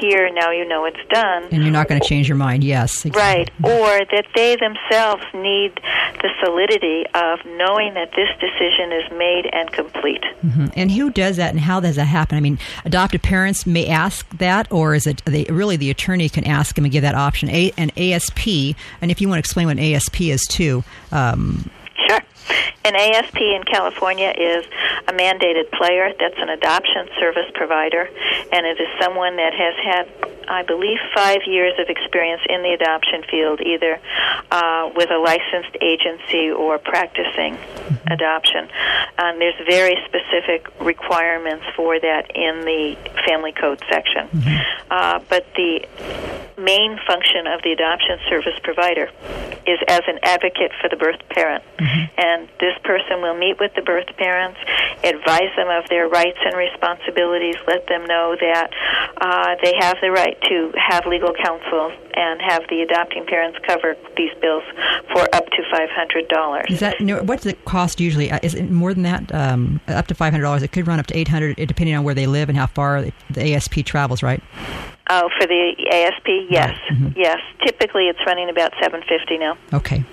here, 0.00 0.30
now 0.32 0.50
you 0.50 0.66
know 0.68 0.84
it's 0.84 1.08
done. 1.10 1.44
And 1.50 1.62
you're 1.62 1.72
not 1.72 1.88
going 1.88 2.00
to 2.00 2.06
change 2.06 2.28
your 2.28 2.36
mind, 2.36 2.64
yes. 2.64 3.04
Exactly. 3.04 3.20
Right. 3.20 3.50
Or 3.62 4.04
that 4.12 4.26
they 4.34 4.56
themselves 4.56 5.24
need 5.34 5.74
the 6.22 6.30
solidity 6.44 7.04
of 7.14 7.38
knowing 7.56 7.94
that 7.94 8.10
this 8.12 8.28
decision 8.40 8.92
is 8.92 9.10
made 9.16 9.48
and 9.52 9.70
complete 9.72 9.89
complete. 9.90 10.22
Mm-hmm. 10.42 10.66
And 10.74 10.90
who 10.90 11.10
does 11.10 11.36
that, 11.36 11.50
and 11.50 11.60
how 11.60 11.80
does 11.80 11.96
that 11.96 12.04
happen? 12.04 12.36
I 12.36 12.40
mean, 12.40 12.58
adoptive 12.84 13.22
parents 13.22 13.66
may 13.66 13.86
ask 13.86 14.28
that, 14.38 14.70
or 14.72 14.94
is 14.94 15.06
it 15.06 15.22
they, 15.24 15.44
really 15.44 15.76
the 15.76 15.90
attorney 15.90 16.28
can 16.28 16.44
ask 16.44 16.74
them 16.74 16.84
and 16.84 16.92
give 16.92 17.02
that 17.02 17.14
option? 17.14 17.50
A, 17.50 17.72
an 17.76 17.90
ASP, 17.96 18.76
and 19.00 19.10
if 19.10 19.20
you 19.20 19.28
want 19.28 19.36
to 19.36 19.40
explain 19.40 19.66
what 19.66 19.78
an 19.78 19.84
ASP 19.94 20.22
is 20.22 20.42
too. 20.48 20.82
Um, 21.12 21.70
sure. 22.08 22.20
An 22.84 22.96
ASP 22.96 23.36
in 23.36 23.62
California 23.64 24.32
is 24.36 24.64
a 25.08 25.12
mandated 25.12 25.70
player 25.72 26.12
that's 26.18 26.38
an 26.38 26.48
adoption 26.48 27.08
service 27.18 27.50
provider, 27.54 28.08
and 28.52 28.66
it 28.66 28.80
is 28.80 28.88
someone 29.00 29.36
that 29.36 29.52
has 29.54 29.74
had 29.82 30.30
I 30.50 30.64
believe, 30.64 30.98
five 31.14 31.42
years 31.46 31.74
of 31.78 31.88
experience 31.88 32.42
in 32.48 32.62
the 32.62 32.72
adoption 32.72 33.22
field, 33.30 33.60
either 33.60 34.00
uh, 34.50 34.90
with 34.96 35.08
a 35.10 35.18
licensed 35.18 35.76
agency 35.80 36.50
or 36.50 36.76
practicing 36.76 37.54
mm-hmm. 37.54 38.12
adoption. 38.12 38.68
Um, 39.16 39.38
there's 39.38 39.54
very 39.68 39.96
specific 40.06 40.66
requirements 40.80 41.64
for 41.76 42.00
that 42.00 42.34
in 42.34 42.64
the 42.64 42.96
family 43.24 43.52
code 43.52 43.80
section. 43.88 44.26
Mm-hmm. 44.26 44.90
Uh, 44.90 45.20
but 45.28 45.46
the 45.54 45.86
main 46.58 46.98
function 47.06 47.46
of 47.46 47.62
the 47.62 47.70
adoption 47.70 48.18
service 48.28 48.58
provider 48.62 49.08
is 49.66 49.78
as 49.86 50.02
an 50.08 50.18
advocate 50.24 50.72
for 50.80 50.88
the 50.88 50.96
birth 50.96 51.20
parent. 51.28 51.62
Mm-hmm. 51.78 52.20
And 52.20 52.39
this 52.60 52.76
person 52.84 53.22
will 53.22 53.36
meet 53.36 53.58
with 53.58 53.72
the 53.74 53.82
birth 53.82 54.08
parents, 54.16 54.58
advise 55.04 55.50
them 55.56 55.68
of 55.68 55.88
their 55.88 56.08
rights 56.08 56.38
and 56.44 56.56
responsibilities, 56.56 57.56
let 57.66 57.86
them 57.88 58.04
know 58.06 58.36
that 58.40 58.70
uh, 59.20 59.56
they 59.62 59.74
have 59.78 59.96
the 60.00 60.10
right 60.10 60.36
to 60.42 60.72
have 60.76 61.06
legal 61.06 61.32
counsel 61.34 61.92
and 62.14 62.40
have 62.42 62.62
the 62.68 62.82
adopting 62.82 63.24
parents 63.26 63.58
cover 63.66 63.96
these 64.16 64.32
bills 64.40 64.64
for 65.12 65.22
up 65.34 65.46
to 65.46 65.62
five 65.70 65.88
hundred 65.90 66.28
dollars. 66.28 66.66
Is 66.68 66.80
that 66.80 67.00
what's 67.24 67.44
the 67.44 67.54
cost 67.64 68.00
usually? 68.00 68.30
Uh, 68.30 68.38
is 68.42 68.54
it 68.54 68.70
more 68.70 68.94
than 68.94 69.04
that? 69.04 69.34
Um, 69.34 69.80
up 69.88 70.06
to 70.08 70.14
five 70.14 70.32
hundred 70.32 70.44
dollars. 70.44 70.62
It 70.62 70.72
could 70.72 70.86
run 70.86 70.98
up 70.98 71.06
to 71.06 71.16
eight 71.16 71.28
hundred, 71.28 71.56
depending 71.56 71.94
on 71.94 72.04
where 72.04 72.14
they 72.14 72.26
live 72.26 72.48
and 72.48 72.58
how 72.58 72.66
far 72.66 73.04
the 73.30 73.54
ASP 73.54 73.84
travels, 73.84 74.22
right? 74.22 74.42
Oh, 75.12 75.28
for 75.38 75.46
the 75.46 75.74
ASP, 75.90 76.50
yes, 76.50 76.78
mm-hmm. 76.90 77.08
yes. 77.16 77.38
Typically, 77.66 78.04
it's 78.04 78.20
running 78.26 78.48
about 78.48 78.72
seven 78.80 79.02
fifty 79.08 79.38
now. 79.38 79.58
Okay. 79.72 80.04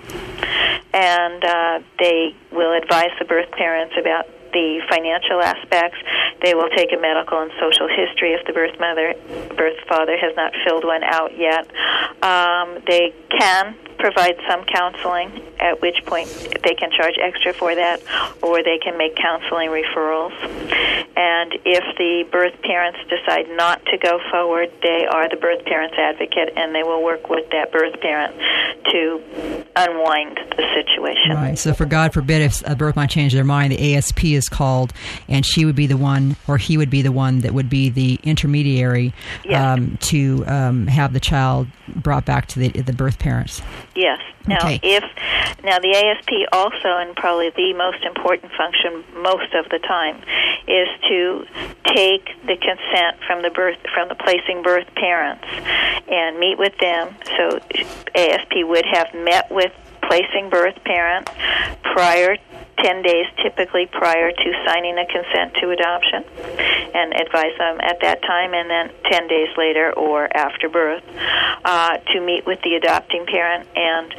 And 0.92 1.44
uh, 1.44 1.80
they 1.98 2.34
will 2.52 2.76
advise 2.76 3.10
the 3.18 3.24
birth 3.24 3.50
parents 3.52 3.94
about 3.98 4.26
the 4.52 4.80
financial 4.88 5.42
aspects. 5.42 5.98
They 6.42 6.54
will 6.54 6.70
take 6.70 6.92
a 6.92 7.00
medical 7.00 7.40
and 7.40 7.50
social 7.60 7.88
history 7.88 8.32
if 8.32 8.46
the 8.46 8.52
birth 8.52 8.78
mother, 8.80 9.14
birth 9.56 9.78
father 9.88 10.16
has 10.16 10.34
not 10.36 10.52
filled 10.64 10.84
one 10.84 11.04
out 11.04 11.36
yet. 11.36 11.68
Um, 12.22 12.82
they 12.86 13.12
can 13.28 13.76
provide 13.98 14.36
some 14.48 14.64
counseling, 14.64 15.42
at 15.60 15.80
which 15.82 16.04
point 16.06 16.28
they 16.62 16.74
can 16.74 16.90
charge 16.90 17.14
extra 17.20 17.52
for 17.52 17.74
that, 17.74 18.02
or 18.42 18.62
they 18.62 18.78
can 18.78 18.96
make 18.96 19.16
counseling 19.16 19.70
referrals. 19.70 20.32
And 21.16 21.54
if 21.64 21.84
the 21.98 22.24
birth 22.30 22.60
parents 22.62 22.98
decide 23.08 23.46
not 23.56 23.84
to 23.86 23.98
go 23.98 24.20
forward, 24.30 24.70
they 24.82 25.06
are 25.10 25.28
the 25.28 25.36
birth 25.36 25.64
parents 25.64 25.96
advocate, 25.98 26.52
and 26.56 26.74
they 26.74 26.82
will 26.82 27.02
work 27.02 27.28
with 27.28 27.50
that 27.50 27.72
birth 27.72 28.00
parent 28.00 28.36
to 28.92 29.64
unwind 29.76 30.38
the 30.56 30.64
situation. 30.74 31.32
Right. 31.32 31.58
So, 31.58 31.74
for 31.74 31.86
God 31.86 32.12
forbid, 32.12 32.42
if 32.42 32.62
a 32.66 32.76
birth 32.76 32.96
might 32.96 33.10
change 33.10 33.32
their 33.32 33.44
mind, 33.44 33.72
the 33.72 33.94
ASP 33.96 34.24
is 34.26 34.48
called, 34.48 34.92
and 35.28 35.44
she 35.44 35.64
would 35.64 35.76
be 35.76 35.86
the 35.86 35.96
one, 35.96 36.36
or 36.46 36.56
he 36.56 36.76
would 36.76 36.90
be 36.90 37.02
the 37.02 37.12
one 37.12 37.40
that 37.40 37.52
would 37.52 37.68
be 37.68 37.90
the 37.90 38.18
intermediary 38.22 39.12
Yes. 39.44 39.78
um, 39.78 39.96
to 40.02 40.44
um, 40.46 40.86
have 40.86 41.12
the 41.12 41.20
child 41.20 41.68
brought 41.88 42.24
back 42.24 42.46
to 42.48 42.58
the, 42.58 42.68
the 42.68 42.92
birth 42.92 43.18
parents. 43.18 43.62
Yes. 43.98 44.20
Now, 44.46 44.60
Okay. 44.62 44.78
if 44.80 45.02
now 45.64 45.80
the 45.80 45.90
ASP 45.90 46.30
also, 46.52 46.98
and 47.02 47.16
probably 47.16 47.50
the 47.50 47.74
most 47.74 48.04
important 48.04 48.52
function 48.52 49.02
most 49.16 49.52
of 49.54 49.68
the 49.70 49.80
time, 49.80 50.22
is 50.68 50.88
to 51.08 51.44
take 51.84 52.30
the 52.46 52.54
consent 52.56 53.18
from 53.26 53.42
the 53.42 53.50
birth 53.50 53.76
from 53.92 54.08
the 54.08 54.14
placing 54.14 54.62
birth 54.62 54.86
parents 54.94 55.44
and 56.06 56.38
meet 56.38 56.58
with 56.58 56.78
them. 56.78 57.16
So, 57.36 57.58
ASP 58.14 58.62
would 58.62 58.86
have 58.86 59.12
met 59.14 59.50
with 59.50 59.72
placing 60.08 60.50
birth 60.50 60.76
parent 60.84 61.28
prior 61.82 62.36
10 62.82 63.02
days 63.02 63.26
typically 63.42 63.86
prior 63.86 64.30
to 64.30 64.64
signing 64.66 64.96
a 64.98 65.06
consent 65.06 65.54
to 65.60 65.70
adoption 65.70 66.24
and 66.94 67.12
advise 67.20 67.56
them 67.58 67.78
at 67.82 68.00
that 68.00 68.22
time 68.22 68.54
and 68.54 68.70
then 68.70 68.90
10 69.10 69.28
days 69.28 69.48
later 69.56 69.92
or 69.94 70.28
after 70.36 70.68
birth 70.68 71.02
uh, 71.64 71.98
to 72.12 72.20
meet 72.20 72.46
with 72.46 72.60
the 72.62 72.74
adopting 72.74 73.26
parent 73.26 73.68
and 73.74 74.14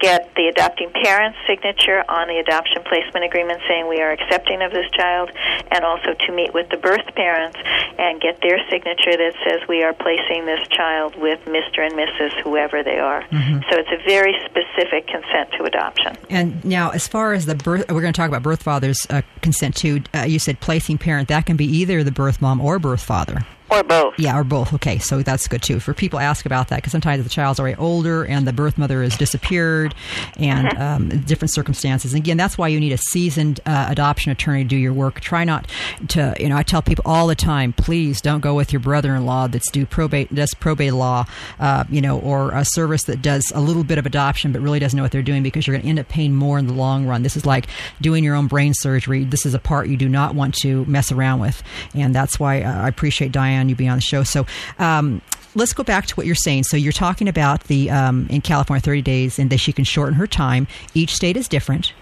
get- 0.00 0.34
the 0.34 0.48
adopting 0.48 0.90
parent's 1.04 1.38
signature 1.46 2.02
on 2.08 2.28
the 2.28 2.38
adoption 2.38 2.82
placement 2.84 3.24
agreement 3.24 3.60
saying 3.68 3.88
we 3.88 4.00
are 4.00 4.10
accepting 4.12 4.62
of 4.62 4.72
this 4.72 4.90
child 4.92 5.30
and 5.70 5.84
also 5.84 6.14
to 6.26 6.32
meet 6.32 6.52
with 6.54 6.68
the 6.70 6.76
birth 6.76 7.04
parents 7.14 7.58
and 7.98 8.20
get 8.20 8.40
their 8.42 8.58
signature 8.70 9.16
that 9.16 9.34
says 9.44 9.60
we 9.68 9.82
are 9.82 9.92
placing 9.92 10.46
this 10.46 10.66
child 10.68 11.14
with 11.16 11.38
Mr. 11.44 11.84
and 11.84 11.92
Mrs. 11.94 12.32
whoever 12.42 12.82
they 12.82 12.98
are. 12.98 13.22
So 13.70 13.76
it's 13.76 13.90
a 13.92 14.02
very 14.08 14.34
specific 14.46 15.06
consent 15.06 15.50
to 15.58 15.64
adoption. 15.64 16.16
And 16.28 16.64
now, 16.64 16.90
as 16.90 17.06
far 17.06 17.32
as 17.32 17.46
the 17.46 17.54
birth, 17.54 17.84
we're 17.90 18.00
going 18.00 18.12
to 18.12 18.16
talk 18.16 18.28
about 18.28 18.42
birth 18.42 18.62
father's 18.62 19.06
uh, 19.10 19.22
consent 19.42 19.76
to. 19.76 20.02
Uh, 20.14 20.22
you 20.22 20.38
said 20.38 20.60
placing 20.60 20.98
parent. 20.98 21.28
That 21.28 21.46
can 21.46 21.56
be 21.56 21.66
either 21.66 22.02
the 22.02 22.12
birth 22.12 22.40
mom 22.40 22.60
or 22.60 22.78
birth 22.78 23.02
father. 23.02 23.44
Or 23.70 23.84
both. 23.84 24.14
Yeah, 24.18 24.36
or 24.36 24.42
both. 24.42 24.72
Okay, 24.74 24.98
so 24.98 25.22
that's 25.22 25.46
good 25.46 25.62
too. 25.62 25.78
For 25.78 25.94
people 25.94 26.18
ask 26.18 26.44
about 26.44 26.68
that 26.68 26.76
because 26.76 26.90
sometimes 26.90 27.22
the 27.22 27.30
child's 27.30 27.60
already 27.60 27.76
older 27.76 28.24
and 28.24 28.46
the 28.46 28.52
birth 28.52 28.76
mother 28.76 29.02
has 29.02 29.16
disappeared, 29.16 29.94
and 30.38 30.76
um, 30.76 31.08
different 31.20 31.52
circumstances. 31.52 32.12
And 32.12 32.20
again, 32.20 32.36
that's 32.36 32.58
why 32.58 32.66
you 32.68 32.80
need 32.80 32.92
a 32.92 32.98
seasoned 32.98 33.60
uh, 33.66 33.86
adoption 33.88 34.32
attorney 34.32 34.64
to 34.64 34.68
do 34.68 34.76
your 34.76 34.92
work. 34.92 35.20
Try 35.20 35.44
not 35.44 35.70
to, 36.08 36.34
you 36.40 36.48
know, 36.48 36.56
I 36.56 36.64
tell 36.64 36.82
people 36.82 37.04
all 37.06 37.28
the 37.28 37.36
time, 37.36 37.72
please 37.72 38.20
don't 38.20 38.40
go 38.40 38.54
with 38.54 38.72
your 38.72 38.80
brother-in-law 38.80 39.48
that's 39.48 39.70
do 39.70 39.86
probate, 39.86 40.34
does 40.34 40.52
probate 40.54 40.92
law, 40.92 41.26
uh, 41.60 41.84
you 41.88 42.00
know, 42.00 42.18
or 42.18 42.52
a 42.52 42.64
service 42.64 43.04
that 43.04 43.22
does 43.22 43.52
a 43.54 43.60
little 43.60 43.84
bit 43.84 43.98
of 43.98 44.06
adoption 44.06 44.50
but 44.50 44.60
really 44.60 44.80
doesn't 44.80 44.96
know 44.96 45.02
what 45.04 45.12
they're 45.12 45.22
doing 45.22 45.44
because 45.44 45.66
you're 45.66 45.74
going 45.74 45.82
to 45.82 45.88
end 45.88 45.98
up 46.00 46.08
paying 46.08 46.34
more 46.34 46.58
in 46.58 46.66
the 46.66 46.72
long 46.72 47.06
run. 47.06 47.22
This 47.22 47.36
is 47.36 47.46
like 47.46 47.66
doing 48.00 48.24
your 48.24 48.34
own 48.34 48.48
brain 48.48 48.74
surgery. 48.74 49.22
This 49.22 49.46
is 49.46 49.54
a 49.54 49.60
part 49.60 49.88
you 49.88 49.96
do 49.96 50.08
not 50.08 50.34
want 50.34 50.54
to 50.56 50.84
mess 50.86 51.12
around 51.12 51.38
with, 51.38 51.62
and 51.94 52.12
that's 52.12 52.40
why 52.40 52.62
uh, 52.62 52.82
I 52.82 52.88
appreciate 52.88 53.30
Diane 53.30 53.59
you 53.68 53.74
being 53.74 53.90
on 53.90 53.98
the 53.98 54.02
show. 54.02 54.22
So. 54.22 54.46
Um, 54.78 55.22
Let's 55.56 55.72
go 55.72 55.82
back 55.82 56.06
to 56.06 56.14
what 56.14 56.26
you're 56.26 56.36
saying. 56.36 56.62
So 56.62 56.76
you're 56.76 56.92
talking 56.92 57.26
about 57.26 57.64
the 57.64 57.90
um, 57.90 58.28
in 58.30 58.40
California 58.40 58.80
30 58.80 59.02
days, 59.02 59.38
and 59.40 59.50
that 59.50 59.58
she 59.58 59.72
can 59.72 59.84
shorten 59.84 60.14
her 60.14 60.28
time. 60.28 60.68
Each 60.94 61.12
state 61.12 61.36
is 61.36 61.48
different, 61.48 61.92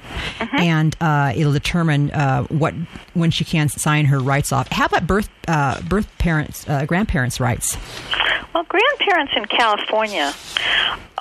and 0.52 0.94
uh, 1.00 1.32
it'll 1.34 1.54
determine 1.54 2.10
uh, 2.10 2.42
what 2.44 2.74
when 3.14 3.30
she 3.30 3.44
can 3.44 3.70
sign 3.70 4.04
her 4.04 4.18
rights 4.18 4.52
off. 4.52 4.68
How 4.68 4.84
about 4.84 5.06
birth 5.06 5.30
uh, 5.48 5.80
birth 5.80 6.06
parents 6.18 6.68
uh, 6.68 6.84
grandparents' 6.84 7.40
rights? 7.40 7.78
Well, 8.54 8.64
grandparents 8.64 9.32
in 9.36 9.46
California 9.46 10.34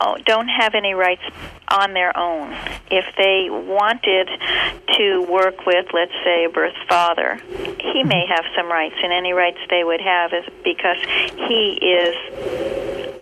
oh, 0.02 0.18
don't 0.26 0.48
have 0.48 0.76
any 0.76 0.94
rights 0.94 1.22
on 1.68 1.94
their 1.94 2.18
own. 2.18 2.54
If 2.90 3.06
they 3.18 3.50
wanted 3.50 4.30
to 4.98 5.22
work 5.30 5.66
with, 5.66 5.88
let's 5.94 6.14
say, 6.24 6.46
a 6.46 6.50
birth 6.50 6.76
father, 6.88 7.40
he 7.80 8.04
may 8.04 8.26
have 8.28 8.46
some 8.56 8.68
rights, 8.68 8.96
and 9.04 9.12
any 9.12 9.34
rights 9.34 9.60
they 9.70 9.84
would 9.84 10.02
have 10.02 10.27
is 10.34 10.46
because 10.64 10.98
he 11.48 11.80
is 11.82 12.16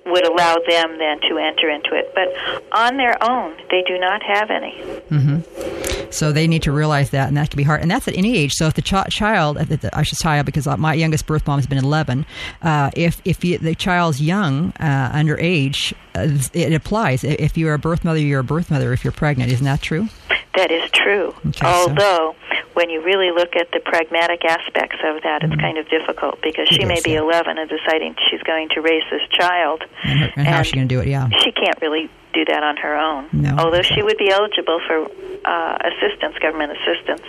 would 0.06 0.26
allow 0.26 0.56
them 0.68 0.98
then 1.00 1.20
to 1.22 1.38
enter 1.38 1.70
into 1.70 1.96
it. 1.96 2.14
But 2.14 2.30
on 2.72 2.98
their 2.98 3.22
own, 3.24 3.56
they 3.72 3.84
do 3.88 3.98
not 3.98 4.22
have 4.24 4.52
any. 4.52 4.74
Mm-hmm. 5.10 5.95
So 6.16 6.32
they 6.32 6.48
need 6.48 6.64
to 6.64 6.72
realize 6.72 7.10
that, 7.12 7.28
and 7.28 7.38
that 7.38 7.50
can 7.50 7.58
be 7.58 7.64
hard. 7.64 7.82
And 7.82 7.92
that's 7.92 8.08
at 8.08 8.16
any 8.16 8.38
age. 8.38 8.54
So 8.54 8.68
if 8.68 8.74
the 8.74 8.82
ch- 8.82 9.10
child, 9.10 9.58
I 9.94 10.04
should 10.04 10.18
child 10.18 10.46
because 10.46 10.66
my 10.78 10.94
youngest 10.94 11.26
birth 11.26 11.46
mom 11.48 11.60
has 11.60 11.68
been 11.68 11.78
11. 11.78 12.26
Uh, 12.62 12.92
if 12.96 13.22
if 13.26 13.44
you, 13.44 13.58
the 13.58 13.76
child's 13.76 14.22
young, 14.22 14.74
uh, 14.80 15.12
underage, 15.14 15.94
uh, 16.16 16.28
it 16.54 16.74
applies. 16.74 17.24
If 17.24 17.58
you're 17.58 17.74
a 17.74 17.80
birth 17.80 18.04
mother, 18.04 18.20
you're 18.20 18.40
a 18.40 18.44
birth 18.44 18.72
mother. 18.72 18.94
If 18.94 19.04
you're 19.04 19.12
pregnant, 19.12 19.52
isn't 19.52 19.66
that 19.66 19.82
true? 19.82 20.08
That 20.56 20.72
is 20.72 20.90
true. 20.92 21.34
Okay, 21.48 21.60
so- 21.60 21.66
Although, 21.68 22.36
when 22.74 22.90
you 22.90 23.04
really 23.04 23.32
look 23.32 23.56
at 23.56 23.72
the 23.72 23.80
pragmatic 23.84 24.44
aspects 24.46 24.98
of 25.04 25.22
that, 25.24 25.44
it's 25.44 25.56
kind 25.62 25.78
of 25.78 25.88
difficult 25.90 26.42
because 26.42 26.68
she 26.70 26.76
Mm-hmm. 26.76 26.84
It 26.84 26.88
may 26.88 26.94
is, 26.96 27.04
be 27.04 27.12
yeah. 27.12 27.22
11 27.22 27.58
and 27.58 27.70
deciding 27.70 28.16
she's 28.30 28.42
going 28.44 28.70
to 28.70 28.82
raise 28.82 29.04
this 29.12 29.22
child. 29.32 29.84
And, 30.04 30.20
her, 30.20 30.32
and, 30.38 30.48
how's 30.48 30.68
she 30.68 30.76
going 30.76 30.88
to 30.88 30.94
do 30.96 31.02
it? 31.02 31.08
Yeah. 31.08 31.30
She 31.44 31.52
can't 31.52 31.80
really 31.82 32.10
do 32.36 32.46
that 32.46 32.62
on 32.64 32.78
her 32.78 32.96
own. 32.96 33.30
No. 33.34 33.56
Although 33.58 33.82
she 33.82 34.04
would 34.04 34.18
be 34.18 34.30
eligible 34.30 34.80
for 34.86 35.08
uh, 35.46 35.78
assistance, 35.84 36.36
government 36.40 36.74
assistance. 36.78 37.22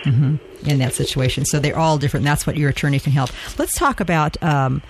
in 0.65 0.79
that 0.79 0.93
situation. 0.93 1.45
So 1.45 1.59
they're 1.59 1.77
all 1.77 1.97
different. 1.97 2.25
That's 2.25 2.45
what 2.45 2.57
your 2.57 2.69
attorney 2.69 2.99
can 2.99 3.13
help. 3.13 3.29
Let's 3.57 3.77
talk 3.77 3.99
about 3.99 4.41
um, 4.43 4.81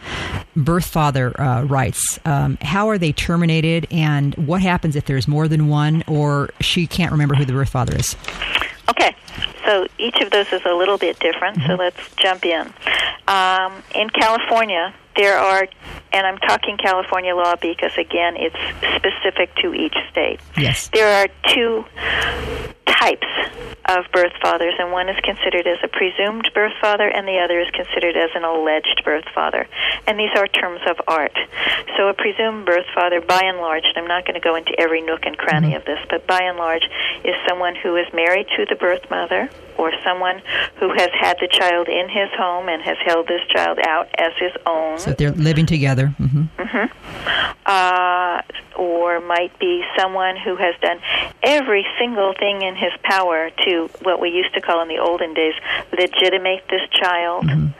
birth 0.55 0.85
father 0.85 1.39
uh, 1.39 1.63
rights. 1.63 2.19
Um, 2.25 2.57
how 2.61 2.89
are 2.89 2.97
they 2.97 3.11
terminated, 3.11 3.87
and 3.91 4.33
what 4.35 4.61
happens 4.61 4.95
if 4.95 5.05
there's 5.05 5.27
more 5.27 5.47
than 5.47 5.67
one, 5.67 6.03
or 6.07 6.49
she 6.61 6.87
can't 6.87 7.11
remember 7.11 7.35
who 7.35 7.45
the 7.45 7.53
birth 7.53 7.69
father 7.69 7.95
is? 7.95 8.15
Okay, 8.89 9.13
so 9.67 9.85
each 9.99 10.15
of 10.21 10.31
those 10.31 10.47
is 10.53 10.61
a 10.65 10.73
little 10.73 10.97
bit 10.97 11.19
different, 11.19 11.57
Mm-hmm. 11.57 11.67
so 11.67 11.75
let's 11.75 12.15
jump 12.15 12.45
in. 12.45 12.73
Um, 13.27 13.83
in 13.93 14.09
California, 14.09 14.93
there 15.17 15.37
are, 15.37 15.67
and 16.13 16.25
I'm 16.25 16.37
talking 16.37 16.77
California 16.77 17.35
law 17.35 17.55
because, 17.55 17.91
again, 17.97 18.35
it's 18.37 18.55
specific 18.95 19.53
to 19.61 19.73
each 19.73 19.95
state. 20.11 20.39
Yes. 20.57 20.89
There 20.93 21.07
are 21.23 21.27
two 21.53 21.83
types 22.87 23.27
of 23.87 24.03
birth 24.11 24.33
fathers, 24.41 24.73
and 24.79 24.91
one 24.91 25.07
is 25.07 25.15
considered 25.23 25.67
as 25.67 25.77
a 25.83 25.87
presumed 25.87 26.49
birth 26.53 26.73
father, 26.81 27.07
and 27.07 27.27
the 27.27 27.39
other 27.39 27.59
is 27.59 27.69
considered 27.71 28.17
as 28.17 28.29
an 28.35 28.43
alleged 28.43 29.01
birth 29.05 29.25
father. 29.33 29.67
And 30.05 30.19
these 30.19 30.35
are 30.35 30.47
terms 30.47 30.81
of 30.89 30.97
art. 31.07 31.37
So, 31.95 32.09
a 32.09 32.13
presumed 32.13 32.65
birth 32.65 32.87
father, 32.93 33.21
by 33.21 33.41
and 33.43 33.57
large, 33.57 33.83
and 33.85 33.97
I'm 33.97 34.07
not 34.07 34.25
going 34.25 34.39
to 34.39 34.43
go 34.43 34.55
into 34.55 34.73
every 34.77 35.01
nook 35.01 35.25
and 35.25 35.37
cranny 35.37 35.69
mm-hmm. 35.69 35.77
of 35.77 35.85
this, 35.85 35.99
but 36.09 36.27
by 36.27 36.41
and 36.43 36.57
large, 36.57 36.83
is 37.23 37.35
someone 37.47 37.75
who 37.75 37.95
is 37.95 38.07
married 38.13 38.47
to 38.57 38.65
the 38.65 38.75
birth 38.75 39.09
mother 39.09 39.49
or 39.77 39.91
someone 40.03 40.41
who 40.79 40.89
has 40.93 41.09
had 41.19 41.37
the 41.39 41.47
child 41.51 41.87
in 41.87 42.09
his 42.09 42.29
home 42.37 42.67
and 42.69 42.81
has 42.81 42.97
held 43.05 43.27
this 43.27 43.41
child 43.49 43.79
out 43.85 44.07
as 44.17 44.31
his 44.39 44.51
own 44.65 44.97
So 44.99 45.11
they're 45.13 45.31
living 45.31 45.65
together. 45.65 46.13
Mm-hmm. 46.19 46.87
uh, 47.65 48.41
or 48.75 49.19
might 49.21 49.57
be 49.59 49.83
someone 49.97 50.37
who 50.37 50.55
has 50.55 50.75
done 50.81 50.99
every 51.43 51.85
single 51.99 52.33
thing 52.37 52.61
in 52.61 52.75
his 52.75 52.91
power 53.03 53.49
to 53.65 53.89
what 54.03 54.19
we 54.21 54.29
used 54.29 54.53
to 54.53 54.61
call 54.61 54.81
in 54.83 54.87
the 54.87 54.99
olden 54.99 55.33
days 55.33 55.53
legitimate 55.97 56.63
this 56.69 56.81
child 57.01 57.45
and 57.49 57.73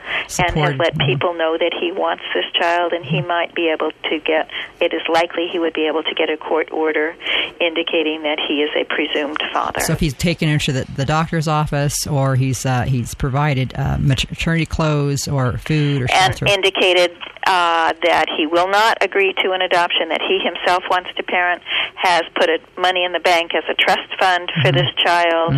has 0.56 0.74
let 0.76 0.94
Mhm. 0.94 1.06
people 1.06 1.34
know 1.34 1.56
that 1.56 1.72
he 1.78 1.92
wants 1.92 2.24
this 2.34 2.44
child 2.52 2.92
and 2.92 3.04
he 3.04 3.20
might 3.20 3.54
be 3.54 3.68
able 3.70 3.92
to 4.10 4.18
get 4.20 4.50
it 4.80 4.92
is 4.92 5.02
likely 5.08 5.46
he 5.48 5.58
would 5.58 5.72
be 5.72 5.86
able 5.86 6.02
to 6.02 6.14
get 6.14 6.28
a 6.30 6.36
court 6.36 6.68
order 6.72 7.14
indicating 7.60 8.22
that 8.22 8.38
he 8.48 8.62
is 8.62 8.70
a 8.76 8.84
presumed 8.84 9.42
father 9.52 9.80
So 9.80 9.92
if 9.92 10.00
he's 10.00 10.14
taken 10.14 10.48
her 10.48 10.58
to 10.58 10.72
the, 10.72 10.84
the 10.96 11.04
doctor's 11.04 11.46
office, 11.48 11.87
or 12.06 12.36
he's 12.36 12.64
uh, 12.66 12.82
he's 12.82 13.14
provided 13.14 13.72
uh, 13.76 13.96
maternity 14.00 14.66
clothes 14.66 15.26
or 15.28 15.58
food 15.58 16.02
or 16.02 16.06
and 16.12 16.36
shelter. 16.36 16.46
indicated 16.46 17.12
uh, 17.46 17.92
that 18.02 18.26
he 18.36 18.46
will 18.46 18.68
not 18.68 18.98
agree 19.00 19.32
to 19.42 19.52
an 19.52 19.62
adoption, 19.62 20.08
that 20.10 20.20
he 20.20 20.38
himself 20.44 20.82
wants 20.90 21.08
to 21.16 21.22
parent, 21.22 21.62
has 21.96 22.22
put 22.36 22.50
money 22.78 23.04
in 23.04 23.12
the 23.12 23.20
bank 23.20 23.54
as 23.54 23.64
a 23.70 23.74
trust 23.74 24.08
fund 24.20 24.50
for 24.62 24.70
this 24.72 24.88
child. 25.04 25.54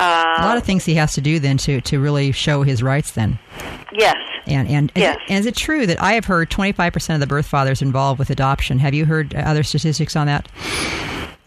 a 0.00 0.44
lot 0.46 0.56
of 0.56 0.62
things 0.62 0.84
he 0.84 0.94
has 0.94 1.12
to 1.14 1.20
do 1.20 1.40
then 1.40 1.56
to, 1.58 1.80
to 1.80 1.98
really 1.98 2.30
show 2.30 2.62
his 2.62 2.82
rights 2.82 3.10
then. 3.12 3.38
Yes. 3.92 4.16
And 4.46 4.68
and 4.68 4.92
is, 4.94 5.02
Yes. 5.02 5.16
it, 5.16 5.30
and 5.32 5.38
is 5.40 5.46
it 5.46 5.56
true 5.56 5.86
that 5.86 6.00
I 6.00 6.12
have 6.12 6.24
heard 6.26 6.50
25% 6.50 7.14
of 7.14 7.20
the 7.20 7.26
birth 7.26 7.46
fathers 7.46 7.82
involved 7.82 8.18
with 8.20 8.30
adoption? 8.30 8.78
Have 8.78 8.94
you 8.94 9.04
heard 9.04 9.34
uh, 9.34 9.38
other 9.38 9.62
statistics 9.64 10.14
on 10.14 10.26
that? 10.28 10.48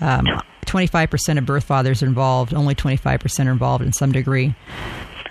Um, 0.01 0.25
25% 0.65 1.37
of 1.37 1.45
birth 1.45 1.63
fathers 1.65 2.01
are 2.01 2.07
involved. 2.07 2.53
Only 2.53 2.75
25% 2.75 3.47
are 3.47 3.51
involved 3.51 3.83
in 3.83 3.93
some 3.93 4.11
degree. 4.11 4.55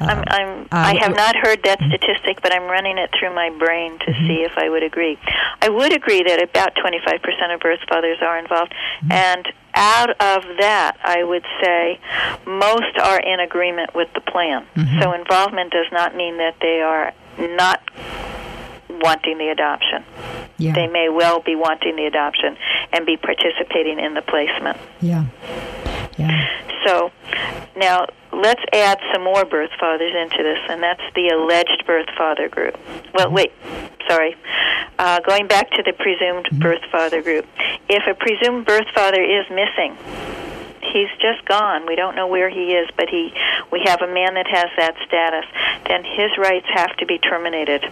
I'm, 0.02 0.24
I'm, 0.28 0.68
I 0.72 0.96
have 1.00 1.14
not 1.14 1.36
heard 1.36 1.62
that 1.64 1.78
statistic, 1.78 2.40
but 2.40 2.54
I'm 2.54 2.62
running 2.70 2.96
it 2.96 3.10
through 3.18 3.34
my 3.34 3.50
brain 3.58 3.98
to 3.98 4.04
Mm-hmm. 4.10 4.26
see 4.26 4.42
if 4.42 4.52
I 4.56 4.70
would 4.70 4.82
agree. 4.82 5.18
I 5.60 5.68
would 5.68 5.92
agree 5.92 6.22
that 6.22 6.42
about 6.42 6.74
25% 6.74 7.54
of 7.54 7.60
birth 7.60 7.80
fathers 7.88 8.16
are 8.22 8.38
involved, 8.38 8.72
Mm-hmm. 9.02 9.12
and 9.12 9.48
out 9.74 10.10
of 10.10 10.42
that, 10.58 10.96
I 11.04 11.22
would 11.22 11.44
say 11.62 12.00
most 12.46 12.96
are 12.98 13.20
in 13.20 13.40
agreement 13.40 13.94
with 13.94 14.08
the 14.14 14.20
plan. 14.22 14.66
Mm-hmm. 14.74 15.00
So 15.02 15.12
involvement 15.12 15.70
does 15.70 15.86
not 15.92 16.16
mean 16.16 16.38
that 16.38 16.56
they 16.60 16.80
are 16.80 17.12
not 17.56 17.82
wanting 19.00 19.38
the 19.38 19.48
adoption. 19.48 20.04
Yeah. 20.58 20.74
They 20.74 20.86
may 20.86 21.08
well 21.08 21.40
be 21.40 21.56
wanting 21.56 21.96
the 21.96 22.06
adoption 22.06 22.56
and 22.92 23.06
be 23.06 23.16
participating 23.16 23.98
in 23.98 24.14
the 24.14 24.22
placement. 24.22 24.78
yeah. 25.00 25.26
Yeah. 26.18 26.46
So 26.86 27.10
now 27.76 28.06
let's 28.32 28.62
add 28.72 28.98
some 29.12 29.22
more 29.24 29.44
birth 29.44 29.70
fathers 29.78 30.14
into 30.14 30.42
this, 30.42 30.58
and 30.68 30.82
that's 30.82 31.02
the 31.14 31.28
alleged 31.28 31.84
birth 31.86 32.08
father 32.16 32.48
group. 32.48 32.78
Well, 33.14 33.30
wait, 33.30 33.52
sorry. 34.08 34.36
Uh, 34.98 35.20
going 35.20 35.46
back 35.46 35.70
to 35.70 35.82
the 35.82 35.92
presumed 35.92 36.48
birth 36.60 36.82
father 36.92 37.22
group. 37.22 37.46
If 37.88 38.02
a 38.06 38.14
presumed 38.14 38.66
birth 38.66 38.88
father 38.94 39.22
is 39.22 39.46
missing, 39.50 39.96
he's 40.92 41.10
just 41.20 41.44
gone. 41.46 41.86
We 41.86 41.96
don't 41.96 42.16
know 42.16 42.26
where 42.26 42.50
he 42.50 42.74
is, 42.74 42.88
but 42.96 43.08
he 43.08 43.32
we 43.72 43.82
have 43.84 44.02
a 44.02 44.12
man 44.12 44.34
that 44.34 44.46
has 44.46 44.66
that 44.76 44.94
status. 45.06 45.46
Then 45.86 46.04
his 46.04 46.36
rights 46.38 46.66
have 46.74 46.96
to 46.98 47.06
be 47.06 47.18
terminated, 47.18 47.84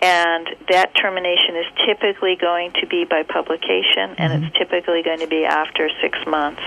and 0.00 0.48
that 0.68 0.92
termination 0.94 1.56
is 1.56 1.66
typically 1.86 2.36
going 2.36 2.72
to 2.80 2.86
be 2.86 3.04
by 3.04 3.22
publication, 3.22 4.16
and 4.18 4.44
it's 4.44 4.58
typically 4.58 5.02
going 5.02 5.20
to 5.20 5.28
be 5.28 5.44
after 5.44 5.88
six 6.00 6.18
months. 6.26 6.62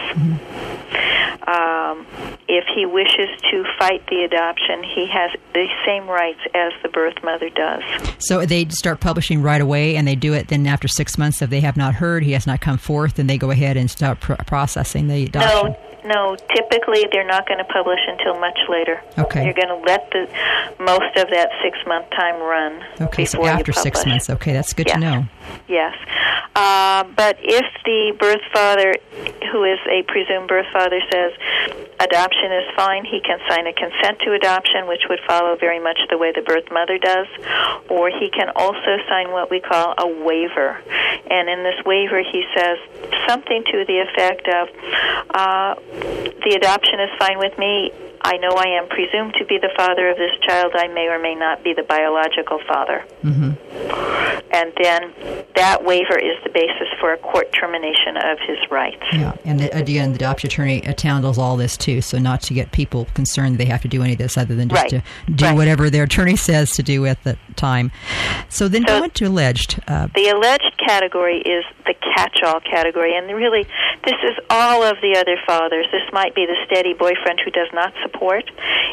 Um, 1.48 2.08
if 2.48 2.66
he 2.74 2.86
wishes 2.86 3.30
to 3.52 3.64
fight 3.78 4.06
the 4.08 4.24
adoption, 4.24 4.84
he 4.84 5.06
has 5.08 5.32
the 5.54 5.68
same 5.86 6.08
rights 6.08 6.40
as 6.54 6.74
the 6.82 6.90
birth 6.90 7.16
mother 7.24 7.50
does. 7.50 7.84
So 8.20 8.46
they 8.46 8.68
start 8.70 9.00
publishing 9.00 9.42
right 9.42 9.62
away, 9.62 9.96
and 9.96 10.08
they 10.08 10.16
do 10.16 10.34
it. 10.34 10.48
Then 10.48 10.66
after 10.66 10.88
six 10.88 11.18
months, 11.18 11.42
if 11.42 11.50
they 11.50 11.60
have 11.60 11.78
not 11.78 11.96
heard, 11.96 12.24
he 12.24 12.32
has 12.32 12.48
not 12.48 12.62
come 12.62 12.78
forth, 12.78 13.16
then 13.16 13.28
they 13.28 13.38
go 13.38 13.52
ahead 13.52 13.78
and 13.78 13.92
start 13.92 14.20
pr- 14.22 14.34
processing 14.48 15.08
the 15.08 15.26
adoption. 15.26 15.52
No, 15.52 15.55
so 15.56 15.85
no. 16.06 16.36
Typically, 16.56 17.06
they're 17.12 17.28
not 17.28 17.48
going 17.48 17.58
to 17.58 17.66
publish 17.66 18.00
until 18.08 18.40
much 18.40 18.58
later. 18.70 19.02
Okay. 19.18 19.44
You're 19.44 19.54
going 19.54 19.70
to 19.70 19.82
let 19.86 20.10
the 20.12 20.28
most 20.80 21.16
of 21.18 21.30
that 21.30 21.50
six 21.64 21.78
month 21.86 22.10
time 22.12 22.42
run. 22.42 22.84
Okay, 23.02 23.26
so 23.26 23.46
after 23.46 23.72
six 23.72 24.06
months. 24.06 24.30
Okay, 24.30 24.54
that's 24.54 24.74
good 24.74 24.88
to 24.88 25.00
know. 25.00 25.26
Yes. 25.68 25.94
Uh, 26.56 27.04
but 27.16 27.38
if 27.42 27.66
the 27.84 28.16
birth 28.18 28.42
father, 28.54 28.96
who 29.52 29.64
is 29.66 29.80
a 29.92 30.04
presumed 30.08 30.48
birth 30.48 30.68
father, 30.72 31.00
says 31.12 31.34
adoption 32.00 32.52
is 32.52 32.64
fine, 32.76 33.04
he 33.04 33.20
can 33.20 33.40
sign 33.50 33.68
a 33.68 33.74
consent 33.74 34.20
to 34.24 34.32
adoption, 34.34 34.88
which 34.88 35.02
would 35.10 35.20
follow 35.28 35.56
very 35.58 35.80
much 35.80 36.00
the 36.10 36.18
way 36.18 36.32
the 36.32 36.42
birth 36.42 36.72
mother 36.72 36.98
does, 36.98 37.28
or 37.90 38.10
he 38.10 38.30
can 38.30 38.50
also 38.56 38.98
sign 39.08 39.32
what 39.32 39.52
we 39.52 39.60
call 39.60 39.94
a 39.98 40.08
waiver. 40.08 40.80
And 41.30 41.50
in 41.50 41.64
this 41.64 41.84
waiver, 41.86 42.22
he 42.24 42.46
says 42.56 42.78
something 43.28 43.64
to 43.72 43.86
the 43.86 44.00
effect 44.00 44.48
of 44.48 44.70
uh, 45.36 45.76
the 46.46 46.56
adoption 46.56 47.00
is 47.00 47.10
fine 47.18 47.38
with 47.38 47.58
me. 47.58 47.92
I 48.22 48.38
know 48.38 48.50
I 48.56 48.68
am 48.82 48.88
presumed 48.88 49.34
to 49.40 49.46
be 49.46 49.58
the 49.58 49.72
father 49.78 50.10
of 50.10 50.18
this 50.18 50.32
child. 50.48 50.74
I 50.76 50.88
may 50.88 51.08
or 51.08 51.20
may 51.20 51.36
not 51.36 51.64
be 51.64 51.74
the 51.74 51.84
biological 51.84 52.60
father 52.68 53.04
and 54.52 54.72
then 54.82 55.14
that 55.56 55.84
waiver 55.84 56.18
is 56.18 56.38
the 56.44 56.50
basis 56.50 56.88
for 57.00 57.14
a 57.14 57.18
court 57.18 57.52
termination 57.52 58.16
of 58.18 58.38
his 58.48 58.58
rights. 58.72 59.02
Yeah, 59.12 59.34
and 59.44 59.60
the, 59.60 59.76
again, 59.78 60.12
the 60.12 60.16
adoption 60.18 60.48
attorney 60.48 60.82
handles 61.02 61.38
all 61.38 61.58
this 61.58 61.76
too, 61.78 62.02
so 62.02 62.18
not 62.18 62.42
to 62.44 62.54
get 62.54 62.72
people 62.72 63.06
concerned 63.14 63.58
they 63.58 63.66
have 63.66 63.82
to 63.82 63.88
do 63.88 64.02
any 64.02 64.14
of 64.14 64.18
this 64.18 64.38
other 64.38 64.56
than 64.56 64.70
just 64.70 64.82
Right. 64.82 64.90
to 64.90 65.04
do 65.32 65.46
Right. 65.46 65.56
whatever 65.56 65.90
their 65.90 66.04
attorney 66.04 66.36
says 66.36 66.72
to 66.72 66.84
do 66.84 67.06
at 67.06 67.24
the 67.24 67.38
time. 67.56 67.92
So 68.50 68.68
then 68.68 68.86
So- 68.88 69.00
go 69.00 69.04
into 69.06 69.26
alleged. 69.28 69.80
Uh, 69.88 70.08
The 70.16 70.30
alleged 70.30 70.72
category 70.88 71.40
is 71.40 71.66
the 71.86 71.94
catch-all 72.16 72.60
category, 72.62 73.16
and 73.16 73.28
really, 73.36 73.66
this 74.06 74.16
is 74.24 74.36
all 74.50 74.84
of 74.84 74.98
the 75.02 75.18
other 75.18 75.38
fathers. 75.46 75.86
This 75.92 76.02
might 76.14 76.34
be 76.34 76.46
the 76.46 76.56
steady 76.66 76.94
boyfriend 76.94 77.40
who 77.44 77.52
does 77.52 77.68
not 77.74 77.94
support. 78.06 78.46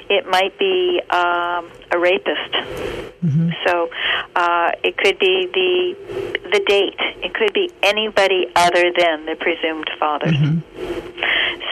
It 0.09 0.27
might 0.27 0.59
be 0.59 1.01
um, 1.11 1.71
a 1.93 1.99
rapist. 1.99 2.53
So 3.67 3.89
uh, 4.35 4.73
it 4.83 4.97
could 4.97 5.19
be 5.19 5.47
the 5.53 5.95
the 6.53 6.61
date. 6.67 6.99
It 7.23 7.33
could 7.35 7.53
be 7.53 7.71
anybody 7.83 8.47
other 8.57 8.91
than 8.97 9.27
the 9.27 9.37
presumed 9.39 9.89
fathers. 9.99 10.35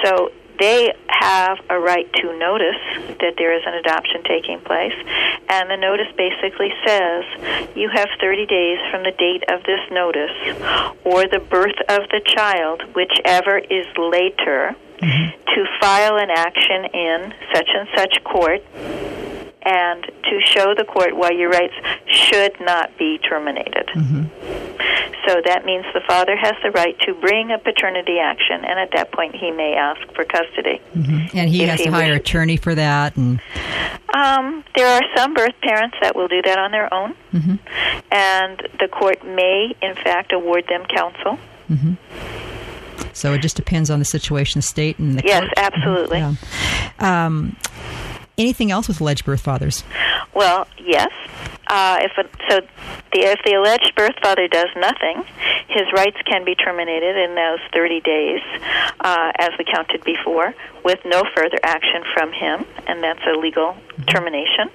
So 0.05 0.30
they 0.61 0.93
have 1.09 1.59
a 1.68 1.78
right 1.78 2.11
to 2.20 2.38
notice 2.38 2.80
that 3.20 3.34
there 3.36 3.57
is 3.57 3.62
an 3.66 3.74
adoption 3.74 4.22
taking 4.24 4.61
place, 4.61 4.95
and 5.49 5.70
the 5.70 5.76
notice 5.76 6.07
basically 6.16 6.70
says 6.86 7.24
you 7.74 7.88
have 7.88 8.09
30 8.20 8.47
days 8.47 8.78
from 8.91 9.03
the 9.03 9.12
date 9.12 9.43
of 9.49 9.62
this 9.64 9.80
notice 9.91 10.36
or 11.05 11.26
the 11.26 11.41
birth 11.41 11.78
of 11.88 12.09
the 12.11 12.20
child, 12.36 12.82
whichever 12.95 13.59
is 13.59 13.86
later, 13.97 14.76
to 15.01 15.66
file 15.80 16.16
an 16.16 16.30
action 16.30 16.84
in 16.92 17.34
such 17.55 17.68
and 17.74 17.88
such 17.96 18.24
court 18.24 18.62
and 19.62 20.05
to 20.05 20.40
show 20.44 20.74
the 20.74 20.84
court 20.84 21.14
why 21.16 21.30
your 21.30 21.51
rights 21.51 21.74
should 22.07 22.59
not 22.61 22.96
be 22.98 23.18
terminated. 23.18 23.86
Mm-hmm. 23.94 24.24
So 25.26 25.42
that 25.44 25.66
means 25.66 25.84
the 25.92 26.01
father 26.09 26.34
has 26.34 26.55
the 26.62 26.70
right 26.70 26.98
to 27.01 27.14
bring 27.14 27.51
a 27.51 27.59
paternity 27.59 28.18
action, 28.18 28.64
and 28.64 28.78
at 28.78 28.90
that 28.92 29.12
point 29.12 29.36
he 29.36 29.51
may 29.51 29.74
ask 29.74 30.01
for 30.14 30.24
custody. 30.24 30.80
Mm-hmm. 30.96 31.36
and 31.36 31.51
he 31.51 31.61
has 31.64 31.78
he 31.78 31.86
to 31.86 31.90
hire 31.90 32.12
an 32.12 32.16
attorney 32.18 32.57
for 32.57 32.74
that, 32.74 33.16
and 33.16 33.38
Um, 34.14 34.64
there 34.74 34.88
are 34.88 35.03
some 35.14 35.34
birth 35.34 35.55
parents 35.62 35.96
that 36.03 36.16
will 36.16 36.26
do 36.26 36.42
that 36.42 36.59
on 36.59 36.72
their 36.72 36.92
own, 36.92 37.14
mm-hmm. 37.32 37.57
and 38.11 38.68
the 38.80 38.88
court 38.88 39.24
may, 39.24 39.74
in 39.82 39.94
fact, 39.94 40.32
award 40.32 40.64
them 40.68 40.84
counsel. 40.86 41.38
So 43.13 43.33
it 43.35 43.43
just 43.43 43.57
depends 43.57 43.91
on 43.91 43.99
the 43.99 44.05
situation, 44.05 44.59
the 44.59 44.63
state, 44.63 44.99
and 44.99 45.19
the 45.19 45.23
Yes, 45.25 45.41
court. 45.43 45.53
absolutely. 45.57 46.19
Yeah. 46.19 46.35
Um, 46.99 47.57
anything 48.39 48.71
else 48.71 48.89
with 48.89 49.01
alleged 49.01 49.25
birth 49.25 49.41
fathers? 49.41 49.85
Well, 50.35 50.67
yes. 50.85 51.11
Uh, 51.67 51.99
if 52.01 52.13
a, 52.19 52.29
so, 52.51 52.61
the, 53.13 53.21
if 53.21 53.39
the 53.45 53.55
alleged 53.55 53.93
birth 53.95 54.15
father 54.23 54.49
does 54.49 54.69
nothing, 54.77 55.23
his 55.69 55.87
rights 55.95 56.17
can 56.27 56.45
be 56.45 56.55
terminated 56.57 57.17
in 57.17 57.37
those 57.37 57.61
30 57.73 58.01
days, 58.01 58.41
uh, 59.01 59.31
as 59.39 59.51
we 59.57 59.65
counted 59.65 60.03
before, 60.03 60.53
with 60.85 60.99
no 61.05 61.23
further 61.37 61.59
action 61.63 62.03
from 62.13 62.33
him, 62.33 62.65
and 62.89 63.03
that's 63.05 63.21
a 63.33 63.39
legal 63.39 63.77
termination. 64.09 64.69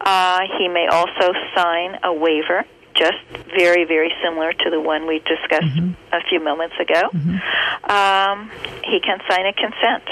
Uh, 0.00 0.40
he 0.58 0.66
may 0.68 0.88
also 0.90 1.32
sign 1.54 1.96
a 2.02 2.12
waiver. 2.12 2.64
Just 2.94 3.18
very, 3.56 3.84
very 3.84 4.12
similar 4.22 4.52
to 4.52 4.70
the 4.70 4.80
one 4.80 5.06
we 5.06 5.18
discussed 5.20 5.62
mm-hmm. 5.62 6.14
a 6.14 6.20
few 6.28 6.40
moments 6.42 6.76
ago. 6.78 7.08
Mm-hmm. 7.12 7.90
Um, 7.90 8.50
he 8.84 9.00
can 9.00 9.18
sign 9.28 9.46
a 9.46 9.52
consent. 9.52 10.04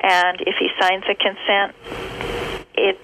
And 0.00 0.40
if 0.40 0.56
he 0.58 0.68
signs 0.80 1.04
a 1.08 1.14
consent, 1.14 1.74
it 2.74 2.98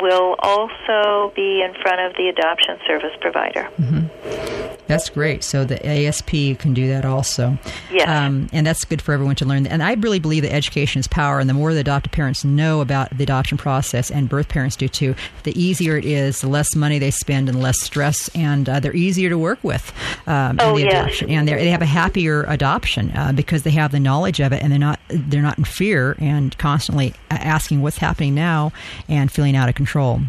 will 0.00 0.36
also 0.38 1.32
be 1.34 1.62
in 1.62 1.74
front 1.82 2.00
of 2.00 2.16
the 2.16 2.28
adoption 2.28 2.78
service 2.86 3.16
provider. 3.20 3.68
Mm-hmm. 3.78 4.69
That's 4.90 5.08
great. 5.08 5.44
So 5.44 5.64
the 5.64 5.78
ASP 5.86 6.58
can 6.58 6.74
do 6.74 6.88
that 6.88 7.04
also. 7.04 7.56
Yes. 7.92 8.08
Um, 8.08 8.48
and 8.52 8.66
that's 8.66 8.84
good 8.84 9.00
for 9.00 9.12
everyone 9.14 9.36
to 9.36 9.44
learn. 9.44 9.66
And 9.68 9.82
I 9.84 9.94
really 9.94 10.18
believe 10.18 10.42
that 10.42 10.52
education 10.52 10.98
is 10.98 11.06
power. 11.06 11.38
And 11.38 11.48
the 11.48 11.54
more 11.54 11.72
the 11.72 11.78
adoptive 11.80 12.10
parents 12.12 12.44
know 12.44 12.80
about 12.80 13.16
the 13.16 13.22
adoption 13.22 13.56
process, 13.56 14.10
and 14.10 14.28
birth 14.28 14.48
parents 14.48 14.74
do 14.74 14.88
too, 14.88 15.14
the 15.44 15.58
easier 15.60 15.96
it 15.96 16.04
is, 16.04 16.40
the 16.40 16.48
less 16.48 16.74
money 16.74 16.98
they 16.98 17.12
spend, 17.12 17.48
and 17.48 17.62
less 17.62 17.80
stress, 17.80 18.28
and 18.34 18.68
uh, 18.68 18.80
they're 18.80 18.96
easier 18.96 19.28
to 19.30 19.38
work 19.38 19.62
with. 19.62 19.92
Um, 20.26 20.58
Oh, 20.60 20.70
in 20.70 20.74
the 20.74 20.90
yes. 20.90 20.92
adoption. 21.04 21.30
And 21.30 21.46
they're- 21.48 21.70
have 21.70 21.82
a 21.82 21.86
happier 21.86 22.42
adoption 22.48 23.12
uh, 23.14 23.30
because 23.30 23.62
they 23.62 23.70
have 23.70 23.92
the 23.92 24.00
knowledge 24.00 24.40
of 24.40 24.52
it, 24.52 24.60
and 24.60 24.72
they're 24.72 24.78
not 24.80 24.98
they're 25.08 25.40
not 25.42 25.56
in 25.56 25.62
fear 25.64 26.16
and 26.18 26.58
constantly 26.58 27.14
asking 27.30 27.80
what's 27.80 27.98
happening 27.98 28.34
now 28.34 28.72
and 29.08 29.30
feeling 29.30 29.54
out 29.54 29.68
of 29.68 29.76
control. 29.76 30.20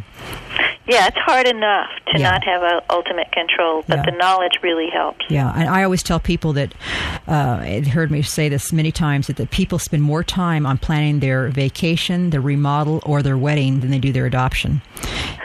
Yeah, 0.88 1.08
it's 1.08 1.18
hard 1.18 1.48
enough 1.48 1.90
to 2.08 2.20
Yeah. 2.20 2.32
not 2.32 2.44
have 2.44 2.64
a 2.64 2.82
ultimate 2.90 3.32
control, 3.32 3.84
but 3.88 3.98
Yeah. 4.00 4.06
the 4.06 4.18
knowledge 4.18 4.54
really 4.64 4.90
helps. 4.90 5.24
Yeah, 5.30 5.52
and 5.56 5.70
I 5.70 5.84
always 5.84 6.02
tell 6.04 6.20
people 6.20 6.54
that 6.54 6.74
uh, 7.28 7.60
it 7.64 7.88
heard 7.88 8.10
me 8.12 8.22
say 8.24 8.50
this 8.50 8.74
many 8.74 8.92
times 8.92 9.28
that 9.28 9.36
the 9.38 9.46
people 9.46 9.78
spend 9.80 10.02
more 10.04 10.24
time 10.24 10.66
on 10.66 10.78
planning 10.80 11.20
their 11.20 11.50
vacation, 11.50 12.32
their 12.32 12.42
remodel, 12.42 13.02
or 13.06 13.22
their 13.22 13.38
wedding 13.38 13.82
than 13.82 13.92
they 13.92 14.00
do 14.00 14.12
their 14.12 14.26
adoption, 14.26 14.82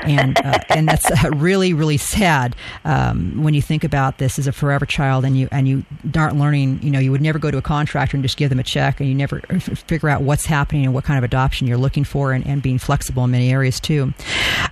and 0.04 0.40
uh, 0.44 0.58
and 0.70 0.88
that's 0.88 1.08
uh, 1.10 1.30
really 1.36 1.72
really 1.74 1.98
sad 1.98 2.56
um, 2.84 3.42
when 3.42 3.52
you 3.54 3.60
think 3.62 3.84
about 3.84 4.16
this 4.18 4.38
as 4.38 4.46
a 4.46 4.52
forever 4.52 4.86
child 4.86 5.24
and 5.24 5.36
you 5.36 5.48
and 5.52 5.68
you 5.68 5.84
aren't 6.16 6.36
learning. 6.38 6.80
You 6.82 6.90
know, 6.90 6.98
you 6.98 7.12
would 7.12 7.20
never 7.20 7.38
go 7.38 7.50
to 7.50 7.58
a 7.58 7.62
contractor 7.62 8.16
and 8.16 8.24
just 8.24 8.38
give 8.38 8.48
them 8.48 8.58
a 8.58 8.64
check, 8.64 9.00
and 9.00 9.08
you 9.08 9.14
never 9.14 9.42
f- 9.50 9.62
figure 9.86 10.08
out 10.08 10.22
what's 10.22 10.46
happening 10.46 10.84
and 10.86 10.94
what 10.94 11.04
kind 11.04 11.18
of 11.18 11.24
adoption 11.24 11.66
you're 11.66 11.76
looking 11.76 12.04
for, 12.04 12.32
and, 12.32 12.44
and 12.46 12.62
being 12.62 12.78
flexible 12.78 13.24
in 13.24 13.30
many 13.30 13.52
areas 13.52 13.78
too. 13.80 14.14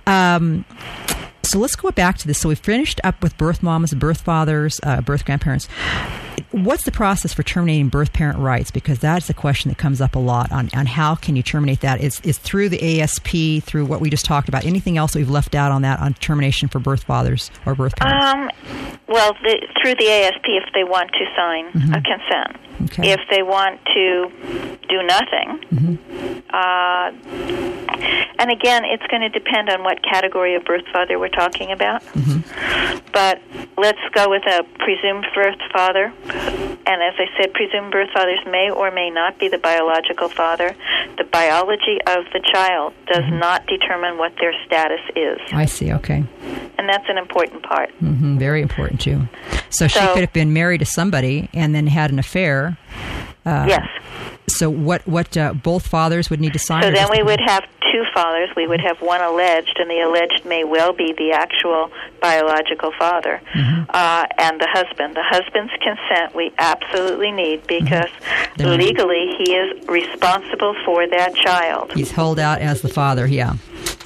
Um, 0.07 0.54
so 1.43 1.59
let's 1.59 1.75
go 1.75 1.91
back 1.91 2.17
to 2.19 2.27
this. 2.27 2.39
So 2.39 2.49
we 2.49 2.55
finished 2.55 2.99
up 3.03 3.21
with 3.21 3.37
birth 3.37 3.61
moms, 3.63 3.93
birth 3.93 4.21
fathers, 4.21 4.79
uh, 4.83 5.01
birth 5.01 5.25
grandparents. 5.25 5.67
What's 6.51 6.83
the 6.83 6.91
process 6.91 7.33
for 7.33 7.43
terminating 7.43 7.89
birth 7.89 8.13
parent 8.13 8.39
rights? 8.39 8.71
Because 8.71 8.99
that's 8.99 9.29
a 9.29 9.33
question 9.33 9.69
that 9.69 9.77
comes 9.77 10.01
up 10.01 10.15
a 10.15 10.19
lot 10.19 10.51
on, 10.51 10.69
on 10.75 10.85
how 10.85 11.15
can 11.15 11.35
you 11.35 11.43
terminate 11.43 11.81
that? 11.81 12.01
Is 12.01 12.19
is 12.21 12.37
through 12.37 12.69
the 12.69 13.01
ASP, 13.01 13.63
through 13.63 13.85
what 13.85 14.01
we 14.01 14.09
just 14.09 14.25
talked 14.25 14.47
about? 14.49 14.65
Anything 14.65 14.97
else 14.97 15.15
we've 15.15 15.29
left 15.29 15.55
out 15.55 15.71
on 15.71 15.81
that 15.83 15.99
on 15.99 16.13
termination 16.15 16.67
for 16.69 16.79
birth 16.79 17.03
fathers 17.03 17.51
or 17.65 17.75
birth 17.75 17.95
parents? 17.95 18.25
Um, 18.25 18.49
well, 19.07 19.33
the, 19.43 19.67
through 19.81 19.95
the 19.95 20.09
ASP, 20.09 20.45
if 20.47 20.73
they 20.73 20.83
want 20.83 21.11
to 21.11 21.25
sign 21.35 21.65
Mm-hmm. 21.75 21.93
a 21.93 22.01
consent, 22.01 22.57
Okay. 22.91 23.11
if 23.11 23.19
they 23.29 23.41
want 23.43 23.79
to 23.93 24.29
do 24.89 25.03
nothing, 25.03 25.59
Mm-hmm. 25.71 26.39
uh, 26.53 27.11
and 28.37 28.51
again, 28.51 28.83
it's 28.85 29.05
going 29.07 29.21
to 29.21 29.29
depend 29.29 29.69
on 29.69 29.83
what 29.83 30.03
category 30.03 30.55
of 30.55 30.63
birth 30.65 30.83
father 30.91 31.17
we're 31.17 31.29
talking 31.29 31.71
about. 31.71 32.01
Mm-hmm. 32.03 32.99
But 33.13 33.41
let's 33.77 33.99
go 34.13 34.29
with 34.29 34.43
a 34.45 34.63
presumed 34.79 35.25
birth 35.33 35.59
father. 35.73 36.11
And 36.27 37.01
as 37.01 37.13
I 37.17 37.25
said, 37.37 37.53
presumed 37.53 37.91
birth 37.91 38.09
fathers 38.13 38.39
may 38.45 38.69
or 38.69 38.91
may 38.91 39.09
not 39.09 39.39
be 39.39 39.47
the 39.47 39.57
biological 39.57 40.29
father. 40.29 40.75
The 41.17 41.23
biology 41.23 41.97
of 42.07 42.25
the 42.33 42.41
child 42.53 42.93
does 43.07 43.23
Mm-hmm. 43.23 43.39
not 43.39 43.65
determine 43.67 44.17
what 44.17 44.33
their 44.39 44.53
status 44.65 45.01
is, 45.15 45.39
I 45.51 45.65
see. 45.65 45.91
Okay. 45.93 46.23
and 46.77 46.87
that's 46.89 47.07
an 47.09 47.17
important 47.17 47.63
part. 47.63 47.89
hmm 47.95 48.37
Very 48.37 48.61
important 48.61 49.01
too. 49.01 49.27
So, 49.69 49.87
she 49.87 49.99
could 49.99 50.19
have 50.21 50.33
been 50.33 50.53
married 50.53 50.79
to 50.79 50.85
somebody 50.85 51.49
and 51.53 51.73
then 51.75 51.87
had 51.87 52.11
an 52.11 52.19
affair. 52.19 52.77
Uh, 53.45 53.65
yes. 53.67 53.87
So 54.47 54.69
what? 54.69 55.05
What? 55.07 55.35
Uh, 55.37 55.53
both 55.53 55.87
fathers 55.87 56.29
would 56.29 56.39
need 56.41 56.53
to 56.53 56.59
sign. 56.59 56.83
So 56.83 56.91
then 56.91 57.07
we 57.11 57.21
would 57.23 57.39
have 57.45 57.63
two 57.91 58.03
fathers. 58.13 58.49
We 58.55 58.67
would 58.67 58.81
have 58.81 59.01
one 59.01 59.21
alleged, 59.21 59.75
and 59.79 59.89
the 59.89 59.99
alleged 60.01 60.45
may 60.45 60.63
well 60.63 60.93
be 60.93 61.13
the 61.17 61.31
actual 61.33 61.91
biological 62.21 62.91
father, 62.97 63.41
Mm-hmm. 63.53 63.83
uh, 63.89 64.25
and 64.37 64.59
the 64.59 64.67
husband. 64.71 65.15
The 65.15 65.23
husband's 65.23 65.73
consent 65.81 66.35
we 66.35 66.51
absolutely 66.57 67.31
need 67.31 67.65
because 67.67 68.09
Then- 68.57 68.77
legally 68.79 69.35
he 69.37 69.53
is 69.55 69.87
responsible 69.87 70.75
for 70.85 71.07
that 71.07 71.35
child, 71.35 71.91
He's 71.93 72.11
held 72.11 72.39
out 72.39 72.59
as 72.61 72.81
the 72.81 72.89
father. 72.89 73.25
Yeah. 73.27 73.53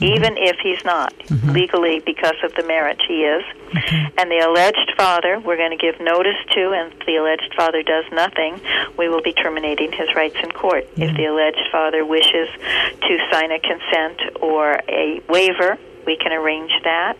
Even 0.01 0.37
if 0.37 0.57
he's 0.63 0.83
not 0.85 1.13
Mm-hmm. 1.29 1.51
legally 1.51 1.99
because 2.03 2.35
of 2.43 2.51
the 2.55 2.63
marriage 2.63 2.99
he 3.07 3.21
is. 3.21 3.43
And 4.17 4.31
the 4.31 4.39
alleged 4.49 4.93
father, 4.97 5.39
we're 5.39 5.57
going 5.57 5.69
to 5.69 5.77
give 5.77 5.99
notice 6.01 6.35
to, 6.55 6.71
and 6.71 6.91
if 6.91 7.05
the 7.05 7.17
alleged 7.17 7.53
father 7.55 7.83
does 7.83 8.05
nothing, 8.11 8.59
we 8.97 9.07
will 9.09 9.21
be 9.21 9.31
terminating 9.31 9.91
his 9.91 10.09
rights 10.15 10.35
in 10.41 10.49
court. 10.51 10.87
If 10.97 11.15
the 11.15 11.25
alleged 11.25 11.69
father 11.71 12.03
wishes 12.03 12.49
to 12.49 13.17
sign 13.31 13.51
a 13.51 13.59
consent 13.59 14.41
or 14.41 14.81
a 14.89 15.21
waiver, 15.29 15.77
we 16.07 16.17
can 16.17 16.31
arrange 16.33 16.71
that. 16.83 17.15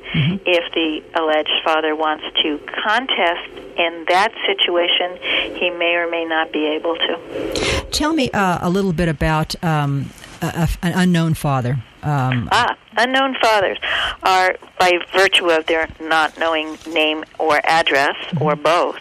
If 0.47 0.73
the 0.73 1.03
alleged 1.13 1.61
father 1.63 1.95
wants 1.95 2.25
to 2.41 2.57
contest 2.83 3.47
in 3.77 4.05
that 4.09 4.31
situation, 4.47 5.55
he 5.55 5.69
may 5.69 5.93
or 5.95 6.09
may 6.09 6.25
not 6.25 6.51
be 6.51 6.65
able 6.65 6.95
to. 6.95 7.85
Tell 7.91 8.13
me 8.13 8.31
uh, 8.31 8.57
a 8.61 8.69
little 8.71 8.93
bit 8.93 9.07
about 9.07 9.53
um, 9.63 10.09
a, 10.41 10.47
a, 10.47 10.69
an 10.81 10.93
unknown 10.95 11.35
father. 11.35 11.77
Um, 12.03 12.47
Ah, 12.51 12.75
unknown 12.97 13.35
fathers 13.41 13.77
are, 14.23 14.55
by 14.79 14.91
virtue 15.13 15.49
of 15.49 15.65
their 15.65 15.87
not 16.01 16.37
knowing 16.39 16.77
name 16.91 17.23
or 17.37 17.59
address, 17.65 18.15
or 18.39 18.55
both, 18.55 18.99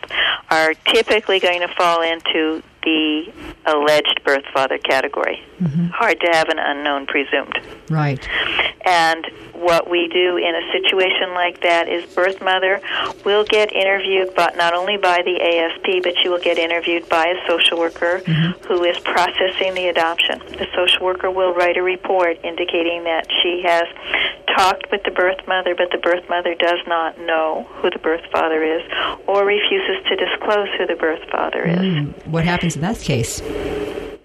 are 0.51 0.75
typically 0.87 1.39
going 1.41 1.61
to 1.61 1.69
fall 1.69 2.03
into 2.03 2.63
the 2.83 3.33
alleged 3.67 4.21
birth 4.25 4.45
father 4.55 4.79
category. 4.79 5.43
Hard 5.93 6.21
to 6.21 6.29
have 6.33 6.49
an 6.49 6.59
unknown 6.59 7.07
presumed. 7.07 7.59
right. 7.91 8.27
And 8.87 9.27
what 9.53 9.91
we 9.91 10.09
do 10.09 10.37
in 10.39 10.55
a 10.55 10.73
situation 10.73 11.35
like 11.35 11.61
that 11.63 11.89
is 11.89 12.07
birth 12.15 12.41
mother 12.41 12.81
will 13.25 13.45
get 13.45 13.71
interviewed, 13.73 14.31
but 14.35 14.57
not 14.57 14.73
only 14.73 14.97
by 14.97 15.21
the 15.23 15.37
ASP, 15.37 16.03
but 16.05 16.15
she 16.23 16.29
will 16.31 16.39
get 16.41 16.57
interviewed 16.57 17.07
by 17.09 17.27
a 17.27 17.47
social 17.47 17.77
worker 17.79 18.19
who 18.69 18.85
is 18.85 18.97
processing 19.01 19.75
the 19.75 19.89
adoption. 19.89 20.39
The 20.53 20.69
social 20.75 21.05
worker 21.05 21.31
will 21.31 21.53
write 21.55 21.77
a 21.77 21.83
report 21.83 22.39
indicating 22.45 22.88
that 23.05 23.27
she 23.43 23.63
has 23.65 23.85
talked 24.57 24.91
with 24.91 25.03
the 25.05 25.11
birth 25.11 25.39
mother, 25.47 25.75
but 25.77 25.89
the 25.93 25.99
birth 25.99 26.25
mother 26.29 26.55
does 26.55 26.81
not 26.87 27.19
know 27.21 27.67
who 27.77 27.91
the 27.91 27.99
birth 27.99 28.25
father 28.33 28.63
is 28.65 28.83
or 29.27 29.45
refuses 29.45 29.99
to 30.09 30.17
disclose 30.17 30.69
who 30.79 30.87
the 30.87 30.97
birth 30.97 31.23
father 31.31 31.63
is. 31.65 31.79
Mm, 31.79 32.27
What 32.27 32.45
happens 32.45 32.75
in 32.77 32.83
that 32.83 32.99
case? 32.99 33.41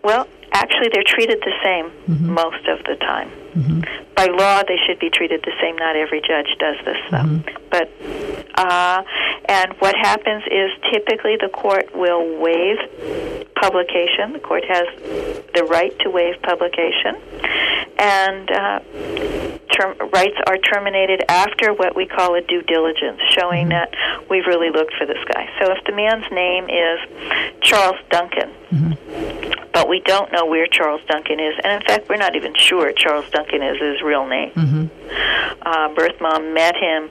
Well, 0.03 0.27
actually, 0.53 0.89
they're 0.93 1.03
treated 1.05 1.39
the 1.41 1.53
same 1.63 1.91
most 2.33 2.65
of 2.67 2.79
the 2.85 2.95
time. 2.95 3.29
By 4.15 4.25
law, 4.27 4.63
they 4.67 4.77
should 4.87 4.99
be 4.99 5.09
treated 5.09 5.41
the 5.43 5.51
same. 5.61 5.75
Not 5.75 5.95
every 5.95 6.21
judge 6.21 6.47
does 6.59 6.77
this, 6.85 6.97
though. 7.11 7.39
But 7.69 7.89
uh, 8.55 9.03
and 9.45 9.73
what 9.79 9.95
happens 9.95 10.43
is 10.51 10.69
typically 10.91 11.35
the 11.41 11.49
court 11.49 11.93
will 11.95 12.37
waive 12.39 12.77
publication. 13.55 14.33
The 14.33 14.39
court 14.39 14.63
has 14.67 14.85
the 15.53 15.63
right 15.69 15.97
to 15.99 16.09
waive 16.09 16.41
publication, 16.41 17.15
and 17.97 18.51
uh, 18.51 18.79
term, 19.73 19.97
rights 20.13 20.37
are 20.47 20.57
terminated 20.57 21.23
after 21.29 21.73
what 21.73 21.95
we 21.95 22.05
call 22.05 22.35
a 22.35 22.41
due 22.41 22.61
diligence, 22.61 23.19
showing 23.31 23.69
that 23.69 23.93
we've 24.29 24.45
really 24.45 24.69
looked 24.69 24.93
for 24.93 25.05
this 25.05 25.23
guy. 25.33 25.49
So 25.59 25.71
if 25.71 25.83
the 25.85 25.93
man's 25.93 26.25
name 26.31 26.69
is 26.69 26.99
Charles 27.61 27.97
Duncan, 28.09 28.97
but 29.73 29.89
we 29.89 29.99
don't 30.01 30.31
know 30.31 30.45
where 30.45 30.67
Charles 30.67 31.01
Duncan 31.07 31.39
is, 31.39 31.55
and 31.63 31.81
in 31.81 31.87
fact, 31.87 32.07
we're 32.07 32.17
not 32.17 32.35
even 32.35 32.53
sure 32.55 32.91
Charles 32.93 33.29
Duncan 33.31 33.42
is 33.51 33.79
his 33.81 34.01
real 34.01 34.27
name. 34.27 34.89
Uh, 35.65 35.93
birth 35.95 36.19
mom 36.19 36.53
met 36.53 36.75
him 36.75 37.09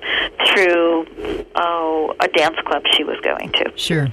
through 0.49 1.07
oh 1.55 2.15
a 2.21 2.29
dance 2.29 2.57
club 2.67 2.83
she 2.95 3.05
was 3.05 3.19
going 3.21 3.51
to. 3.53 3.73
Sure. 3.77 4.09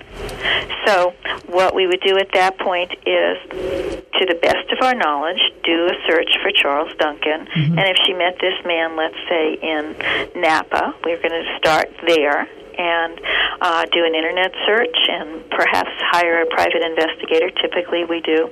So, 0.86 1.14
what 1.48 1.76
we 1.76 1.88
would 1.88 2.02
do 2.02 2.18
at 2.18 2.32
that 2.34 2.58
point 2.58 2.92
is, 3.06 3.38
to 3.50 4.26
the 4.26 4.40
best 4.42 4.72
of 4.72 4.80
our 4.82 4.96
knowledge, 4.96 5.40
do 5.64 5.88
a 5.88 5.94
search 6.08 6.30
for 6.42 6.52
Charles 6.52 6.92
Duncan. 6.98 7.48
And 7.56 7.80
if 7.80 7.98
she 8.06 8.14
met 8.14 8.38
this 8.40 8.54
man, 8.66 8.96
let's 8.96 9.18
say 9.28 9.54
in 9.62 9.96
Napa, 10.42 10.96
we're 11.04 11.22
going 11.22 11.44
to 11.44 11.58
start 11.58 11.90
there 12.08 12.48
and 12.80 13.20
uh, 13.62 13.86
do 13.92 14.06
an 14.06 14.16
internet 14.16 14.54
search 14.66 14.98
and 15.10 15.50
perhaps 15.52 15.92
hire 16.00 16.42
a 16.42 16.46
private 16.48 16.82
investigator. 16.82 17.52
Typically, 17.62 18.06
we 18.06 18.22
do. 18.22 18.50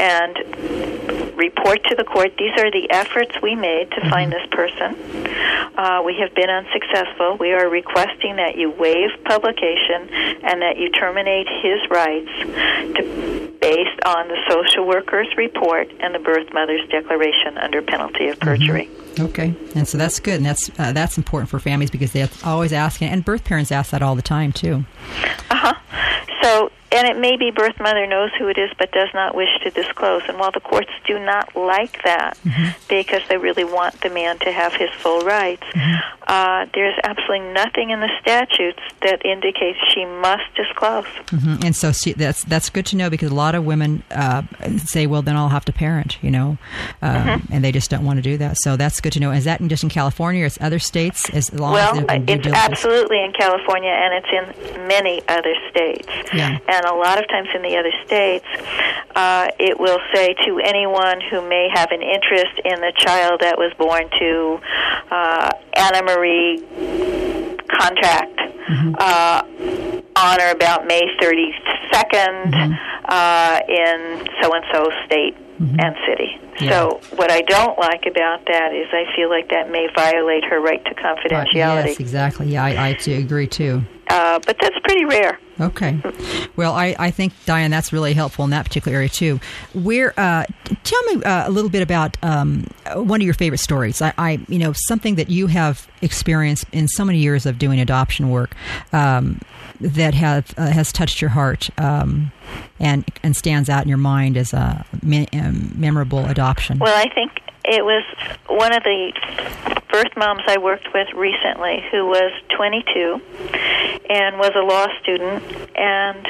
And 0.00 1.36
report 1.36 1.84
to 1.84 1.94
the 1.94 2.04
court 2.04 2.32
these 2.38 2.52
are 2.58 2.70
the 2.70 2.88
efforts 2.90 3.36
we 3.42 3.54
made 3.54 3.90
to 3.90 4.00
find 4.08 4.32
this 4.32 4.46
person. 4.50 4.96
Uh, 5.76 6.02
we 6.04 6.16
have 6.18 6.34
been 6.34 6.48
unsuccessful. 6.48 7.36
We 7.38 7.52
are 7.52 7.68
requesting 7.68 8.36
that 8.36 8.56
you 8.56 8.70
waive 8.70 9.10
publication 9.24 10.08
and 10.42 10.62
that 10.62 10.78
you 10.78 10.88
terminate 10.90 11.46
his 11.46 11.78
rights 11.90 12.32
to, 12.96 13.52
based 13.60 14.00
on 14.06 14.28
the 14.28 14.38
social 14.48 14.86
worker's 14.86 15.28
report 15.36 15.88
and 16.00 16.14
the 16.14 16.18
birth 16.18 16.52
mother's 16.54 16.88
declaration 16.88 17.58
under 17.58 17.82
penalty 17.82 18.28
of 18.28 18.40
perjury. 18.40 18.88
Okay, 19.18 19.54
and 19.74 19.88
so 19.88 19.96
that's 19.96 20.20
good, 20.20 20.34
and 20.34 20.44
that's 20.46 20.70
uh, 20.78 20.92
that's 20.92 21.16
important 21.16 21.48
for 21.48 21.58
families 21.58 21.90
because 21.90 22.12
they're 22.12 22.28
always 22.44 22.72
asking, 22.72 23.08
and 23.08 23.24
birth 23.24 23.44
parents 23.44 23.72
ask 23.72 23.90
that 23.92 24.02
all 24.02 24.14
the 24.14 24.22
time 24.22 24.52
too. 24.52 24.84
Uh 25.50 25.56
huh. 25.56 25.74
So, 26.42 26.70
and 26.92 27.06
it 27.08 27.18
may 27.18 27.36
be 27.36 27.50
birth 27.50 27.78
mother 27.80 28.06
knows 28.06 28.30
who 28.38 28.48
it 28.48 28.58
is 28.58 28.70
but 28.78 28.92
does 28.92 29.08
not 29.14 29.34
wish 29.34 29.48
to 29.64 29.70
disclose. 29.70 30.22
And 30.28 30.38
while 30.38 30.52
the 30.52 30.60
courts 30.60 30.90
do 31.06 31.18
not 31.18 31.54
like 31.56 32.02
that 32.04 32.38
because 32.88 33.22
they 33.28 33.36
really 33.36 33.64
want 33.64 34.00
the 34.00 34.10
man 34.10 34.38
to 34.40 34.52
have 34.52 34.74
his 34.74 34.90
full 34.90 35.20
rights, 35.24 35.64
uh, 36.26 36.66
there's 36.74 36.94
absolutely 37.04 37.52
nothing 37.52 37.90
in 37.90 38.00
the 38.00 38.10
statutes 38.20 38.80
that 39.02 39.24
indicates 39.24 39.78
she 39.94 40.04
must 40.04 40.44
disclose. 40.54 41.06
hmm 41.30 41.56
And 41.64 41.74
so 41.74 41.92
see, 41.92 42.12
that's 42.12 42.44
that's 42.44 42.70
good 42.70 42.86
to 42.86 42.96
know 42.96 43.10
because 43.10 43.30
a 43.30 43.34
lot 43.34 43.54
of 43.54 43.64
women 43.64 44.02
uh, 44.10 44.42
say, 44.78 45.06
"Well, 45.06 45.22
then 45.22 45.36
I'll 45.36 45.48
have 45.48 45.64
to 45.66 45.72
parent," 45.72 46.18
you 46.22 46.30
know, 46.30 46.58
um, 47.02 47.46
and 47.50 47.64
they 47.64 47.72
just 47.72 47.90
don't 47.90 48.04
want 48.04 48.18
to 48.18 48.22
do 48.22 48.36
that. 48.38 48.56
So 48.58 48.76
that's 48.76 49.00
good 49.00 49.12
to 49.14 49.20
know. 49.20 49.30
Is 49.30 49.44
that 49.44 49.60
in 49.60 49.68
just 49.68 49.82
in 49.82 49.88
California 49.88 50.42
or 50.42 50.46
is 50.46 50.58
other 50.60 50.78
states? 50.78 51.28
As 51.30 51.52
long 51.52 51.72
Well, 51.74 52.04
as 52.08 52.22
it's 52.28 52.46
absolutely 52.46 53.22
in 53.22 53.32
California, 53.32 53.90
and 53.90 54.24
it's 54.24 54.28
in 54.76 54.86
many 54.88 55.22
other 55.28 55.54
states. 55.70 56.08
Yeah. 56.32 56.58
And 56.68 56.75
a 56.84 56.94
lot 56.94 57.18
of 57.18 57.28
times 57.28 57.48
in 57.54 57.62
the 57.62 57.76
other 57.76 57.92
states, 58.04 58.46
uh, 59.14 59.48
it 59.58 59.78
will 59.78 60.00
say 60.12 60.34
to 60.46 60.58
anyone 60.58 61.20
who 61.30 61.46
may 61.48 61.68
have 61.72 61.90
an 61.90 62.02
interest 62.02 62.60
in 62.64 62.80
the 62.80 62.92
child 62.96 63.40
that 63.40 63.56
was 63.56 63.72
born 63.78 64.08
to 64.18 64.60
uh, 65.10 65.50
Anna 65.74 66.02
Marie 66.02 66.62
contract 67.68 68.38
uh, 68.98 69.42
on 70.16 70.40
or 70.40 70.50
about 70.50 70.86
May 70.86 71.02
32nd 71.20 72.78
uh, 73.04 73.60
in 73.68 74.28
so 74.42 74.52
and 74.54 74.64
so 74.72 74.90
state 75.06 75.36
and 75.58 75.96
city. 76.06 76.38
So, 76.68 77.00
what 77.16 77.30
I 77.30 77.42
don't 77.42 77.78
like 77.78 78.04
about 78.06 78.44
that 78.46 78.74
is 78.74 78.88
I 78.92 79.04
feel 79.14 79.28
like 79.28 79.50
that 79.50 79.70
may 79.70 79.88
violate 79.94 80.44
her 80.44 80.60
right 80.60 80.82
to 80.84 80.90
Right, 80.90 81.16
confidentiality. 81.16 81.86
yes, 81.88 82.00
exactly. 82.00 82.48
Yeah, 82.48 82.64
I, 82.64 82.70
I 82.88 83.10
agree 83.10 83.46
too. 83.46 83.82
Uh, 84.08 84.38
but 84.46 84.56
that's 84.60 84.78
pretty 84.84 85.04
rare. 85.04 85.38
Okay. 85.60 85.98
Well, 86.54 86.74
I, 86.74 86.94
I 86.98 87.10
think 87.10 87.32
Diane, 87.44 87.70
that's 87.70 87.92
really 87.92 88.12
helpful 88.12 88.44
in 88.44 88.50
that 88.50 88.64
particular 88.66 88.96
area 88.96 89.08
too. 89.08 89.40
Where 89.74 90.12
uh, 90.18 90.44
tell 90.84 91.02
me 91.04 91.22
uh, 91.24 91.48
a 91.48 91.50
little 91.50 91.70
bit 91.70 91.82
about 91.82 92.16
um, 92.22 92.66
one 92.94 93.20
of 93.20 93.24
your 93.24 93.34
favorite 93.34 93.58
stories. 93.58 94.00
I, 94.02 94.12
I, 94.18 94.38
you 94.48 94.58
know, 94.58 94.72
something 94.74 95.16
that 95.16 95.30
you 95.30 95.46
have 95.48 95.88
experienced 96.02 96.66
in 96.72 96.88
so 96.88 97.04
many 97.04 97.18
years 97.18 97.46
of 97.46 97.58
doing 97.58 97.80
adoption 97.80 98.30
work 98.30 98.54
um, 98.92 99.40
that 99.80 100.14
have 100.14 100.54
uh, 100.56 100.70
has 100.70 100.92
touched 100.92 101.20
your 101.20 101.30
heart 101.30 101.70
um, 101.78 102.32
and 102.78 103.04
and 103.22 103.36
stands 103.36 103.68
out 103.68 103.82
in 103.82 103.88
your 103.88 103.98
mind 103.98 104.36
as 104.36 104.52
a 104.52 104.84
me- 105.02 105.28
um, 105.32 105.72
memorable 105.74 106.24
adoption. 106.26 106.78
Well, 106.78 106.96
I 106.96 107.12
think 107.14 107.32
it 107.66 107.84
was 107.84 108.04
one 108.48 108.72
of 108.72 108.82
the 108.82 109.12
first 109.92 110.16
moms 110.16 110.42
I 110.46 110.58
worked 110.58 110.88
with 110.92 111.08
recently 111.14 111.84
who 111.90 112.06
was 112.06 112.32
22 112.56 113.20
and 114.08 114.38
was 114.38 114.52
a 114.54 114.60
law 114.60 114.86
student. 115.02 115.42
And 115.76 116.26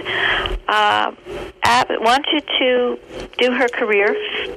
uh, 0.69 1.13
wanted 2.07 2.45
to 2.59 2.99
do 3.39 3.53
her 3.53 3.69
career, 3.69 4.15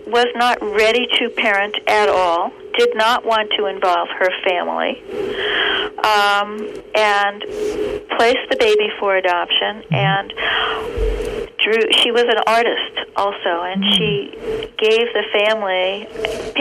was 0.07 0.27
not 0.35 0.61
ready 0.61 1.07
to 1.17 1.29
parent 1.29 1.75
at 1.87 2.09
all, 2.09 2.51
did 2.77 2.95
not 2.95 3.25
want 3.25 3.51
to 3.57 3.65
involve 3.65 4.07
her 4.09 4.29
family, 4.47 5.01
um, 6.05 6.61
and 6.95 7.41
placed 8.17 8.45
the 8.49 8.57
baby 8.59 8.89
for 8.99 9.15
adoption 9.17 9.83
and 9.91 10.33
drew 11.57 11.91
she 11.91 12.11
was 12.11 12.23
an 12.23 12.39
artist 12.47 13.11
also 13.17 13.63
and 13.67 13.83
she 13.95 14.31
gave 14.77 15.07
the 15.11 15.25
family 15.33 16.07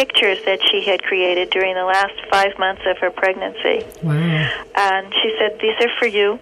pictures 0.08 0.38
that 0.44 0.60
she 0.70 0.84
had 0.84 1.02
created 1.02 1.50
during 1.50 1.74
the 1.74 1.84
last 1.84 2.14
five 2.30 2.58
months 2.58 2.82
of 2.86 2.98
her 2.98 3.10
pregnancy. 3.10 3.84
Wow. 4.02 4.14
and 4.74 5.12
she 5.22 5.34
said 5.38 5.58
these 5.60 5.74
are 5.80 5.90
for 5.98 6.06
you. 6.06 6.38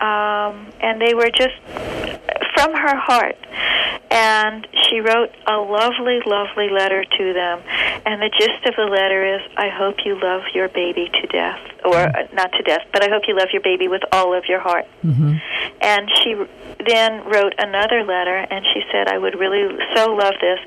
Um, 0.00 0.72
and 0.80 1.00
they 1.00 1.14
were 1.14 1.30
just 1.30 1.54
from 2.54 2.72
her 2.72 2.96
heart. 2.96 3.36
And 4.10 4.66
she 4.84 5.00
wrote 5.00 5.30
a 5.46 5.56
lovely 5.56 6.20
lovely 6.24 6.68
letter 6.70 7.04
to 7.04 7.32
them. 7.32 7.62
And 8.06 8.20
the 8.22 8.30
gist 8.38 8.64
of 8.66 8.74
the 8.76 8.84
letter 8.90 9.36
is 9.36 9.40
i 9.56 9.68
hope 9.68 9.96
you 10.04 10.20
love 10.20 10.42
your 10.54 10.68
baby 10.68 11.10
to 11.20 11.26
death 11.28 11.58
or 11.84 11.96
uh, 11.96 12.26
not 12.32 12.52
to 12.52 12.62
death 12.62 12.82
but 12.92 13.02
i 13.02 13.08
hope 13.08 13.22
you 13.26 13.36
love 13.36 13.48
your 13.52 13.62
baby 13.62 13.88
with 13.88 14.02
all 14.12 14.34
of 14.36 14.44
your 14.46 14.60
heart. 14.60 14.84
Mm-hmm. 15.04 15.36
and 15.80 16.10
she 16.22 16.34
then 16.86 17.24
wrote 17.24 17.54
another 17.58 18.04
letter 18.04 18.36
and 18.36 18.64
she 18.72 18.82
said, 18.92 19.08
I 19.08 19.16
would 19.18 19.38
really 19.38 19.64
so 19.94 20.12
love 20.14 20.34
this 20.40 20.58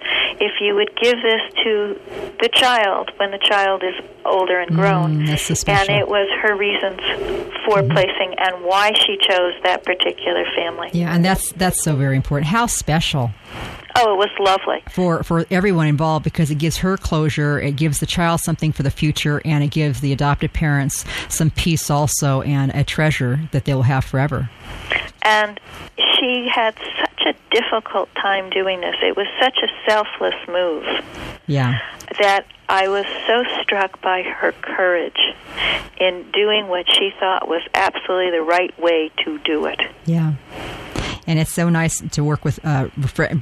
if 0.42 0.54
you 0.62 0.76
would 0.76 0.92
give 1.00 1.22
this 1.22 1.42
to 1.64 2.00
the 2.40 2.50
child 2.50 3.12
when 3.18 3.32
the 3.32 3.40
child 3.40 3.84
is 3.84 3.94
older 4.26 4.60
and 4.60 4.76
grown. 4.76 5.26
Mm, 5.26 5.68
and 5.68 5.90
it 5.90 6.08
was 6.08 6.30
her 6.42 6.56
reasons 6.56 7.00
for 7.66 7.82
mm-hmm. 7.82 7.92
placing 7.92 8.36
and 8.38 8.64
why 8.64 8.92
she 8.94 9.18
chose 9.22 9.54
that 9.64 9.84
particular 9.84 10.46
family. 10.56 10.90
Yeah, 10.94 11.14
and 11.14 11.24
that's 11.24 11.52
that's 11.54 11.82
so 11.82 11.96
very 11.96 12.16
important. 12.16 12.48
How 12.48 12.66
special. 12.68 13.32
Oh, 14.00 14.14
it 14.14 14.18
was 14.18 14.30
lovely 14.40 14.84
for 14.92 15.24
for 15.24 15.46
everyone 15.50 15.88
involved 15.88 16.24
because 16.24 16.52
it 16.52 16.56
gives 16.56 16.78
her 16.78 16.98
closure, 16.98 17.60
it 17.60 17.76
gives 17.76 18.00
the 18.00 18.06
child 18.06 18.42
something 18.42 18.72
for 18.72 18.84
the 18.84 18.92
future, 18.92 19.42
and 19.44 19.64
it 19.64 19.72
gives 19.72 20.02
the 20.02 20.14
adopted 20.14 20.54
parents 20.54 21.04
some 21.30 21.50
peace 21.50 21.90
also 21.90 22.42
and 22.44 22.72
a 22.76 22.84
treasure 22.84 23.40
that 23.52 23.66
they 23.66 23.74
will 23.74 23.84
have 23.84 24.06
forever. 24.06 24.50
And 25.28 25.60
she 25.98 26.48
had 26.48 26.74
such 27.02 27.36
a 27.36 27.36
difficult 27.52 28.08
time 28.16 28.50
doing 28.50 28.80
this. 28.80 28.96
It 29.04 29.18
was 29.18 29.28
such 29.42 29.58
a 29.58 29.68
selfless 29.86 30.36
move. 30.48 30.86
Yeah. 31.48 31.80
That 32.20 32.46
I 32.70 32.88
was 32.88 33.06
so 33.28 33.44
struck 33.62 34.02
by 34.02 34.22
her 34.22 34.54
courage 34.54 35.20
in 36.00 36.26
doing 36.32 36.70
what 36.70 36.86
she 36.90 37.12
thought 37.20 37.50
was 37.50 37.62
absolutely 37.74 38.32
the 38.32 38.42
right 38.42 38.78
way 38.80 39.12
to 39.26 39.38
do 39.40 39.66
it. 39.66 39.82
Yeah 40.06 40.36
and 41.28 41.40
it's 41.40 41.52
so 41.54 41.68
nice 41.68 42.02
to 42.12 42.24
work 42.24 42.46
with 42.46 42.58
uh, 42.64 42.88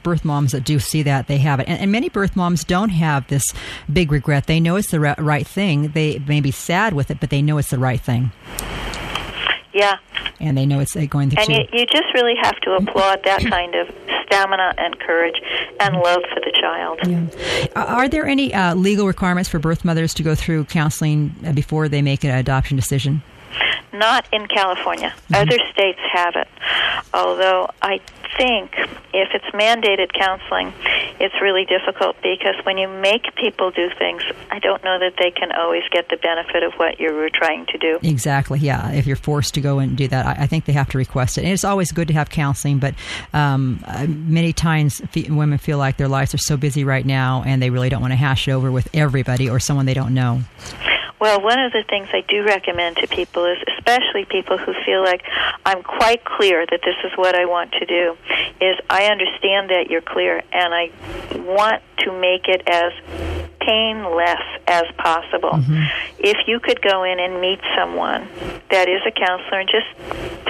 birth 0.01 0.25
moms 0.25 0.53
that 0.53 0.63
do 0.63 0.79
see 0.79 1.03
that 1.03 1.27
they 1.27 1.37
have 1.37 1.59
it. 1.59 1.67
And, 1.69 1.79
and, 1.79 1.91
many 1.91 2.09
birth 2.09 2.35
moms 2.35 2.63
don't 2.63 2.89
have 2.89 3.27
this 3.27 3.43
big 3.93 4.11
regret. 4.11 4.47
They 4.47 4.59
know 4.59 4.75
it's 4.75 4.89
the 4.89 4.99
right 4.99 5.45
thing. 5.45 5.89
They 5.89 6.17
may 6.17 6.41
be 6.41 6.49
sad 6.49 6.93
with 6.93 7.11
it, 7.11 7.19
but 7.19 7.29
they 7.29 7.43
know 7.43 7.59
it's 7.59 7.69
the 7.69 7.77
right 7.77 8.01
thing. 8.01 8.31
Yeah. 9.75 9.97
And 10.39 10.57
they 10.57 10.65
know 10.65 10.79
it's 10.79 10.95
going 10.95 11.29
through. 11.29 11.43
And 11.43 11.51
you, 11.51 11.79
you 11.79 11.85
just 11.85 12.13
really 12.13 12.35
have 12.41 12.55
to 12.61 12.75
applaud 12.75 13.21
that 13.25 13.41
kind 13.41 13.75
of 13.75 13.93
stamina 14.25 14.73
and 14.77 14.97
courage 14.99 15.35
and 15.81 15.97
love 15.97 16.21
for 16.33 16.39
the 16.39 16.53
child. 16.59 16.99
Yeah. 17.05 17.67
Are 17.75 18.07
there 18.07 18.25
any 18.25 18.53
uh, 18.53 18.73
legal 18.73 19.05
requirements 19.05 19.49
for 19.49 19.59
birth 19.59 19.83
mothers 19.83 20.13
to 20.15 20.23
go 20.23 20.33
through 20.33 20.65
counseling 20.65 21.35
uh, 21.45 21.51
before 21.51 21.89
they 21.89 22.01
make 22.01 22.23
an 22.23 22.31
adoption 22.31 22.77
decision? 22.77 23.21
Not 23.91 24.25
in 24.31 24.47
California. 24.47 25.13
Mm-hmm. 25.29 25.35
Other 25.35 25.59
states 25.73 25.99
have 26.13 26.35
it. 26.35 26.47
Although 27.13 27.69
I 27.81 27.99
think 28.37 28.71
if 29.13 29.29
it's 29.33 29.45
mandated 29.53 30.11
counseling, 30.13 30.73
it's 31.19 31.35
really 31.41 31.65
difficult 31.65 32.17
because 32.21 32.55
when 32.63 32.77
you 32.77 32.87
make 32.87 33.23
people 33.35 33.71
do 33.71 33.89
things, 33.97 34.21
I 34.51 34.59
don't 34.59 34.83
know 34.83 34.99
that 34.99 35.13
they 35.17 35.31
can 35.31 35.51
always 35.51 35.83
get 35.91 36.09
the 36.09 36.17
benefit 36.17 36.63
of 36.63 36.73
what 36.73 36.99
you 36.99 37.13
were 37.13 37.29
trying 37.33 37.65
to 37.67 37.77
do. 37.77 37.99
Exactly, 38.03 38.59
yeah. 38.59 38.91
If 38.91 39.07
you're 39.07 39.15
forced 39.15 39.53
to 39.55 39.61
go 39.61 39.79
and 39.79 39.95
do 39.95 40.07
that, 40.09 40.25
I, 40.25 40.43
I 40.43 40.47
think 40.47 40.65
they 40.65 40.73
have 40.73 40.89
to 40.89 40.97
request 40.97 41.37
it. 41.37 41.43
And 41.43 41.53
it's 41.53 41.63
always 41.63 41.91
good 41.91 42.07
to 42.09 42.13
have 42.13 42.29
counseling, 42.29 42.79
but 42.79 42.95
um, 43.33 43.83
uh, 43.85 44.05
many 44.07 44.53
times 44.53 45.01
women 45.29 45.57
feel 45.57 45.77
like 45.77 45.97
their 45.97 46.07
lives 46.07 46.33
are 46.33 46.39
so 46.39 46.57
busy 46.57 46.83
right 46.83 47.05
now 47.05 47.43
and 47.45 47.61
they 47.61 47.69
really 47.69 47.89
don't 47.89 48.01
want 48.01 48.11
to 48.11 48.17
hash 48.17 48.47
it 48.47 48.51
over 48.51 48.71
with 48.71 48.89
everybody 48.93 49.49
or 49.49 49.59
someone 49.59 49.85
they 49.85 49.93
don't 49.93 50.13
know. 50.13 50.41
Well, 51.19 51.41
one 51.41 51.59
of 51.59 51.71
the 51.71 51.83
things 51.89 52.09
I 52.11 52.21
do 52.21 52.43
recommend 52.43 52.97
to 52.97 53.07
people 53.07 53.45
is, 53.45 53.57
especially 53.77 54.25
people 54.25 54.57
who 54.57 54.73
feel 54.85 55.01
like 55.01 55.23
I'm 55.65 55.81
quite 55.81 56.25
clear 56.25 56.65
that 56.65 56.81
this 56.83 56.95
is 57.03 57.11
what 57.17 57.35
I 57.35 57.45
want 57.45 57.71
to 57.73 57.85
do, 57.85 58.17
is 58.61 58.75
I 58.89 59.05
understand 59.05 59.69
that 59.69 59.89
you're 59.89 60.01
clear 60.01 60.43
and 60.51 60.73
I 60.73 60.91
want 61.39 61.81
to 61.99 62.11
make 62.19 62.47
it 62.47 62.63
as 62.67 62.91
painless 63.65 64.41
as 64.67 64.83
possible. 64.97 65.51
Mm-hmm. 65.51 65.83
If 66.19 66.47
you 66.47 66.59
could 66.59 66.81
go 66.81 67.03
in 67.03 67.19
and 67.19 67.41
meet 67.41 67.59
someone 67.77 68.27
that 68.69 68.87
is 68.87 69.01
a 69.07 69.11
counselor 69.11 69.59
and 69.59 69.69
just 69.69 69.87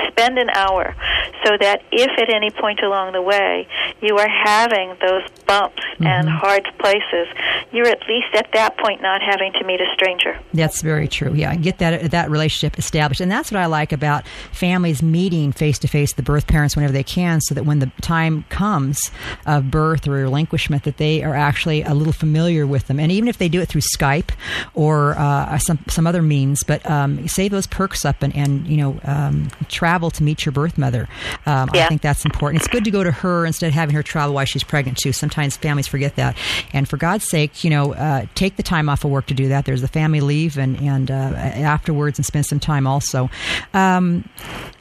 spend 0.07 0.37
an 0.37 0.49
hour 0.49 0.95
so 1.43 1.57
that 1.59 1.83
if 1.91 2.11
at 2.19 2.33
any 2.33 2.49
point 2.49 2.79
along 2.81 3.13
the 3.13 3.21
way 3.21 3.67
you 4.01 4.17
are 4.17 4.29
having 4.29 4.95
those 5.01 5.23
bumps 5.45 5.83
mm-hmm. 5.93 6.07
and 6.07 6.29
hard 6.29 6.65
places, 6.79 7.27
you're 7.71 7.87
at 7.87 8.01
least 8.07 8.33
at 8.33 8.49
that 8.53 8.77
point 8.77 9.01
not 9.01 9.21
having 9.21 9.51
to 9.53 9.63
meet 9.65 9.81
a 9.81 9.87
stranger. 9.93 10.39
That's 10.55 10.81
very 10.81 11.07
true. 11.07 11.33
Yeah, 11.33 11.55
get 11.55 11.79
that 11.79 12.11
that 12.11 12.29
relationship 12.29 12.79
established, 12.79 13.21
and 13.21 13.31
that's 13.31 13.51
what 13.51 13.59
I 13.59 13.65
like 13.65 13.91
about 13.91 14.25
families 14.51 15.03
meeting 15.03 15.51
face 15.51 15.77
to 15.79 15.87
face 15.87 16.13
the 16.13 16.23
birth 16.23 16.47
parents 16.47 16.75
whenever 16.75 16.93
they 16.93 17.03
can, 17.03 17.41
so 17.41 17.53
that 17.55 17.65
when 17.65 17.79
the 17.79 17.91
time 18.01 18.45
comes 18.49 19.11
of 19.45 19.69
birth 19.69 20.07
or 20.07 20.11
relinquishment, 20.11 20.83
that 20.83 20.97
they 20.97 21.23
are 21.23 21.35
actually 21.35 21.81
a 21.81 21.93
little 21.93 22.13
familiar 22.13 22.65
with 22.65 22.87
them, 22.87 22.99
and 22.99 23.11
even 23.11 23.27
if 23.27 23.37
they 23.37 23.49
do 23.49 23.59
it 23.59 23.67
through 23.67 23.81
Skype 23.81 24.29
or 24.73 25.17
uh, 25.17 25.57
some 25.57 25.79
some 25.87 26.07
other 26.07 26.21
means, 26.21 26.63
but 26.63 26.87
um, 26.89 27.27
save 27.27 27.51
those 27.51 27.67
perks 27.67 28.05
up 28.05 28.23
and, 28.23 28.35
and 28.35 28.67
you 28.67 28.77
know 28.77 28.99
um, 29.03 29.49
travel 29.67 30.09
to 30.11 30.23
meet 30.23 30.45
your 30.45 30.53
birth 30.53 30.77
mother. 30.77 31.09
Um, 31.45 31.69
yeah. 31.73 31.85
I 31.85 31.89
think 31.89 32.01
that's 32.01 32.23
important. 32.23 32.61
It's 32.61 32.71
good 32.71 32.85
to 32.85 32.91
go 32.91 33.03
to 33.03 33.11
her 33.11 33.45
instead 33.45 33.67
of 33.67 33.73
having 33.73 33.95
her 33.95 34.03
travel 34.03 34.35
while 34.35 34.45
she's 34.45 34.63
pregnant 34.63 34.97
too. 34.97 35.11
Sometimes 35.11 35.57
families 35.57 35.87
forget 35.87 36.15
that, 36.15 36.37
and 36.71 36.87
for 36.87 36.97
God's 36.97 37.27
sake, 37.27 37.63
you 37.63 37.69
know, 37.69 37.93
uh, 37.93 38.25
take 38.35 38.55
the 38.55 38.63
time 38.63 38.87
off 38.89 39.03
of 39.03 39.11
work 39.11 39.25
to 39.27 39.33
do 39.33 39.49
that. 39.49 39.65
There's 39.65 39.81
the 39.81 39.87
family 39.87 40.21
leave 40.21 40.44
leave 40.45 40.57
and, 40.57 40.79
and 40.81 41.11
uh, 41.11 41.13
afterwards 41.13 42.19
and 42.19 42.25
spend 42.25 42.45
some 42.45 42.59
time 42.59 42.87
also. 42.87 43.29
Um, 43.73 44.27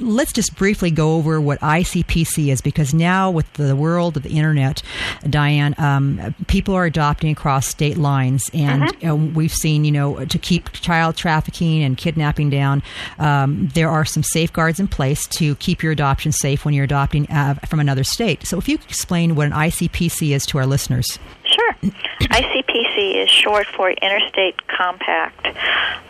let's 0.00 0.32
just 0.32 0.56
briefly 0.56 0.90
go 0.90 1.16
over 1.16 1.40
what 1.40 1.60
ICPC 1.60 2.48
is 2.48 2.60
because 2.60 2.92
now 2.94 3.30
with 3.30 3.50
the 3.54 3.76
world 3.76 4.16
of 4.16 4.22
the 4.22 4.30
internet, 4.30 4.82
Diane, 5.28 5.74
um, 5.78 6.34
people 6.46 6.74
are 6.74 6.84
adopting 6.84 7.30
across 7.30 7.66
state 7.66 7.96
lines, 7.96 8.50
and 8.52 8.82
uh-huh. 8.82 9.12
uh, 9.12 9.14
we've 9.14 9.52
seen, 9.52 9.84
you 9.84 9.92
know, 9.92 10.24
to 10.24 10.38
keep 10.38 10.70
child 10.72 11.16
trafficking 11.16 11.82
and 11.82 11.96
kidnapping 11.96 12.50
down, 12.50 12.82
um, 13.18 13.68
there 13.74 13.90
are 13.90 14.04
some 14.04 14.22
safeguards 14.22 14.78
in 14.78 14.88
place 14.88 15.26
to 15.28 15.54
keep 15.56 15.82
your 15.82 15.92
adoption 15.92 16.32
safe 16.32 16.64
when 16.64 16.74
you're 16.74 16.84
adopting 16.84 17.30
uh, 17.30 17.54
from 17.66 17.80
another 17.80 18.04
state. 18.04 18.46
So, 18.46 18.58
if 18.58 18.68
you 18.68 18.78
could 18.78 18.88
explain 18.88 19.34
what 19.34 19.46
an 19.46 19.52
ICPC 19.52 20.34
is 20.34 20.46
to 20.46 20.58
our 20.58 20.66
listeners. 20.66 21.18
Sure. 21.54 21.72
ICPC 22.20 23.22
is 23.22 23.30
short 23.30 23.66
for 23.66 23.90
Interstate 23.90 24.66
Compact. 24.66 25.46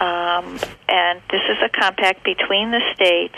Um, 0.01 0.59
and 0.89 1.21
this 1.31 1.43
is 1.49 1.59
a 1.63 1.69
compact 1.69 2.25
between 2.25 2.71
the 2.71 2.81
states 2.95 3.35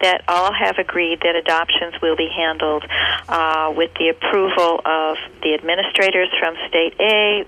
that 0.00 0.22
all 0.28 0.52
have 0.52 0.78
agreed 0.78 1.20
that 1.22 1.34
adoptions 1.34 2.00
will 2.00 2.16
be 2.16 2.28
handled 2.28 2.84
uh, 3.28 3.72
with 3.76 3.92
the 3.94 4.08
approval 4.08 4.80
of 4.84 5.16
the 5.42 5.54
administrators 5.54 6.28
from 6.38 6.54
state 6.68 6.94
A 7.00 7.44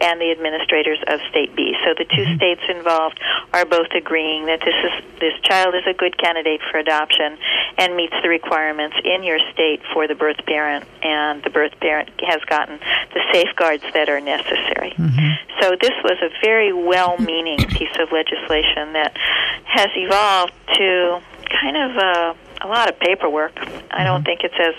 and 0.00 0.20
the 0.20 0.30
administrators 0.30 0.98
of 1.06 1.20
state 1.30 1.54
B. 1.54 1.74
So 1.84 1.94
the 1.96 2.04
2 2.04 2.10
mm-hmm. 2.10 2.36
states 2.36 2.62
involved 2.68 3.20
are 3.52 3.64
both 3.64 3.88
agreeing 3.94 4.46
that 4.46 4.60
this 4.60 4.74
is 4.74 5.20
this 5.20 5.34
child 5.42 5.74
is 5.74 5.86
a 5.86 5.94
good 5.94 6.18
candidate 6.18 6.60
for 6.70 6.78
adoption 6.78 7.38
and 7.78 7.96
meets 7.96 8.14
the 8.22 8.28
requirements 8.28 8.96
in 9.04 9.22
your 9.22 9.38
state 9.52 9.80
for 9.92 10.08
the 10.08 10.14
birth 10.14 10.44
parent 10.46 10.84
and 11.02 11.42
the 11.44 11.50
birth 11.50 11.78
parent 11.80 12.10
has 12.20 12.42
gotten 12.44 12.78
the 13.14 13.20
safeguards 13.32 13.84
that 13.94 14.08
are 14.08 14.20
necessary. 14.20 14.92
Mm-hmm. 14.98 15.60
So 15.60 15.76
this 15.80 15.94
was 16.02 16.18
a 16.20 16.30
very 16.42 16.72
well-meaning 16.72 17.58
piece 17.68 17.94
of 17.98 18.10
legislation 18.12 18.92
that 18.94 19.16
has 19.64 19.88
evolved 19.94 20.52
to 20.74 21.22
kind 21.48 21.76
of 21.76 21.96
uh, 21.96 22.34
a 22.64 22.66
lot 22.66 22.88
of 22.88 22.98
paperwork. 22.98 23.52
I 23.90 24.02
don't 24.02 24.20
mm-hmm. 24.20 24.24
think 24.24 24.40
it's 24.42 24.54
as 24.58 24.74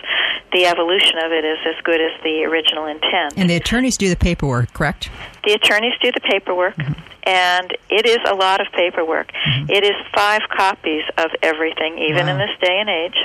the 0.52 0.66
evolution 0.66 1.18
of 1.24 1.32
it 1.32 1.46
is 1.46 1.60
as 1.66 1.82
good 1.84 2.02
as 2.02 2.12
the 2.24 2.44
original 2.44 2.86
intent. 2.88 3.34
And 3.38 3.50
the 3.50 3.56
attorneys 3.56 3.98
do 3.98 4.10
the 4.10 4.16
paperwork, 4.16 4.74
correct? 4.74 5.10
The 5.46 5.54
attorneys 5.54 5.94
do 6.02 6.12
the 6.12 6.22
paperwork, 6.22 6.76
mm-hmm. 6.76 6.94
and 7.24 7.78
it 7.90 8.06
is 8.06 8.20
a 8.28 8.34
lot 8.34 8.62
of 8.62 8.68
paperwork. 8.74 9.32
Mm-hmm. 9.32 9.70
It 9.70 9.84
is 9.84 9.96
five 10.14 10.42
copies 10.50 11.04
of 11.18 11.32
everything, 11.42 11.98
even 12.00 12.28
in 12.28 12.38
this 12.38 12.52
day 12.62 12.80
and 12.80 12.90
age. 12.90 13.18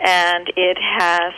And 0.00 0.46
it 0.56 0.78
has 0.78 1.32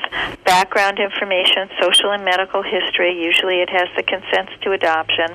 background 0.44 0.98
information, 0.98 1.70
social 1.80 2.10
and 2.12 2.24
medical 2.24 2.62
history. 2.62 3.22
Usually 3.22 3.62
it 3.62 3.70
has 3.70 3.88
the 3.96 4.02
consents 4.02 4.52
to 4.62 4.72
adoption. 4.72 5.32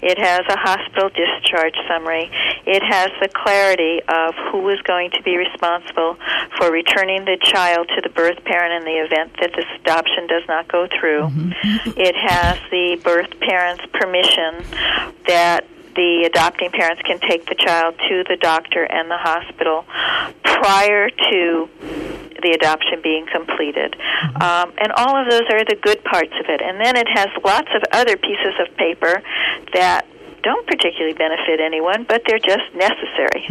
It 0.00 0.18
has 0.18 0.42
a 0.48 0.56
hospital 0.56 1.08
discharge 1.08 1.74
summary. 1.88 2.30
It 2.66 2.82
has 2.84 3.10
the 3.20 3.28
clarity 3.28 4.00
of 4.06 4.34
who 4.52 4.68
is 4.68 4.80
going 4.82 5.10
to 5.12 5.22
be 5.22 5.36
responsible 5.36 6.16
for 6.56 6.70
returning 6.70 7.24
the 7.24 7.38
child 7.42 7.88
to 7.96 8.00
the 8.02 8.10
birth 8.10 8.44
parent 8.44 8.72
in 8.78 8.84
the 8.84 9.00
event 9.02 9.32
that 9.40 9.50
this 9.56 9.66
adoption 9.80 10.28
does 10.28 10.46
not 10.46 10.68
go 10.68 10.86
through. 10.86 11.26
Mm-hmm. 11.26 11.98
It 11.98 12.14
has 12.14 12.58
the 12.70 13.00
birth 13.02 13.40
parent's 13.40 13.84
permission 13.92 14.17
that 15.26 15.66
the 15.94 16.24
adopting 16.26 16.70
parents 16.70 17.02
can 17.02 17.18
take 17.18 17.46
the 17.46 17.54
child 17.54 17.94
to 18.08 18.24
the 18.28 18.36
doctor 18.36 18.84
and 18.84 19.10
the 19.10 19.18
hospital 19.18 19.84
prior 20.44 21.10
to 21.10 21.68
the 22.40 22.52
adoption 22.54 23.00
being 23.02 23.26
completed. 23.26 23.96
Um, 24.40 24.72
and 24.78 24.92
all 24.96 25.16
of 25.16 25.28
those 25.30 25.42
are 25.50 25.64
the 25.64 25.76
good 25.82 26.04
parts 26.04 26.32
of 26.38 26.46
it. 26.48 26.62
And 26.62 26.78
then 26.78 26.96
it 26.96 27.08
has 27.10 27.28
lots 27.44 27.68
of 27.74 27.82
other 27.92 28.16
pieces 28.16 28.54
of 28.60 28.76
paper 28.76 29.22
that 29.74 30.06
don't 30.42 30.66
particularly 30.66 31.14
benefit 31.14 31.60
anyone, 31.60 32.06
but 32.08 32.22
they're 32.26 32.38
just 32.38 32.72
necessary. 32.74 33.44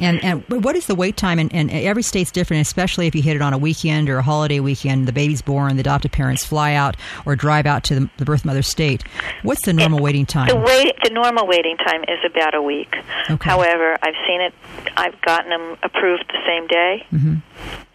And 0.00 0.22
and 0.22 0.44
what 0.64 0.76
is 0.76 0.86
the 0.86 0.94
wait 0.94 1.16
time? 1.16 1.38
And, 1.38 1.52
and 1.54 1.70
every 1.70 2.02
state's 2.02 2.30
different, 2.30 2.60
especially 2.62 3.06
if 3.06 3.14
you 3.14 3.22
hit 3.22 3.36
it 3.36 3.42
on 3.42 3.52
a 3.52 3.58
weekend 3.58 4.08
or 4.10 4.18
a 4.18 4.22
holiday 4.22 4.60
weekend. 4.60 5.06
The 5.08 5.12
baby's 5.12 5.42
born, 5.42 5.76
the 5.76 5.80
adoptive 5.80 6.12
parents 6.12 6.44
fly 6.44 6.74
out 6.74 6.96
or 7.24 7.36
drive 7.36 7.66
out 7.66 7.84
to 7.84 8.00
the, 8.00 8.10
the 8.18 8.24
birth 8.24 8.44
mother 8.44 8.62
state. 8.62 9.02
What's 9.42 9.64
the 9.64 9.72
normal 9.72 10.00
waiting 10.00 10.26
time? 10.26 10.48
The 10.48 10.56
wait, 10.56 10.94
the 11.02 11.10
normal 11.10 11.46
waiting 11.46 11.76
time 11.78 12.02
is 12.04 12.18
about 12.24 12.54
a 12.54 12.62
week. 12.62 12.94
Okay. 13.30 13.48
However, 13.50 13.96
I've 14.02 14.14
seen 14.26 14.40
it. 14.40 14.54
I've 14.96 15.20
gotten 15.22 15.50
them 15.50 15.76
approved 15.82 16.24
the 16.28 16.42
same 16.46 16.66
day, 16.66 17.06
Mm-hmm. 17.12 17.34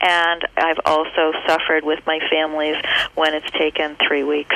and 0.01 0.47
I've 0.57 0.79
also 0.85 1.33
suffered 1.47 1.83
with 1.83 1.99
my 2.07 2.19
families 2.31 2.75
when 3.15 3.33
it's 3.33 3.49
taken 3.51 3.95
three 4.07 4.23
weeks. 4.23 4.55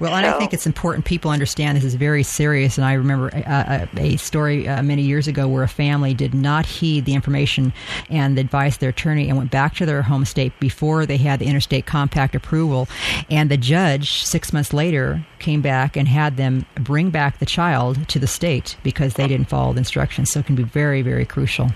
Well, 0.00 0.14
and 0.14 0.24
I 0.24 0.38
think 0.38 0.54
it's 0.54 0.66
important 0.66 1.04
people 1.04 1.30
understand 1.30 1.76
this 1.76 1.84
is 1.84 1.94
very 1.94 2.22
serious. 2.22 2.78
And 2.78 2.86
I 2.86 2.94
remember 2.94 3.28
a, 3.28 3.88
a, 3.96 4.00
a 4.00 4.16
story 4.16 4.66
uh, 4.66 4.82
many 4.82 5.02
years 5.02 5.28
ago 5.28 5.46
where 5.46 5.62
a 5.62 5.68
family 5.68 6.14
did 6.14 6.32
not 6.32 6.64
heed 6.64 7.04
the 7.04 7.14
information 7.14 7.72
and 8.08 8.36
the 8.36 8.40
advice 8.40 8.74
of 8.74 8.80
their 8.80 8.90
attorney 8.90 9.28
and 9.28 9.36
went 9.36 9.50
back 9.50 9.74
to 9.76 9.86
their 9.86 10.02
home 10.02 10.24
state 10.24 10.58
before 10.58 11.04
they 11.04 11.18
had 11.18 11.38
the 11.38 11.46
interstate 11.46 11.84
compact 11.84 12.34
approval. 12.34 12.88
And 13.28 13.50
the 13.50 13.58
judge, 13.58 14.24
six 14.24 14.52
months 14.52 14.72
later, 14.72 15.24
came 15.38 15.60
back 15.60 15.96
and 15.96 16.08
had 16.08 16.36
them 16.36 16.64
bring 16.76 17.10
back 17.10 17.38
the 17.38 17.46
child 17.46 18.08
to 18.08 18.18
the 18.18 18.26
state 18.26 18.76
because 18.82 19.14
they 19.14 19.28
didn't 19.28 19.48
follow 19.48 19.72
the 19.72 19.78
instructions. 19.78 20.30
So 20.30 20.40
it 20.40 20.46
can 20.46 20.56
be 20.56 20.62
very, 20.62 21.02
very 21.02 21.26
crucial. 21.26 21.70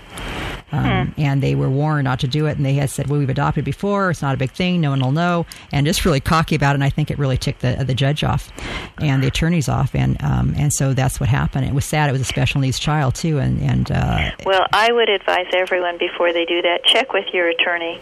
Um, 0.71 1.13
And 1.17 1.41
they 1.43 1.55
were 1.55 1.69
warned 1.69 2.05
not 2.05 2.19
to 2.21 2.27
do 2.27 2.47
it. 2.47 2.57
And 2.57 2.65
they 2.65 2.73
had 2.73 2.89
said, 2.89 3.07
well, 3.07 3.19
we've 3.19 3.29
adopted 3.29 3.63
before. 3.63 4.09
It's 4.09 4.21
not 4.21 4.33
a 4.33 4.37
big 4.37 4.51
thing. 4.51 4.81
No 4.81 4.89
one 4.89 4.99
will 4.99 5.11
know. 5.11 5.45
And 5.71 5.85
just 5.85 6.05
really 6.05 6.19
cocky 6.19 6.55
about 6.55 6.71
it. 6.71 6.75
And 6.75 6.83
I 6.83 6.89
think 6.89 7.11
it 7.11 7.19
really 7.19 7.37
ticked 7.37 7.61
the, 7.61 7.74
the 7.83 7.93
judge 7.93 8.23
off 8.23 8.51
and 8.99 9.21
the 9.23 9.27
attorneys 9.27 9.67
off. 9.69 9.93
And 9.95 10.21
um, 10.23 10.53
and 10.57 10.71
so 10.71 10.93
that's 10.93 11.19
what 11.19 11.29
happened. 11.29 11.65
It 11.65 11.73
was 11.73 11.85
sad. 11.85 12.09
It 12.09 12.13
was 12.13 12.21
a 12.21 12.25
special 12.25 12.61
needs 12.61 12.79
child, 12.79 13.15
too. 13.15 13.39
And, 13.39 13.61
and 13.61 13.91
uh, 13.91 14.31
Well, 14.45 14.65
I 14.71 14.91
would 14.91 15.09
advise 15.09 15.47
everyone 15.53 15.97
before 15.97 16.33
they 16.33 16.45
do 16.45 16.61
that, 16.61 16.83
check 16.85 17.13
with 17.13 17.25
your 17.33 17.49
attorney. 17.49 17.99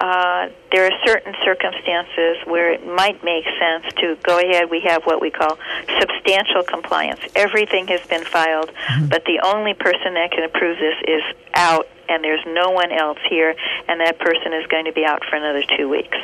Uh, 0.00 0.48
there 0.72 0.86
are 0.86 0.98
certain 1.06 1.34
circumstances 1.44 2.38
where 2.46 2.72
it 2.72 2.86
might 2.86 3.22
make 3.22 3.44
sense 3.44 3.92
to 4.00 4.16
go 4.22 4.38
ahead. 4.38 4.70
We 4.70 4.80
have 4.86 5.04
what 5.04 5.20
we 5.20 5.30
call 5.30 5.58
substantial 6.00 6.62
compliance. 6.62 7.20
Everything 7.34 7.86
has 7.88 8.04
been 8.06 8.24
filed, 8.24 8.70
but 9.08 9.24
the 9.24 9.40
only 9.44 9.74
person 9.74 10.14
that 10.14 10.30
can 10.32 10.44
approve 10.44 10.78
this 10.78 10.94
is 11.06 11.22
out, 11.54 11.86
and 12.08 12.24
there's 12.24 12.44
no 12.46 12.70
one 12.70 12.90
else 12.90 13.18
here, 13.28 13.54
and 13.88 14.00
that 14.00 14.18
person 14.18 14.52
is 14.54 14.66
going 14.68 14.86
to 14.86 14.92
be 14.92 15.04
out 15.04 15.22
for 15.28 15.36
another 15.36 15.62
two 15.76 15.88
weeks. 15.88 16.16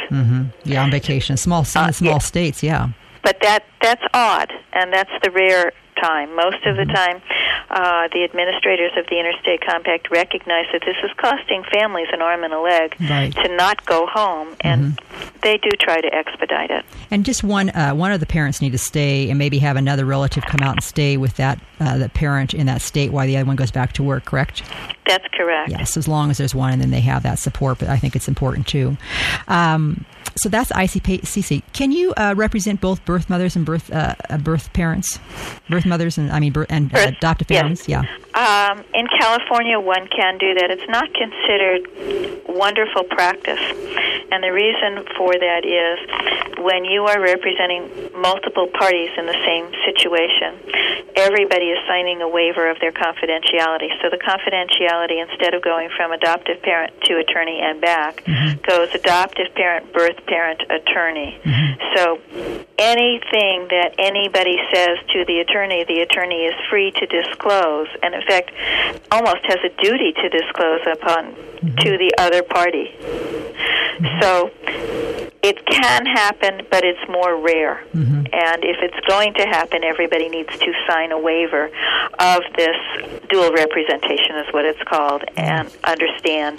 Yeah, 0.75 0.83
on 0.83 0.91
vacation. 0.91 1.37
Small, 1.37 1.65
some 1.65 1.85
the 1.85 1.91
uh, 1.91 1.93
small 1.93 2.13
yeah. 2.13 2.19
states, 2.19 2.63
yeah. 2.63 2.89
but 3.23 3.39
that 3.43 3.65
that's 3.81 4.03
odd, 4.15 4.53
and 4.73 4.93
that's 4.93 5.11
the 5.23 5.31
rare 5.31 5.73
time. 6.03 6.35
Most 6.35 6.65
of 6.67 6.77
the 6.77 6.83
mm-hmm. 6.83 6.93
time, 6.93 7.23
uh, 7.71 8.09
the 8.13 8.25
administrators 8.25 8.93
of 8.97 9.07
the 9.07 9.19
Interstate 9.19 9.61
Compact 9.67 10.11
recognize 10.11 10.67
that 10.73 10.83
this 10.85 10.97
is 11.05 11.11
costing 11.17 11.63
families 11.73 12.09
an 12.13 12.23
arm 12.23 12.45
and 12.45 12.53
a 12.53 12.61
leg 12.61 12.95
Right. 13.09 13.35
to 13.35 13.49
not 13.57 13.85
go 13.87 14.07
home, 14.07 14.57
and 14.61 14.99
they 15.43 15.59
do 15.59 15.71
try 15.81 16.01
to 16.01 16.13
expedite 16.15 16.71
it. 16.71 16.85
And 17.11 17.25
just 17.25 17.43
one 17.45 17.71
uh, 17.71 17.93
one 17.93 18.13
of 18.13 18.21
the 18.21 18.27
parents 18.27 18.61
need 18.61 18.73
to 18.73 18.79
stay 18.79 19.29
and 19.31 19.39
maybe 19.39 19.59
have 19.59 19.77
another 19.77 20.05
relative 20.05 20.45
come 20.45 20.61
out 20.63 20.75
and 20.77 20.83
stay 20.85 21.17
with 21.17 21.37
that 21.37 21.61
uh, 21.81 21.99
the 21.99 22.09
parent 22.09 22.55
in 22.55 22.67
that 22.67 22.81
state 22.83 23.13
while 23.13 23.27
the 23.27 23.37
other 23.37 23.47
one 23.47 23.57
goes 23.57 23.71
back 23.71 23.93
to 23.95 24.03
work. 24.03 24.25
Correct? 24.25 24.63
That's 25.07 25.27
correct. 25.33 25.71
Yes, 25.71 25.97
as 25.97 26.07
long 26.09 26.31
as 26.31 26.39
there's 26.39 26.55
one, 26.55 26.73
and 26.73 26.83
then 26.83 26.91
they 26.91 27.01
have 27.01 27.23
that 27.23 27.39
support. 27.39 27.79
But 27.79 27.89
I 27.89 27.97
think 27.97 28.15
it's 28.17 28.29
important 28.29 28.67
too. 28.67 28.97
Um, 29.47 30.05
so 30.37 30.49
that's 30.49 30.71
ICPC. 30.71 31.63
Can 31.73 31.91
you 31.91 32.13
uh, 32.17 32.35
represent 32.37 32.81
both 32.81 33.05
birth 33.05 33.29
mothers 33.31 33.57
and 33.57 33.65
birth 33.67 33.91
uh, 33.93 34.15
uh, 34.31 34.37
birth 34.39 34.73
parents, 34.73 35.19
birth 35.69 35.87
mothers 35.87 36.19
and 36.19 36.31
I 36.31 36.39
mean 36.41 36.53
birth, 36.53 36.67
and 36.71 36.95
uh, 36.95 37.07
Birth- 37.07 37.21
yes. 37.49 37.89
Yeah. 37.89 38.03
Um, 38.35 38.85
in 38.95 39.07
California, 39.21 39.81
one 39.81 40.07
can 40.09 40.39
do 40.39 40.55
that. 40.55 40.71
It's 40.71 40.89
not 40.89 41.09
considered 41.15 42.47
wonderful 42.49 43.05
practice. 43.05 43.61
And 44.31 44.45
the 44.45 44.53
reason 44.53 45.05
for 45.17 45.33
that 45.33 45.65
is 45.65 46.59
when 46.59 46.85
you 46.85 47.07
are 47.07 47.21
representing 47.21 47.89
multiple 48.21 48.67
parties 48.67 49.11
in 49.17 49.27
the 49.27 49.39
same 49.47 49.73
situation, 49.87 50.61
everybody 51.17 51.71
is 51.71 51.79
signing 51.89 52.21
a 52.21 52.29
waiver 52.29 52.71
of 52.71 52.79
their 52.81 52.93
confidentiality. 52.93 53.89
So 54.03 54.11
the 54.11 54.21
confidentiality, 54.21 55.23
instead 55.23 55.55
of 55.55 55.63
going 55.63 55.89
from 55.97 56.13
adoptive 56.13 56.63
parent 56.63 57.01
to 57.03 57.19
attorney 57.19 57.61
and 57.63 57.81
back, 57.81 58.23
goes 58.63 58.93
adoptive 58.95 59.55
parent, 59.55 59.93
birth 59.93 60.25
parent, 60.27 60.63
attorney. 60.69 61.41
So 61.97 62.21
anything 62.79 63.69
that 63.71 63.95
anybody 63.99 64.59
says 64.73 64.99
to 65.15 65.25
the 65.25 65.41
attorney, 65.41 65.85
the 65.89 66.01
attorney 66.01 66.45
is 66.45 66.55
free 66.69 66.93
to 66.93 67.07
disclose, 67.07 67.38
and 68.03 68.15
in 68.15 68.23
fact, 68.23 68.51
almost 69.11 69.45
has 69.45 69.59
a 69.65 69.83
duty 69.83 70.13
to 70.13 70.29
disclose 70.29 70.81
upon 70.93 71.35
mm-hmm. 71.35 71.75
to 71.77 71.99
the 71.99 72.13
other 72.19 72.43
party. 72.43 72.95
Mm-hmm. 72.99 74.21
So 74.23 74.51
it 75.43 75.65
can 75.67 76.07
happen, 76.07 76.67
but 76.71 76.85
it's 76.85 77.09
more 77.09 77.41
rare. 77.41 77.85
Mm-hmm. 77.95 78.27
And 78.33 78.65
if 78.65 78.77
it's 78.83 79.07
going 79.07 79.35
to 79.35 79.47
happen, 79.47 79.85
everybody 79.85 80.29
needs 80.29 80.51
to 80.59 80.73
sign 80.89 81.13
a 81.13 81.19
waiver 81.19 81.71
of 82.19 82.43
this 82.57 82.77
dual 83.29 83.53
representation, 83.53 84.37
is 84.37 84.53
what 84.53 84.65
it's 84.65 84.83
called, 84.83 85.25
and 85.37 85.75
understand 85.85 86.59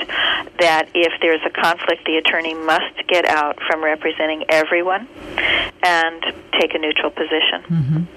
that 0.60 0.90
if 0.94 1.14
there's 1.22 1.42
a 1.46 1.50
conflict, 1.50 2.06
the 2.06 2.18
attorney 2.18 2.54
must 2.54 3.08
get 3.08 3.26
out 3.26 3.60
from 3.68 3.84
representing 3.84 4.46
everyone 4.50 5.08
and 5.84 6.24
take 6.60 6.74
a 6.74 6.80
neutral 6.80 7.12
position. 7.12 8.08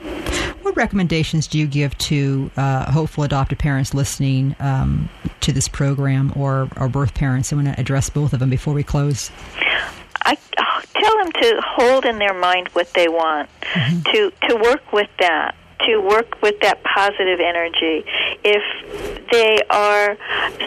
What 0.62 0.76
recommendations 0.76 1.48
do 1.48 1.58
you 1.58 1.66
give 1.66 1.96
to 1.98 2.50
uh, 2.56 2.90
hopeful 2.90 3.24
adoptive 3.24 3.58
parents 3.58 3.94
listening 3.94 4.54
um, 4.60 5.08
to 5.40 5.52
this 5.52 5.66
program, 5.68 6.32
or 6.36 6.68
or 6.76 6.88
birth 6.88 7.14
parents? 7.14 7.52
I 7.52 7.56
want 7.56 7.68
to 7.68 7.78
address 7.80 8.08
both 8.08 8.32
of 8.32 8.38
them 8.38 8.48
before 8.48 8.72
we 8.72 8.84
close. 8.84 9.30
I 10.24 10.36
oh, 10.58 10.82
tell 10.94 11.16
them 11.24 11.32
to 11.32 11.60
hold 11.66 12.04
in 12.04 12.18
their 12.18 12.34
mind 12.34 12.68
what 12.74 12.92
they 12.94 13.08
want, 13.08 13.50
to 13.74 14.32
to 14.48 14.56
work 14.56 14.92
with 14.92 15.10
that, 15.18 15.56
to 15.80 15.98
work 15.98 16.40
with 16.42 16.60
that 16.60 16.82
positive 16.84 17.40
energy. 17.40 18.04
If 18.44 18.62
they 19.32 19.58
are 19.68 20.16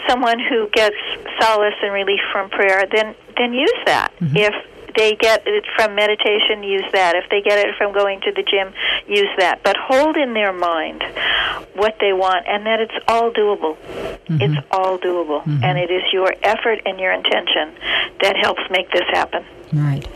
someone 0.10 0.40
who 0.40 0.70
gets 0.74 0.98
solace 1.40 1.76
and 1.82 1.94
relief 1.94 2.20
from 2.34 2.50
prayer, 2.50 2.84
then 2.92 3.16
then 3.38 3.54
use 3.54 3.72
that. 3.86 4.12
If 4.20 4.54
they 4.96 5.16
get 5.16 5.44
it 5.46 5.66
from 5.76 5.96
meditation, 5.96 6.64
use 6.64 6.86
that. 6.94 7.16
If 7.16 7.30
they 7.30 7.42
get 7.42 7.60
it 7.60 7.76
from 7.78 7.94
going 7.94 8.22
to 8.22 8.32
the 8.32 8.44
gym, 8.44 8.74
use 9.08 9.30
that. 9.38 9.64
But 9.64 9.78
hold 9.78 10.18
in 10.18 10.34
their 10.34 10.54
mind 10.54 11.04
what 11.74 11.98
they 12.00 12.14
want 12.14 12.48
and 12.48 12.66
that 12.66 12.80
it's 12.80 12.96
all 13.08 13.32
doable. 13.32 13.78
Mm-hmm. 13.78 14.42
It's 14.42 14.68
all 14.72 14.98
doable. 14.98 15.44
Mm-hmm. 15.44 15.64
And 15.64 15.78
it 15.78 15.92
is 15.92 16.04
your 16.14 16.34
effort 16.44 16.80
and 16.86 17.00
your 17.00 17.12
intention 17.12 17.76
that 18.22 18.36
helps 18.42 18.62
make 18.70 18.90
this 18.92 19.06
happen. 19.12 19.46
Right. 19.74 20.08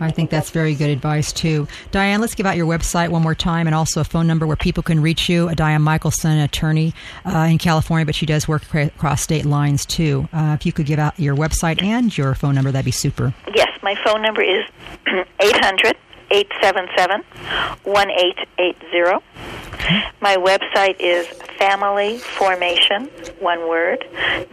I 0.00 0.10
think 0.10 0.30
that's 0.30 0.50
very 0.50 0.74
good 0.74 0.90
advice, 0.90 1.32
too. 1.32 1.68
Diane, 1.90 2.20
let's 2.20 2.34
give 2.34 2.46
out 2.46 2.56
your 2.56 2.66
website 2.66 3.10
one 3.10 3.22
more 3.22 3.34
time 3.34 3.66
and 3.66 3.74
also 3.74 4.00
a 4.00 4.04
phone 4.04 4.26
number 4.26 4.46
where 4.46 4.56
people 4.56 4.82
can 4.82 5.00
reach 5.00 5.28
you. 5.28 5.48
A 5.48 5.54
Diane 5.54 5.82
Michaelson, 5.82 6.38
attorney 6.38 6.94
uh, 7.26 7.48
in 7.50 7.58
California, 7.58 8.06
but 8.06 8.14
she 8.14 8.26
does 8.26 8.48
work 8.48 8.62
across 8.74 9.22
state 9.22 9.44
lines, 9.44 9.84
too. 9.84 10.28
Uh, 10.32 10.56
if 10.58 10.64
you 10.64 10.72
could 10.72 10.86
give 10.86 10.98
out 10.98 11.18
your 11.18 11.36
website 11.36 11.82
and 11.82 12.16
your 12.16 12.34
phone 12.34 12.54
number, 12.54 12.70
that'd 12.70 12.84
be 12.84 12.90
super. 12.90 13.34
Yes, 13.54 13.68
my 13.82 13.94
phone 14.04 14.22
number 14.22 14.42
is 14.42 14.64
800 15.40 15.96
877 16.30 17.22
1880. 17.84 19.24
My 20.20 20.36
website 20.36 20.96
is 21.00 21.26
familyformation, 21.58 23.08
one 23.40 23.68
word, 23.68 24.04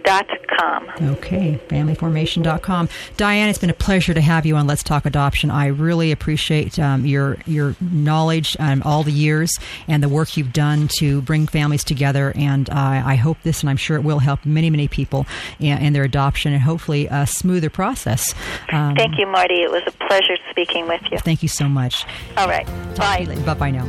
dot 0.03 0.27
com. 0.57 0.87
Okay, 1.01 1.59
familyformation.com. 1.67 2.89
Diane, 3.17 3.49
it's 3.49 3.59
been 3.59 3.69
a 3.69 3.73
pleasure 3.73 4.13
to 4.13 4.21
have 4.21 4.45
you 4.45 4.55
on 4.55 4.67
Let's 4.67 4.83
Talk 4.83 5.05
Adoption. 5.05 5.51
I 5.51 5.67
really 5.67 6.11
appreciate 6.11 6.79
um, 6.79 7.05
your 7.05 7.37
your 7.45 7.75
knowledge 7.81 8.55
and 8.59 8.83
all 8.83 9.03
the 9.03 9.11
years 9.11 9.51
and 9.87 10.01
the 10.01 10.09
work 10.09 10.37
you've 10.37 10.53
done 10.53 10.87
to 10.99 11.21
bring 11.21 11.47
families 11.47 11.83
together. 11.83 12.31
And 12.35 12.69
uh, 12.69 12.73
I 13.05 13.15
hope 13.15 13.37
this, 13.43 13.61
and 13.61 13.69
I'm 13.69 13.77
sure 13.77 13.97
it 13.97 14.03
will 14.03 14.19
help 14.19 14.45
many, 14.45 14.69
many 14.69 14.87
people 14.87 15.25
in, 15.59 15.77
in 15.79 15.93
their 15.93 16.03
adoption 16.03 16.53
and 16.53 16.61
hopefully 16.61 17.07
a 17.11 17.27
smoother 17.27 17.69
process. 17.69 18.33
Um, 18.71 18.95
Thank 18.95 19.17
you, 19.17 19.27
Marty. 19.27 19.61
It 19.61 19.71
was 19.71 19.83
a 19.87 19.91
pleasure 20.07 20.37
speaking 20.49 20.87
with 20.87 21.01
you. 21.11 21.17
Thank 21.19 21.43
you 21.43 21.49
so 21.49 21.66
much. 21.67 22.05
All 22.37 22.47
right. 22.47 22.65
Bye. 22.95 23.25
Bye 23.45 23.53
bye 23.53 23.71
now. 23.71 23.85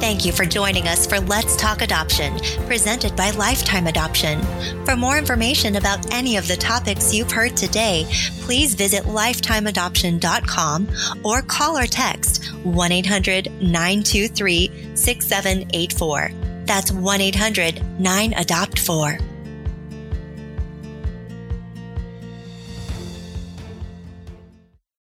Thank 0.00 0.26
you 0.26 0.32
for 0.32 0.44
joining 0.44 0.86
us 0.86 1.06
for 1.06 1.18
Let's 1.18 1.56
Talk 1.56 1.80
Adoption, 1.80 2.36
presented 2.66 3.16
by 3.16 3.30
Lifetime 3.30 3.86
Adoption. 3.86 4.38
For 4.84 4.96
more 4.96 5.16
information 5.16 5.76
about 5.76 6.12
any 6.12 6.36
of 6.36 6.46
the 6.46 6.56
topics 6.56 7.14
you've 7.14 7.32
heard 7.32 7.56
today, 7.56 8.04
please 8.40 8.74
visit 8.74 9.04
lifetimeadoption.com 9.04 10.88
or 11.24 11.40
call 11.40 11.78
or 11.78 11.86
text 11.86 12.52
1 12.64 12.92
800 12.92 13.46
923 13.62 14.94
6784. 14.94 16.30
That's 16.66 16.92
1 16.92 17.20
800 17.22 18.00
9 18.00 18.34
Adopt 18.34 18.78
4. 18.78 19.18